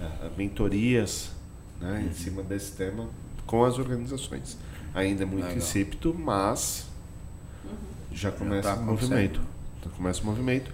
uh, 0.00 0.30
mentorias 0.36 1.32
né? 1.80 1.98
Uhum. 1.98 2.06
em 2.06 2.12
cima 2.12 2.42
desse 2.42 2.72
tema 2.72 3.08
com 3.46 3.64
as 3.64 3.78
organizações. 3.78 4.56
Ainda 4.94 5.24
é 5.24 5.26
muito 5.26 5.44
Legal. 5.44 5.58
insípido, 5.58 6.14
mas 6.14 6.86
uhum. 7.64 7.70
já 8.12 8.30
começa 8.30 8.68
já 8.68 8.76
tá 8.76 8.80
o 8.80 8.84
movimento. 8.84 9.40
Já 9.84 9.90
começa 9.90 10.22
o 10.22 10.26
movimento 10.26 10.72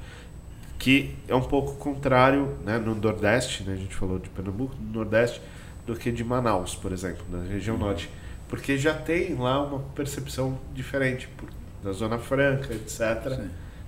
que 0.78 1.16
é 1.26 1.34
um 1.34 1.42
pouco 1.42 1.74
contrário 1.74 2.56
né, 2.64 2.78
no 2.78 2.94
Nordeste, 2.94 3.64
né, 3.64 3.72
a 3.72 3.76
gente 3.76 3.94
falou 3.94 4.18
de 4.18 4.28
Pernambuco, 4.28 4.76
no 4.80 4.92
Nordeste 4.92 5.42
do 5.88 5.96
que 5.96 6.12
de 6.12 6.22
Manaus, 6.22 6.74
por 6.74 6.92
exemplo, 6.92 7.24
na 7.30 7.42
região 7.42 7.76
uhum. 7.76 7.86
norte. 7.86 8.10
Porque 8.46 8.76
já 8.76 8.92
tem 8.92 9.34
lá 9.34 9.62
uma 9.64 9.78
percepção 9.94 10.58
diferente, 10.74 11.26
por, 11.28 11.48
da 11.82 11.92
Zona 11.92 12.18
Franca, 12.18 12.74
etc. 12.74 13.40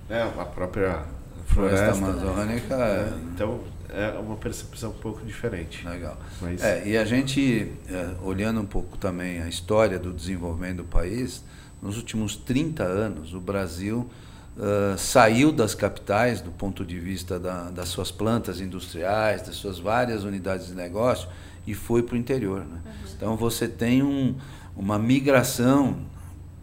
Né? 0.09 0.23
A 0.23 0.45
própria 0.45 1.03
floresta, 1.45 1.93
floresta 1.93 2.05
amazônica. 2.05 2.75
Né? 2.75 3.29
Então, 3.33 3.59
é 3.89 4.17
uma 4.19 4.35
percepção 4.35 4.89
um 4.89 4.95
pouco 4.95 5.23
diferente. 5.23 5.87
Legal. 5.87 6.17
Mas... 6.41 6.63
É, 6.63 6.87
e 6.87 6.97
a 6.97 7.05
gente, 7.05 7.71
é, 7.87 8.15
olhando 8.23 8.61
um 8.61 8.65
pouco 8.65 8.97
também 8.97 9.39
a 9.39 9.47
história 9.47 9.99
do 9.99 10.11
desenvolvimento 10.11 10.77
do 10.77 10.85
país, 10.85 11.43
nos 11.83 11.97
últimos 11.97 12.35
30 12.35 12.83
anos, 12.83 13.35
o 13.35 13.39
Brasil 13.39 14.09
uh, 14.57 14.97
saiu 14.97 15.51
das 15.51 15.75
capitais, 15.75 16.41
do 16.41 16.51
ponto 16.51 16.83
de 16.83 16.99
vista 16.99 17.39
da, 17.39 17.69
das 17.69 17.89
suas 17.89 18.11
plantas 18.11 18.59
industriais, 18.59 19.43
das 19.43 19.55
suas 19.55 19.79
várias 19.79 20.23
unidades 20.23 20.67
de 20.67 20.73
negócio, 20.73 21.27
e 21.65 21.73
foi 21.73 22.03
para 22.03 22.15
o 22.15 22.17
interior. 22.17 22.65
Né? 22.65 22.81
Uhum. 22.85 23.11
Então 23.15 23.35
você 23.37 23.67
tem 23.67 24.01
um, 24.03 24.35
uma 24.75 24.97
migração 24.97 25.97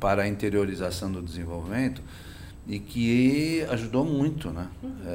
para 0.00 0.22
a 0.22 0.28
interiorização 0.28 1.10
do 1.10 1.22
desenvolvimento 1.22 2.02
e 2.66 2.78
que 2.78 3.66
ajudou 3.70 4.04
muito 4.04 4.50
né, 4.50 4.68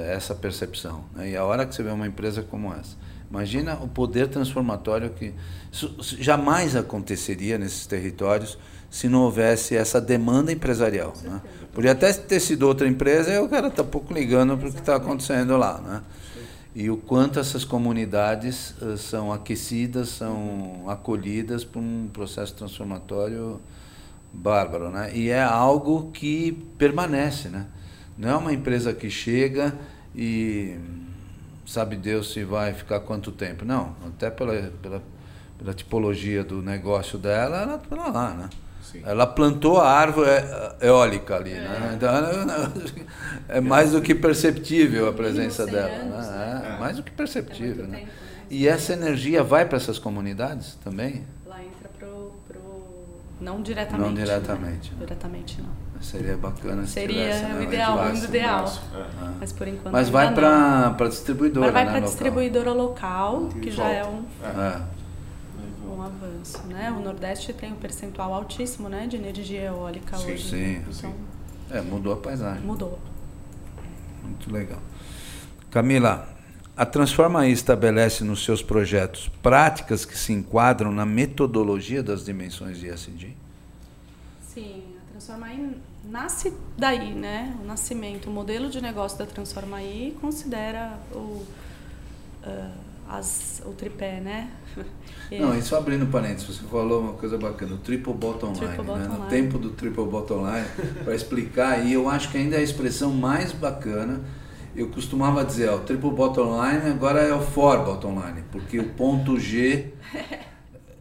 essa 0.09 0.33
percepção. 0.33 1.05
Né? 1.15 1.31
E 1.31 1.37
a 1.37 1.45
hora 1.45 1.65
que 1.65 1.75
você 1.75 1.83
vê 1.83 1.91
uma 1.91 2.07
empresa 2.07 2.41
como 2.41 2.73
essa, 2.73 2.97
imagina 3.29 3.75
o 3.75 3.87
poder 3.87 4.27
transformatório 4.27 5.09
que 5.11 5.33
isso 5.71 5.95
jamais 6.19 6.75
aconteceria 6.75 7.57
nesses 7.57 7.85
territórios 7.85 8.57
se 8.89 9.09
não 9.09 9.21
houvesse 9.21 9.75
essa 9.75 9.99
demanda 9.99 10.51
empresarial. 10.51 11.13
Né? 11.23 11.41
Podia 11.73 11.93
até 11.93 12.11
ter 12.13 12.39
sido 12.39 12.67
outra 12.67 12.87
empresa 12.87 13.31
e 13.31 13.39
o 13.39 13.49
cara 13.49 13.67
está 13.67 13.83
pouco 13.83 14.13
ligando 14.13 14.57
para 14.57 14.69
o 14.69 14.71
que 14.71 14.79
está 14.79 14.95
acontecendo 14.95 15.57
lá. 15.57 15.79
Né? 15.79 16.01
E 16.75 16.89
o 16.89 16.97
quanto 16.97 17.39
essas 17.39 17.63
comunidades 17.63 18.73
uh, 18.81 18.97
são 18.97 19.31
aquecidas, 19.31 20.09
são 20.09 20.85
acolhidas 20.87 21.63
por 21.63 21.79
um 21.79 22.09
processo 22.11 22.55
transformatório 22.55 23.61
bárbaro, 24.33 24.89
né? 24.89 25.15
E 25.15 25.29
é 25.29 25.43
algo 25.43 26.09
que 26.11 26.51
permanece, 26.77 27.49
né? 27.49 27.67
Não 28.17 28.29
é 28.29 28.35
uma 28.35 28.53
empresa 28.53 28.91
que 28.91 29.09
chega 29.09 29.77
e 30.15 30.77
sabe 31.65 31.95
Deus 31.95 32.33
se 32.33 32.43
vai 32.43 32.73
ficar 32.73 33.01
quanto 33.01 33.31
tempo. 33.31 33.63
Não, 33.63 33.95
até 34.07 34.31
pela, 34.31 34.71
pela, 34.81 35.03
pela 35.59 35.73
tipologia 35.73 36.43
do 36.43 36.61
negócio 36.61 37.19
dela, 37.19 37.57
ela 37.61 37.75
está 37.75 38.09
lá, 38.09 38.33
né? 38.33 38.49
Sim. 38.93 39.01
Ela 39.05 39.27
plantou 39.27 39.81
a 39.81 39.91
árvore 39.91 40.29
é, 40.29 40.75
eólica 40.81 41.35
ali, 41.35 41.53
né? 41.53 41.65
é. 41.65 41.79
né? 41.79 41.93
Então, 41.97 42.09
é 43.49 43.59
mais 43.59 43.91
do 43.91 44.01
que 44.01 44.13
perceptível 44.13 45.09
a 45.09 45.13
presença 45.13 45.65
dela. 45.65 45.91
Anos, 45.91 46.27
né? 46.27 46.61
É, 46.63 46.75
é, 46.75 46.79
mais 46.79 46.97
do 46.97 47.03
que 47.03 47.11
perceptível, 47.11 47.87
né? 47.87 47.97
Tempo, 47.97 48.07
né? 48.07 48.13
E 48.49 48.67
essa 48.67 48.93
energia 48.93 49.43
vai 49.43 49.65
para 49.65 49.77
essas 49.77 49.97
comunidades 49.97 50.75
também? 50.83 51.25
Não 53.43 53.61
diretamente. 53.61 54.07
Não 54.07 54.13
diretamente. 54.13 54.91
Né? 54.91 54.97
Diretamente 54.99 55.61
não. 55.61 55.83
Seria 56.01 56.35
bacana 56.35 56.85
se 56.85 56.93
Seria 56.93 57.23
tivesse, 57.23 57.43
né? 57.43 57.59
o 57.59 57.63
ideal, 57.63 57.97
o 57.97 58.05
mundo 58.05 58.25
ideal. 58.25 58.73
É. 58.93 59.05
Mas 59.39 59.51
por 59.53 59.67
enquanto 59.67 59.93
Mas 59.93 60.09
vai 60.09 60.33
para 60.33 60.95
a 60.97 61.07
distribuidora, 61.07 61.65
Mas 61.67 61.73
vai 61.73 61.85
né, 61.85 61.91
para 61.91 61.99
a 61.99 62.03
distribuidora 62.03 62.71
local, 62.73 63.49
que 63.61 63.71
já 63.71 63.87
é 63.89 64.03
um, 64.05 64.23
é. 64.43 64.81
Avanço. 66.23 66.65
Né? 66.67 66.91
O 66.91 67.01
Nordeste 67.01 67.53
tem 67.53 67.73
um 67.73 67.75
percentual 67.75 68.33
altíssimo 68.33 68.89
né, 68.89 69.07
de 69.07 69.15
energia 69.15 69.63
eólica 69.63 70.17
sim, 70.17 70.31
hoje. 70.31 70.49
Sim, 70.49 70.75
então, 70.77 70.93
sim. 70.93 71.13
É, 71.69 71.81
mudou 71.81 72.13
a 72.13 72.17
paisagem. 72.17 72.63
Mudou. 72.63 72.99
Muito 74.23 74.51
legal. 74.51 74.79
Camila, 75.69 76.29
a 76.75 76.85
Transforma 76.85 77.47
estabelece 77.47 78.23
nos 78.23 78.43
seus 78.43 78.61
projetos 78.61 79.29
práticas 79.41 80.05
que 80.05 80.17
se 80.17 80.33
enquadram 80.33 80.91
na 80.91 81.05
metodologia 81.05 82.01
das 82.01 82.23
dimensões 82.23 82.77
de 82.77 82.87
ESG? 82.87 83.35
Sim, 84.41 84.83
a 85.01 85.11
Transforma 85.11 85.47
nasce 86.03 86.53
daí, 86.77 87.13
né? 87.13 87.55
O 87.61 87.65
nascimento, 87.65 88.29
o 88.29 88.33
modelo 88.33 88.69
de 88.69 88.81
negócio 88.81 89.17
da 89.17 89.25
Transforma 89.25 89.77
aí 89.77 90.17
considera 90.19 90.97
o, 91.11 91.17
uh, 91.17 92.71
as, 93.07 93.61
o 93.65 93.71
tripé, 93.71 94.19
né? 94.19 94.51
Não, 95.31 95.57
e 95.57 95.61
só 95.61 95.77
abrindo 95.77 96.05
parênteses, 96.07 96.57
você 96.57 96.63
falou 96.65 97.01
uma 97.01 97.13
coisa 97.13 97.37
bacana, 97.37 97.73
o 97.73 97.77
triple 97.77 98.13
bottom 98.13 98.53
line, 98.53 98.67
triple 98.67 98.85
né? 98.85 99.07
no 99.07 99.25
tempo 99.25 99.57
do 99.57 99.71
triple 99.71 100.05
bottom 100.05 100.45
line, 100.45 100.67
para 101.03 101.15
explicar, 101.15 101.83
e 101.85 101.93
eu 101.93 102.07
acho 102.07 102.29
que 102.29 102.37
ainda 102.37 102.55
é 102.55 102.59
a 102.59 102.63
expressão 102.63 103.11
mais 103.11 103.51
bacana 103.51 104.21
eu 104.75 104.89
costumava 104.89 105.45
dizer, 105.45 105.69
ó, 105.69 105.75
o 105.75 105.79
triple 105.81 106.09
bottom 106.09 106.59
line 106.63 106.89
agora 106.89 107.21
é 107.21 107.33
o 107.33 107.41
for 107.41 107.83
bottom 107.85 108.19
line, 108.19 108.43
porque 108.51 108.79
o 108.79 108.89
ponto 108.89 109.39
G 109.39 109.93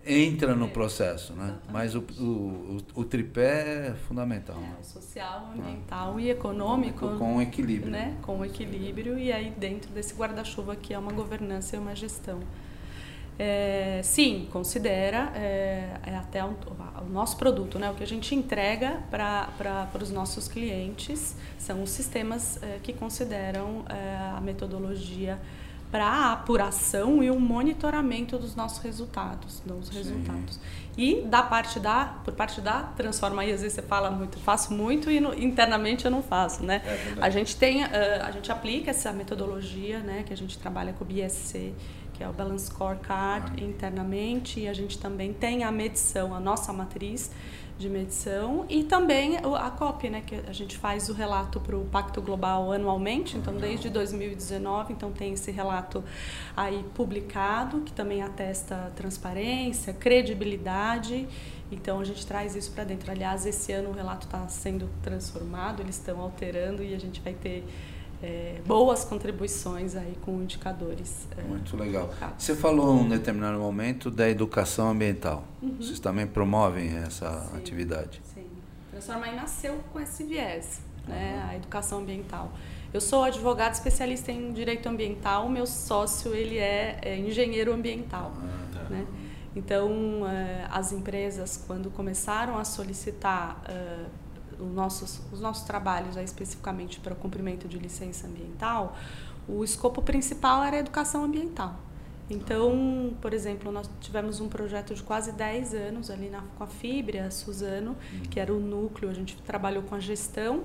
entra 0.04 0.54
no 0.54 0.68
processo, 0.68 1.32
né? 1.32 1.56
Mas 1.70 1.94
o, 1.94 2.00
o, 2.00 2.78
o, 2.94 3.04
tripé 3.04 3.88
é 3.88 3.94
fundamental. 4.08 4.56
É, 4.56 4.80
o 4.80 4.84
social, 4.84 5.50
ambiental 5.56 6.14
ah. 6.16 6.20
e 6.20 6.30
econômico. 6.30 7.08
Com 7.18 7.40
equilíbrio. 7.40 7.92
Né? 7.92 8.16
Com 8.22 8.44
equilíbrio 8.44 9.18
e 9.18 9.32
aí 9.32 9.50
dentro 9.56 9.90
desse 9.92 10.14
guarda-chuva 10.14 10.74
que 10.74 10.92
é 10.92 10.98
uma 10.98 11.12
governança 11.12 11.76
e 11.76 11.78
uma 11.78 11.94
gestão. 11.94 12.40
É, 13.38 14.00
sim, 14.04 14.46
considera 14.52 15.32
é, 15.34 15.88
é 16.04 16.16
até 16.16 16.44
o, 16.44 16.50
o, 16.50 17.08
nosso 17.10 17.36
produto, 17.36 17.78
né? 17.78 17.90
o 17.90 17.94
que 17.94 18.02
a 18.02 18.06
gente 18.06 18.34
entrega 18.34 19.02
para 19.10 19.88
os 20.00 20.10
nossos 20.10 20.46
clientes 20.48 21.34
são 21.58 21.82
os 21.82 21.90
sistemas 21.90 22.62
é, 22.62 22.78
que 22.82 22.92
consideram 22.92 23.84
é, 23.88 24.36
a 24.36 24.40
metodologia 24.40 25.40
para 25.92 26.06
a 26.06 26.32
apuração 26.32 27.22
e 27.22 27.30
o 27.30 27.38
monitoramento 27.38 28.38
dos 28.38 28.56
nossos 28.56 28.82
resultados, 28.82 29.62
dos 29.64 29.90
resultados. 29.90 30.58
E 30.96 31.20
da 31.20 31.42
parte 31.42 31.78
da, 31.78 32.06
por 32.24 32.32
parte 32.32 32.62
da 32.62 32.82
transforma 32.82 33.42
aí 33.42 33.52
às 33.52 33.60
vezes 33.60 33.74
você 33.74 33.82
fala 33.82 34.10
muito, 34.10 34.38
faço 34.38 34.72
muito 34.72 35.10
e 35.10 35.20
no, 35.20 35.34
internamente 35.34 36.06
eu 36.06 36.10
não 36.10 36.22
faço, 36.22 36.62
né? 36.64 36.82
É 36.84 37.22
a 37.22 37.28
gente 37.28 37.56
tem, 37.56 37.84
uh, 37.84 37.88
a 38.22 38.30
gente 38.30 38.50
aplica 38.50 38.90
essa 38.90 39.12
metodologia, 39.12 40.00
né, 40.00 40.22
que 40.26 40.32
a 40.32 40.36
gente 40.36 40.58
trabalha 40.58 40.94
com 40.94 41.04
o 41.04 41.06
BSC 41.06 41.74
que 42.14 42.22
é 42.22 42.28
o 42.28 42.32
Balance 42.32 42.66
Scorecard 42.66 43.52
ah. 43.56 43.64
internamente, 43.64 44.60
e 44.60 44.68
a 44.68 44.72
gente 44.72 44.98
também 44.98 45.32
tem 45.32 45.64
a 45.64 45.72
medição, 45.72 46.34
a 46.34 46.38
nossa 46.38 46.72
matriz 46.72 47.30
de 47.78 47.88
medição, 47.88 48.64
e 48.68 48.84
também 48.84 49.38
a 49.38 49.70
COP, 49.70 50.08
né, 50.08 50.22
que 50.24 50.34
a 50.34 50.52
gente 50.52 50.76
faz 50.76 51.08
o 51.08 51.12
relato 51.12 51.58
para 51.58 51.76
o 51.76 51.84
Pacto 51.86 52.22
Global 52.22 52.72
anualmente, 52.72 53.36
então 53.36 53.54
desde 53.56 53.90
2019, 53.90 54.92
então 54.92 55.10
tem 55.10 55.32
esse 55.32 55.50
relato 55.50 56.04
aí 56.56 56.84
publicado, 56.94 57.80
que 57.80 57.92
também 57.92 58.22
atesta 58.22 58.92
transparência, 58.94 59.92
credibilidade, 59.92 61.26
então 61.72 62.00
a 62.00 62.04
gente 62.04 62.26
traz 62.26 62.54
isso 62.54 62.70
para 62.72 62.84
dentro. 62.84 63.10
Aliás, 63.10 63.46
esse 63.46 63.72
ano 63.72 63.90
o 63.90 63.92
relato 63.92 64.26
está 64.26 64.46
sendo 64.48 64.88
transformado, 65.02 65.80
eles 65.80 65.96
estão 65.96 66.20
alterando 66.20 66.82
e 66.84 66.94
a 66.94 67.00
gente 67.00 67.20
vai 67.20 67.32
ter 67.32 67.64
é, 68.22 68.60
boas 68.64 69.04
contribuições 69.04 69.96
aí 69.96 70.16
com 70.22 70.40
indicadores. 70.40 71.26
É, 71.36 71.42
Muito 71.42 71.76
legal. 71.76 72.10
Você 72.38 72.54
falou 72.54 72.96
em 72.96 73.00
um 73.00 73.08
determinado 73.08 73.58
momento 73.58 74.10
da 74.10 74.30
educação 74.30 74.90
ambiental. 74.90 75.44
Uhum. 75.60 75.76
Vocês 75.76 75.98
também 75.98 76.26
promovem 76.26 76.96
essa 76.98 77.48
sim, 77.50 77.56
atividade? 77.56 78.22
Sim. 78.32 78.46
Transformar 78.90 79.34
nasceu 79.34 79.80
com 79.92 79.98
esse 79.98 80.22
viés, 80.22 80.80
né, 81.08 81.42
uhum. 81.42 81.50
a 81.50 81.56
educação 81.56 81.98
ambiental. 82.00 82.52
Eu 82.94 83.00
sou 83.00 83.24
advogado 83.24 83.72
especialista 83.72 84.30
em 84.30 84.52
direito 84.52 84.88
ambiental, 84.88 85.48
meu 85.48 85.66
sócio 85.66 86.34
ele 86.34 86.58
é, 86.58 86.98
é 87.02 87.18
engenheiro 87.18 87.72
ambiental. 87.72 88.32
Ah, 88.36 88.66
tá. 88.72 88.84
né? 88.90 89.06
Então, 89.56 90.26
é, 90.28 90.66
as 90.70 90.92
empresas, 90.92 91.62
quando 91.66 91.90
começaram 91.90 92.56
a 92.56 92.64
solicitar 92.64 93.60
os 94.62 94.72
nossos, 94.72 95.20
os 95.32 95.40
nossos 95.40 95.64
trabalhos 95.64 96.16
especificamente 96.16 97.00
para 97.00 97.12
o 97.12 97.16
cumprimento 97.16 97.68
de 97.68 97.78
licença 97.78 98.26
ambiental, 98.26 98.96
o 99.48 99.64
escopo 99.64 100.02
principal 100.02 100.62
era 100.62 100.76
a 100.76 100.78
educação 100.80 101.24
ambiental. 101.24 101.76
Então, 102.30 103.14
por 103.20 103.34
exemplo, 103.34 103.70
nós 103.70 103.90
tivemos 104.00 104.40
um 104.40 104.48
projeto 104.48 104.94
de 104.94 105.02
quase 105.02 105.32
10 105.32 105.74
anos 105.74 106.10
ali 106.10 106.30
na, 106.30 106.42
com 106.56 106.64
a 106.64 106.66
Fibre, 106.66 107.18
a 107.18 107.30
Suzano, 107.30 107.96
que 108.30 108.40
era 108.40 108.54
o 108.54 108.60
núcleo, 108.60 109.10
a 109.10 109.14
gente 109.14 109.36
trabalhou 109.42 109.82
com 109.82 109.94
a 109.94 110.00
gestão 110.00 110.64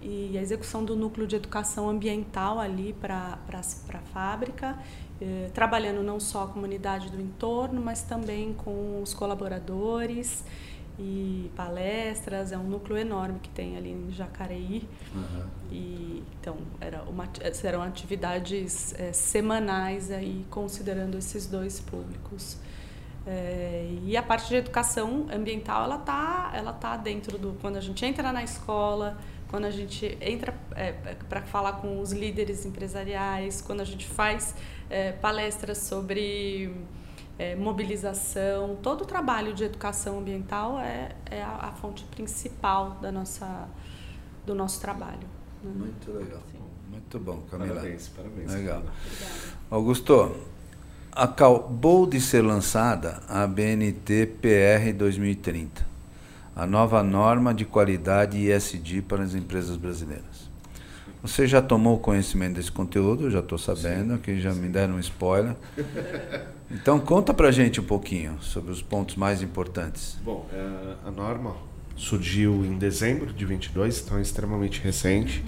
e 0.00 0.38
a 0.38 0.40
execução 0.40 0.84
do 0.84 0.94
núcleo 0.94 1.26
de 1.26 1.34
educação 1.34 1.88
ambiental 1.88 2.60
ali 2.60 2.92
para 2.92 3.38
a 3.52 3.98
fábrica, 4.12 4.78
eh, 5.20 5.50
trabalhando 5.52 6.04
não 6.04 6.20
só 6.20 6.44
a 6.44 6.46
comunidade 6.46 7.10
do 7.10 7.20
entorno, 7.20 7.80
mas 7.80 8.02
também 8.02 8.54
com 8.54 9.02
os 9.02 9.12
colaboradores 9.12 10.44
e 10.98 11.50
palestras, 11.54 12.50
é 12.50 12.58
um 12.58 12.64
núcleo 12.64 12.98
enorme 12.98 13.38
que 13.38 13.48
tem 13.50 13.76
ali 13.76 13.90
em 13.92 14.10
Jacareí. 14.10 14.88
Uhum. 15.14 15.46
E, 15.70 16.24
então, 16.40 16.56
era 16.80 17.02
uma, 17.02 17.28
eram 17.62 17.82
atividades 17.82 18.94
é, 18.98 19.12
semanais 19.12 20.10
aí, 20.10 20.44
considerando 20.50 21.16
esses 21.16 21.46
dois 21.46 21.78
públicos. 21.78 22.58
É, 23.24 23.88
e 24.02 24.16
a 24.16 24.22
parte 24.22 24.48
de 24.48 24.56
educação 24.56 25.28
ambiental, 25.32 25.84
ela 25.84 25.96
está 25.96 26.50
ela 26.54 26.72
tá 26.72 26.96
dentro 26.96 27.38
do... 27.38 27.52
Quando 27.60 27.76
a 27.76 27.80
gente 27.80 28.04
entra 28.04 28.32
na 28.32 28.42
escola, 28.42 29.18
quando 29.48 29.66
a 29.66 29.70
gente 29.70 30.18
entra 30.20 30.52
é, 30.74 30.92
para 31.28 31.42
falar 31.42 31.74
com 31.74 32.00
os 32.00 32.10
líderes 32.10 32.66
empresariais, 32.66 33.60
quando 33.60 33.80
a 33.80 33.84
gente 33.84 34.06
faz 34.06 34.54
palestras 35.20 35.76
sobre 35.76 36.74
é, 37.38 37.54
mobilização, 37.54 38.76
todo 38.82 39.02
o 39.02 39.04
trabalho 39.04 39.54
de 39.54 39.64
educação 39.64 40.18
ambiental 40.18 40.80
é, 40.80 41.14
é 41.30 41.42
a, 41.42 41.68
a, 41.68 41.72
fonte 41.72 42.04
principal 42.04 42.98
da 43.00 43.12
nossa, 43.12 43.68
do 44.44 44.54
nosso 44.54 44.80
trabalho. 44.80 45.26
Né? 45.62 45.70
Muito 45.72 46.10
legal. 46.10 46.42
Sim. 46.50 46.58
Muito 46.90 47.18
bom, 47.20 47.42
Camila. 47.50 47.76
Parabéns, 47.76 48.08
parabéns. 48.08 48.52
Legal. 48.52 48.82
Augusto, 49.70 50.34
acabou 51.12 52.06
de 52.06 52.20
ser 52.20 52.42
lançada 52.42 53.22
a 53.28 53.46
BNT 53.46 54.26
PR 54.40 54.92
2030, 54.96 55.86
a 56.56 56.66
nova 56.66 57.02
norma 57.02 57.54
de 57.54 57.64
qualidade 57.64 58.50
ESG 58.50 59.02
para 59.02 59.22
as 59.22 59.34
empresas 59.34 59.76
brasileiras. 59.76 60.37
Você 61.28 61.46
já 61.46 61.60
tomou 61.60 61.98
conhecimento 61.98 62.54
desse 62.54 62.72
conteúdo, 62.72 63.30
já 63.30 63.40
estou 63.40 63.58
sabendo, 63.58 64.14
Sim. 64.14 64.20
que 64.22 64.40
já 64.40 64.54
me 64.54 64.66
deram 64.68 64.94
um 64.94 65.00
spoiler. 65.00 65.54
Então 66.70 67.00
conta 67.00 67.32
pra 67.32 67.50
gente 67.50 67.80
um 67.80 67.84
pouquinho 67.84 68.36
sobre 68.42 68.70
os 68.70 68.82
pontos 68.82 69.16
mais 69.16 69.40
importantes. 69.40 70.18
Bom, 70.22 70.46
é, 70.52 71.08
a 71.08 71.10
norma 71.10 71.56
surgiu 71.96 72.62
em 72.62 72.76
dezembro 72.76 73.32
de 73.32 73.46
22, 73.46 74.02
então 74.02 74.18
é 74.18 74.20
extremamente 74.20 74.78
recente, 74.78 75.42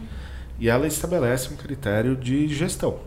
e 0.58 0.70
ela 0.70 0.86
estabelece 0.86 1.52
um 1.52 1.58
critério 1.58 2.16
de 2.16 2.48
gestão, 2.48 3.00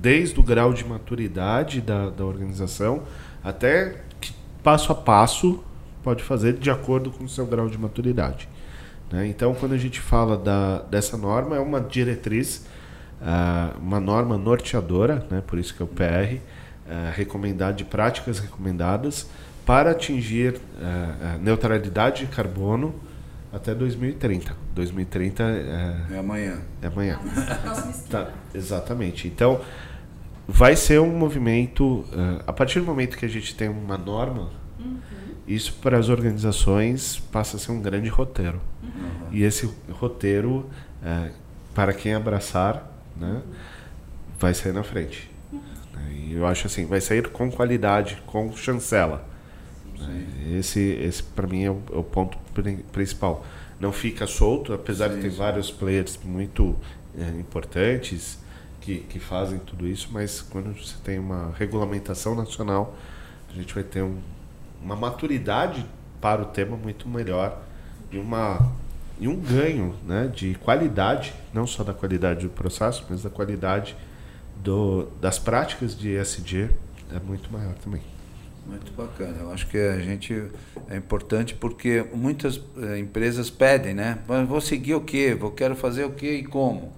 desde 0.00 0.38
o 0.38 0.42
grau 0.44 0.72
de 0.72 0.84
maturidade 0.84 1.80
da, 1.80 2.10
da 2.10 2.24
organização 2.24 3.02
até 3.42 4.02
que 4.20 4.32
passo 4.62 4.92
a 4.92 4.94
passo 4.94 5.58
pode 6.04 6.22
fazer 6.22 6.52
de 6.52 6.70
acordo 6.70 7.10
com 7.10 7.24
o 7.24 7.28
seu 7.28 7.44
grau 7.44 7.68
de 7.68 7.76
maturidade. 7.76 8.48
Né? 9.10 9.26
Então, 9.26 9.54
quando 9.54 9.72
a 9.72 9.78
gente 9.78 10.00
fala 10.00 10.36
da, 10.36 10.80
dessa 10.82 11.16
norma, 11.16 11.56
é 11.56 11.60
uma 11.60 11.80
diretriz, 11.80 12.66
uh, 13.20 13.78
uma 13.78 14.00
norma 14.00 14.36
norteadora, 14.36 15.26
né? 15.30 15.42
por 15.46 15.58
isso 15.58 15.74
que 15.74 15.82
é 15.82 15.84
o 15.84 15.88
PR, 15.88 16.34
uh, 16.34 16.40
ah, 16.90 17.12
recomendado 17.14 17.76
de 17.76 17.84
práticas 17.84 18.38
recomendadas 18.38 19.28
para 19.66 19.90
atingir 19.90 20.54
uh, 20.54 21.38
neutralidade 21.42 22.24
de 22.24 22.32
carbono 22.32 22.94
até 23.52 23.74
2030. 23.74 24.54
2030 24.74 25.42
é, 25.42 26.14
é 26.14 26.18
amanhã. 26.18 26.58
É 26.82 26.86
amanhã. 26.86 27.18
tá, 28.10 28.30
exatamente. 28.54 29.26
Então, 29.26 29.60
vai 30.46 30.76
ser 30.76 31.00
um 31.00 31.16
movimento. 31.16 32.04
a 32.46 32.52
partir 32.52 32.80
do 32.80 32.86
momento 32.86 33.16
que 33.16 33.24
a 33.24 33.28
gente 33.28 33.54
tem 33.54 33.68
uma 33.68 33.98
norma, 33.98 34.50
uhum. 34.78 34.98
Isso 35.48 35.72
para 35.80 35.98
as 35.98 36.10
organizações 36.10 37.18
passa 37.32 37.56
a 37.56 37.60
ser 37.60 37.72
um 37.72 37.80
grande 37.80 38.08
roteiro. 38.08 38.60
Uhum. 38.82 39.32
E 39.32 39.42
esse 39.42 39.68
roteiro, 39.90 40.68
é, 41.02 41.30
para 41.74 41.94
quem 41.94 42.14
abraçar, 42.14 42.92
né, 43.16 43.42
vai 44.38 44.52
sair 44.52 44.72
na 44.72 44.82
frente. 44.82 45.30
Uhum. 45.50 45.60
E 46.12 46.34
eu 46.34 46.46
acho 46.46 46.66
assim, 46.66 46.84
vai 46.84 47.00
sair 47.00 47.28
com 47.28 47.50
qualidade, 47.50 48.22
com 48.26 48.54
chancela. 48.54 49.26
Sim. 49.98 50.58
Esse, 50.58 50.80
esse 50.80 51.22
para 51.22 51.46
mim 51.46 51.64
é 51.64 51.70
o, 51.70 51.82
é 51.92 51.96
o, 51.96 52.04
ponto 52.04 52.36
principal. 52.92 53.44
Não 53.80 53.90
fica 53.90 54.26
solto, 54.26 54.74
apesar 54.74 55.08
sim, 55.08 55.16
de 55.16 55.22
ter 55.22 55.30
sim. 55.30 55.36
vários 55.38 55.70
players 55.70 56.18
muito 56.22 56.76
é, 57.18 57.40
importantes 57.40 58.38
que, 58.82 58.98
que 59.00 59.18
fazem 59.18 59.58
tudo 59.58 59.86
isso, 59.86 60.08
mas 60.12 60.42
quando 60.42 60.74
você 60.74 60.96
tem 61.02 61.18
uma 61.18 61.52
regulamentação 61.58 62.34
nacional, 62.34 62.96
a 63.50 63.54
gente 63.54 63.74
vai 63.74 63.82
ter 63.82 64.02
um, 64.02 64.18
uma 64.82 64.96
maturidade 64.96 65.84
para 66.20 66.42
o 66.42 66.46
tema 66.46 66.76
muito 66.76 67.08
melhor 67.08 67.62
e, 68.10 68.18
uma, 68.18 68.72
e 69.20 69.28
um 69.28 69.36
ganho 69.36 69.94
né, 70.06 70.30
de 70.34 70.54
qualidade, 70.56 71.32
não 71.52 71.66
só 71.66 71.82
da 71.82 71.92
qualidade 71.92 72.46
do 72.46 72.50
processo, 72.50 73.04
mas 73.08 73.22
da 73.22 73.30
qualidade 73.30 73.96
do, 74.56 75.08
das 75.20 75.38
práticas 75.38 75.96
de 75.96 76.10
ESG 76.10 76.70
é 77.12 77.20
muito 77.20 77.52
maior 77.52 77.74
também. 77.74 78.02
Muito 78.66 78.92
bacana. 78.92 79.38
Eu 79.40 79.50
acho 79.50 79.66
que 79.66 79.78
a 79.78 79.98
gente 79.98 80.50
é 80.90 80.96
importante 80.96 81.54
porque 81.54 82.04
muitas 82.12 82.60
eh, 82.76 82.98
empresas 82.98 83.48
pedem, 83.48 83.94
né? 83.94 84.18
Vou 84.46 84.60
seguir 84.60 84.94
o 84.94 85.00
quê? 85.00 85.34
Vou 85.34 85.50
quero 85.50 85.74
fazer 85.74 86.04
o 86.04 86.10
quê 86.10 86.34
e 86.34 86.44
como? 86.44 86.92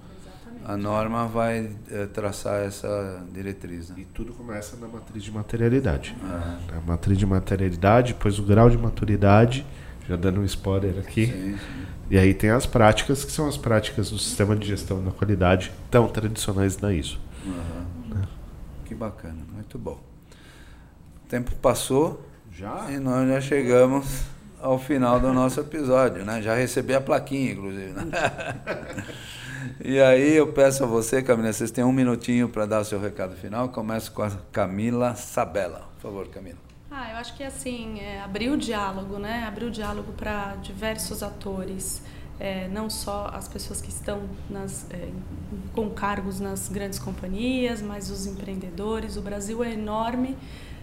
A 0.71 0.77
norma 0.77 1.27
vai 1.27 1.69
eh, 1.91 2.07
traçar 2.07 2.63
essa 2.63 3.25
diretriz. 3.33 3.91
Né? 3.91 3.97
E 4.03 4.05
tudo 4.05 4.33
começa 4.33 4.77
na 4.77 4.87
matriz 4.87 5.25
de 5.25 5.33
materialidade. 5.33 6.17
Ah. 6.23 6.59
A 6.77 6.81
matriz 6.81 7.19
de 7.19 7.27
materialidade, 7.27 8.13
depois 8.13 8.39
o 8.39 8.45
grau 8.45 8.71
de 8.71 8.79
maturidade 8.79 9.67
já 10.09 10.15
dando 10.15 10.41
um 10.41 10.45
spoiler 10.45 10.97
aqui. 11.01 11.27
Sim, 11.27 11.59
sim. 11.59 11.87
E 12.09 12.17
aí 12.17 12.33
tem 12.35 12.51
as 12.51 12.67
práticas, 12.67 13.25
que 13.25 13.33
são 13.33 13.49
as 13.49 13.57
práticas 13.57 14.11
do 14.11 14.19
sistema 14.19 14.55
de 14.55 14.67
gestão 14.67 15.03
da 15.03 15.11
qualidade, 15.11 15.73
tão 15.91 16.07
tradicionais 16.07 16.79
na 16.79 16.93
ISO. 16.93 17.19
Uhum. 17.45 18.15
Né? 18.15 18.23
Que 18.85 18.95
bacana, 18.95 19.39
muito 19.53 19.77
bom. 19.77 20.01
O 21.25 21.29
tempo 21.29 21.53
passou 21.57 22.25
já? 22.53 22.87
e 22.91 22.99
nós 22.99 23.29
já 23.29 23.41
chegamos 23.41 24.23
ao 24.61 24.79
final 24.79 25.19
do 25.19 25.33
nosso 25.33 25.59
episódio, 25.59 26.25
né? 26.25 26.41
Já 26.41 26.55
recebi 26.55 26.95
a 26.95 27.01
plaquinha, 27.01 27.53
inclusive. 27.53 27.93
Né? 27.93 28.05
e 29.85 30.01
aí 30.01 30.37
eu 30.37 30.53
peço 30.53 30.85
a 30.85 30.87
você, 30.87 31.23
Camila, 31.23 31.53
vocês 31.53 31.71
têm 31.71 31.85
um 31.85 31.93
minutinho 31.93 32.49
para 32.49 32.67
dar 32.67 32.81
o 32.81 32.85
seu 32.85 33.01
recado 33.01 33.37
final. 33.37 33.69
Começo 33.69 34.13
com 34.13 34.23
a 34.23 34.31
Camila 34.53 35.15
Sabella. 35.15 35.89
Por 35.97 36.03
favor, 36.03 36.29
Camila. 36.29 36.59
Ah, 36.91 37.13
eu 37.13 37.17
acho 37.19 37.37
que 37.37 37.45
assim, 37.45 38.01
é, 38.01 38.21
abrir 38.21 38.51
o 38.51 38.57
diálogo, 38.57 39.19
né? 39.19 39.45
Abrir 39.47 39.67
o 39.67 39.71
diálogo 39.71 40.13
para 40.13 40.57
diversos 40.57 41.23
atores, 41.23 42.03
é, 42.39 42.67
não 42.69 42.91
só 42.91 43.31
as 43.33 43.47
pessoas 43.47 43.81
que 43.81 43.91
estão 43.91 44.23
nas, 44.49 44.91
é, 44.91 45.09
com 45.73 45.89
cargos 45.91 46.41
nas 46.41 46.69
grandes 46.69 46.99
companhias, 46.99 47.81
mas 47.81 48.11
os 48.11 48.27
empreendedores. 48.27 49.17
O 49.17 49.21
Brasil 49.21 49.63
é 49.63 49.73
enorme, 49.73 50.37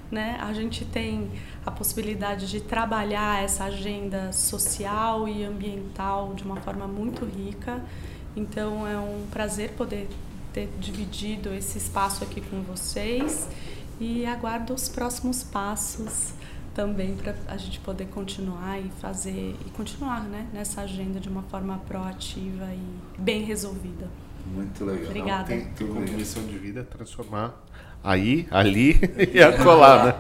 né? 0.09 0.37
A 0.39 0.53
gente 0.53 0.85
tem 0.85 1.29
a 1.65 1.71
possibilidade 1.71 2.49
de 2.49 2.61
trabalhar 2.61 3.43
essa 3.43 3.65
agenda 3.65 4.31
social 4.31 5.27
e 5.27 5.43
ambiental 5.43 6.33
de 6.33 6.43
uma 6.43 6.55
forma 6.57 6.87
muito 6.87 7.25
rica. 7.25 7.83
Então 8.37 8.87
é 8.87 8.95
um 8.99 9.25
prazer 9.31 9.71
poder 9.71 10.07
ter 10.53 10.69
dividido 10.79 11.51
esse 11.53 11.79
espaço 11.79 12.23
aqui 12.23 12.39
com 12.39 12.61
vocês 12.61 13.47
e 13.99 14.27
aguardo 14.27 14.75
os 14.75 14.87
próximos 14.87 15.43
passos 15.43 16.33
também 16.75 17.15
para 17.15 17.33
a 17.47 17.57
gente 17.57 17.79
poder 17.79 18.05
continuar 18.05 18.79
e 18.79 18.91
fazer 19.01 19.55
e 19.65 19.69
continuar 19.71 20.21
né, 20.23 20.47
nessa 20.53 20.81
agenda 20.81 21.19
de 21.19 21.27
uma 21.27 21.41
forma 21.41 21.79
proativa 21.87 22.65
e 22.71 23.19
bem 23.19 23.43
resolvida. 23.43 24.07
Muito 24.45 24.85
legal. 24.85 25.05
Obrigada. 25.05 25.47
Tem, 25.47 25.65
tem 25.65 25.87
como 25.87 26.01
missão 26.01 26.43
de 26.43 26.59
vida 26.59 26.83
transformar 26.83 27.59
aí, 28.03 28.47
ali 28.51 28.99
e 29.33 29.41
acolá, 29.41 30.05
né? 30.05 30.15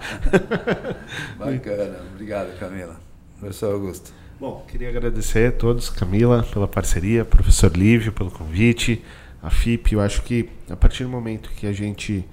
Bacana. 1.37 1.99
Obrigado, 2.13 2.57
Camila. 2.57 2.99
Professor 3.39 3.75
Augusto. 3.75 4.11
Bom, 4.39 4.63
queria 4.67 4.89
agradecer 4.89 5.49
a 5.49 5.51
todos, 5.51 5.89
Camila, 5.89 6.43
pela 6.43 6.67
parceria, 6.67 7.25
professor 7.25 7.75
Lívio, 7.75 8.13
pelo 8.13 8.29
convite, 8.29 9.03
a 9.41 9.49
FIP. 9.49 9.93
Eu 9.93 9.99
acho 9.99 10.21
que 10.21 10.47
a 10.69 10.75
partir 10.75 11.05
do 11.05 11.09
momento 11.09 11.49
que 11.49 11.65
a 11.65 11.73
gente 11.73 12.23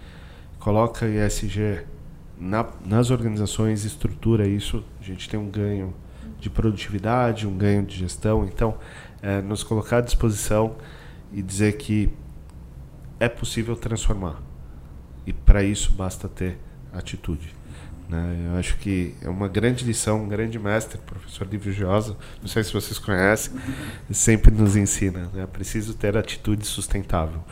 coloca 0.58 1.06
ESG 1.06 1.82
na, 2.38 2.68
nas 2.84 3.10
organizações, 3.10 3.86
estrutura 3.86 4.46
isso, 4.46 4.84
a 5.00 5.02
gente 5.02 5.30
tem 5.30 5.40
um 5.40 5.48
ganho 5.48 5.94
de 6.38 6.50
produtividade, 6.50 7.46
um 7.46 7.56
ganho 7.56 7.82
de 7.82 7.96
gestão. 7.96 8.44
Então, 8.44 8.76
é, 9.22 9.40
nos 9.40 9.62
colocar 9.62 9.96
à 9.96 10.00
disposição 10.02 10.76
e 11.32 11.40
dizer 11.40 11.78
que 11.78 12.10
é 13.18 13.30
possível 13.30 13.76
transformar. 13.76 14.42
E 15.26 15.32
para 15.32 15.62
isso 15.62 15.90
basta 15.92 16.28
ter 16.28 16.58
atitude. 16.92 17.54
Né? 18.08 18.50
Eu 18.50 18.58
acho 18.58 18.76
que 18.78 19.14
é 19.22 19.28
uma 19.28 19.48
grande 19.48 19.84
lição, 19.84 20.24
um 20.24 20.28
grande 20.28 20.58
mestre, 20.58 20.98
professor 20.98 21.46
Livio 21.46 21.72
Giosa, 21.72 22.16
não 22.40 22.48
sei 22.48 22.62
se 22.62 22.72
vocês 22.72 22.98
conhecem, 22.98 23.54
sempre 24.10 24.50
nos 24.50 24.76
ensina. 24.76 25.30
Né? 25.32 25.42
É 25.42 25.46
preciso 25.46 25.94
ter 25.94 26.16
atitude 26.16 26.66
sustentável. 26.66 27.42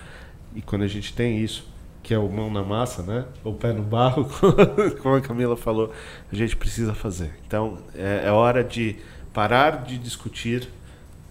E 0.54 0.60
quando 0.60 0.82
a 0.82 0.88
gente 0.88 1.14
tem 1.14 1.38
isso, 1.38 1.72
que 2.02 2.12
é 2.12 2.18
o 2.18 2.28
mão 2.28 2.50
na 2.50 2.62
massa, 2.62 3.02
né? 3.02 3.24
O 3.44 3.52
pé 3.52 3.72
no 3.72 3.82
barro, 3.82 4.28
como 5.00 5.14
a 5.14 5.20
Camila 5.20 5.56
falou, 5.56 5.92
a 6.30 6.34
gente 6.34 6.56
precisa 6.56 6.92
fazer. 6.92 7.30
Então, 7.46 7.78
é, 7.94 8.24
é 8.26 8.30
hora 8.30 8.64
de 8.64 8.96
parar 9.32 9.84
de 9.84 9.96
discutir 9.98 10.68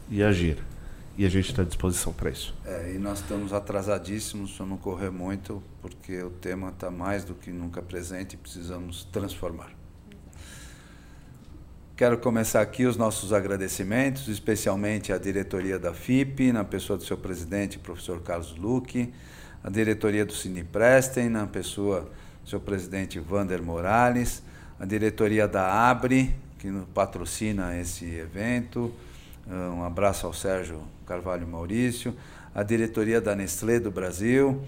e 0.10 0.24
agir. 0.24 0.58
E 1.18 1.26
a 1.26 1.30
gente 1.30 1.50
está 1.50 1.62
à 1.62 1.66
disposição 1.66 2.14
para 2.14 2.30
isso. 2.30 2.54
É, 2.66 2.94
e 2.96 2.98
nós 2.98 3.20
estamos 3.20 3.52
atrasadíssimos 3.52 4.52
para 4.54 4.66
não 4.66 4.78
correr 4.78 5.10
muito, 5.10 5.62
porque 5.82 6.22
o 6.24 6.30
tema 6.30 6.70
está 6.70 6.90
mais 6.90 7.24
do 7.24 7.34
que 7.36 7.52
nunca 7.52 7.82
presente 7.82 8.34
e 8.34 8.38
precisamos 8.38 9.04
transformar. 9.06 9.72
Quero 11.96 12.18
começar 12.18 12.62
aqui 12.62 12.86
os 12.86 12.98
nossos 12.98 13.32
agradecimentos, 13.32 14.28
especialmente 14.28 15.14
à 15.14 15.20
diretoria 15.20 15.78
da 15.78 15.94
FIP, 15.94 16.52
na 16.52 16.64
pessoa 16.64 16.98
do 16.98 17.04
seu 17.04 17.18
presidente, 17.18 17.78
professor 17.78 18.22
Carlos 18.22 18.56
Luque, 18.56 19.14
a 19.64 19.70
diretoria 19.70 20.26
do 20.26 20.34
Cine 20.34 20.64
Prestem, 20.64 21.30
na 21.30 21.46
pessoa 21.46 22.10
do 22.44 22.50
seu 22.50 22.60
presidente 22.60 23.20
Vander 23.20 23.62
Morales, 23.62 24.42
a 24.80 24.86
diretoria 24.86 25.48
da 25.48 25.92
Abre, 25.92 26.34
que 26.58 26.72
patrocina 26.94 27.78
esse 27.80 28.06
evento. 28.06 28.92
Um 29.48 29.84
abraço 29.84 30.26
ao 30.26 30.34
Sérgio 30.34 30.82
Carvalho 31.06 31.48
Maurício, 31.48 32.16
a 32.54 32.64
diretoria 32.64 33.20
da 33.20 33.36
Nestlé 33.36 33.80
do 33.80 33.90
Brasil, 33.90 34.62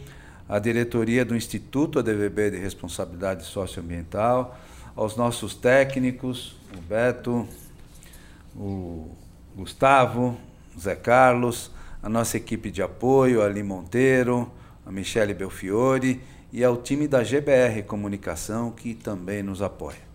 a 0.47 0.59
diretoria 0.59 1.23
do 1.23 1.35
Instituto 1.35 1.99
ADVB 1.99 2.51
de 2.51 2.57
Responsabilidade 2.57 3.45
Socioambiental, 3.45 4.57
aos 4.95 5.15
nossos 5.15 5.55
técnicos, 5.55 6.57
o 6.77 6.81
Beto, 6.81 7.47
o 8.55 9.09
Gustavo, 9.55 10.37
o 10.75 10.79
Zé 10.79 10.95
Carlos, 10.95 11.71
a 12.01 12.09
nossa 12.09 12.37
equipe 12.37 12.69
de 12.69 12.81
apoio, 12.81 13.41
Ali 13.41 13.63
Monteiro, 13.63 14.51
a 14.85 14.91
Michele 14.91 15.33
Belfiore 15.33 16.21
e 16.51 16.63
ao 16.63 16.77
time 16.77 17.07
da 17.07 17.23
GBR 17.23 17.83
Comunicação 17.83 18.71
que 18.71 18.93
também 18.93 19.41
nos 19.41 19.61
apoia. 19.61 20.12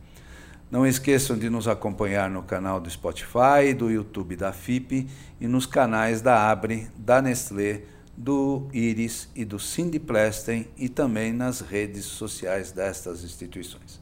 Não 0.70 0.86
esqueçam 0.86 1.38
de 1.38 1.48
nos 1.48 1.66
acompanhar 1.66 2.28
no 2.28 2.42
canal 2.42 2.78
do 2.78 2.90
Spotify, 2.90 3.72
do 3.76 3.90
YouTube 3.90 4.36
da 4.36 4.52
FIP 4.52 5.08
e 5.40 5.48
nos 5.48 5.64
canais 5.64 6.20
da 6.20 6.50
Abre, 6.50 6.90
da 6.94 7.22
Nestlé, 7.22 7.84
do 8.14 8.68
Iris 8.70 9.30
e 9.34 9.46
do 9.46 9.58
Cindy 9.58 9.98
Plesten 9.98 10.68
e 10.76 10.86
também 10.90 11.32
nas 11.32 11.60
redes 11.60 12.04
sociais 12.04 12.70
destas 12.70 13.24
instituições. 13.24 13.98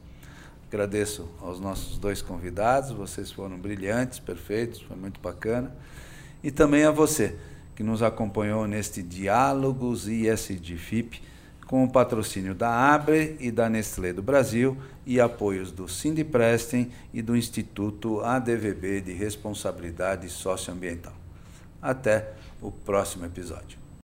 Agradeço 0.66 1.28
aos 1.40 1.60
nossos 1.60 1.98
dois 1.98 2.20
convidados, 2.20 2.90
vocês 2.90 3.30
foram 3.30 3.56
brilhantes, 3.56 4.18
perfeitos, 4.18 4.80
foi 4.80 4.96
muito 4.96 5.20
bacana. 5.20 5.72
E 6.42 6.50
também 6.50 6.84
a 6.84 6.90
você, 6.90 7.36
que 7.76 7.84
nos 7.84 8.02
acompanhou 8.02 8.66
neste 8.66 9.04
Diálogos 9.04 10.08
ISD 10.08 10.76
FIP, 10.76 11.22
com 11.66 11.84
o 11.84 11.90
patrocínio 11.90 12.54
da 12.54 12.94
Abre 12.94 13.36
e 13.40 13.50
da 13.50 13.68
Nestlé 13.68 14.12
do 14.12 14.22
Brasil 14.22 14.76
e 15.04 15.20
apoios 15.20 15.72
do 15.72 15.88
Sindiprestem 15.88 16.90
e 17.12 17.20
do 17.20 17.36
Instituto 17.36 18.20
ADVB 18.20 19.00
de 19.00 19.12
Responsabilidade 19.12 20.28
Socioambiental. 20.28 21.14
Até 21.82 22.32
o 22.62 22.70
próximo 22.70 23.26
episódio. 23.26 23.85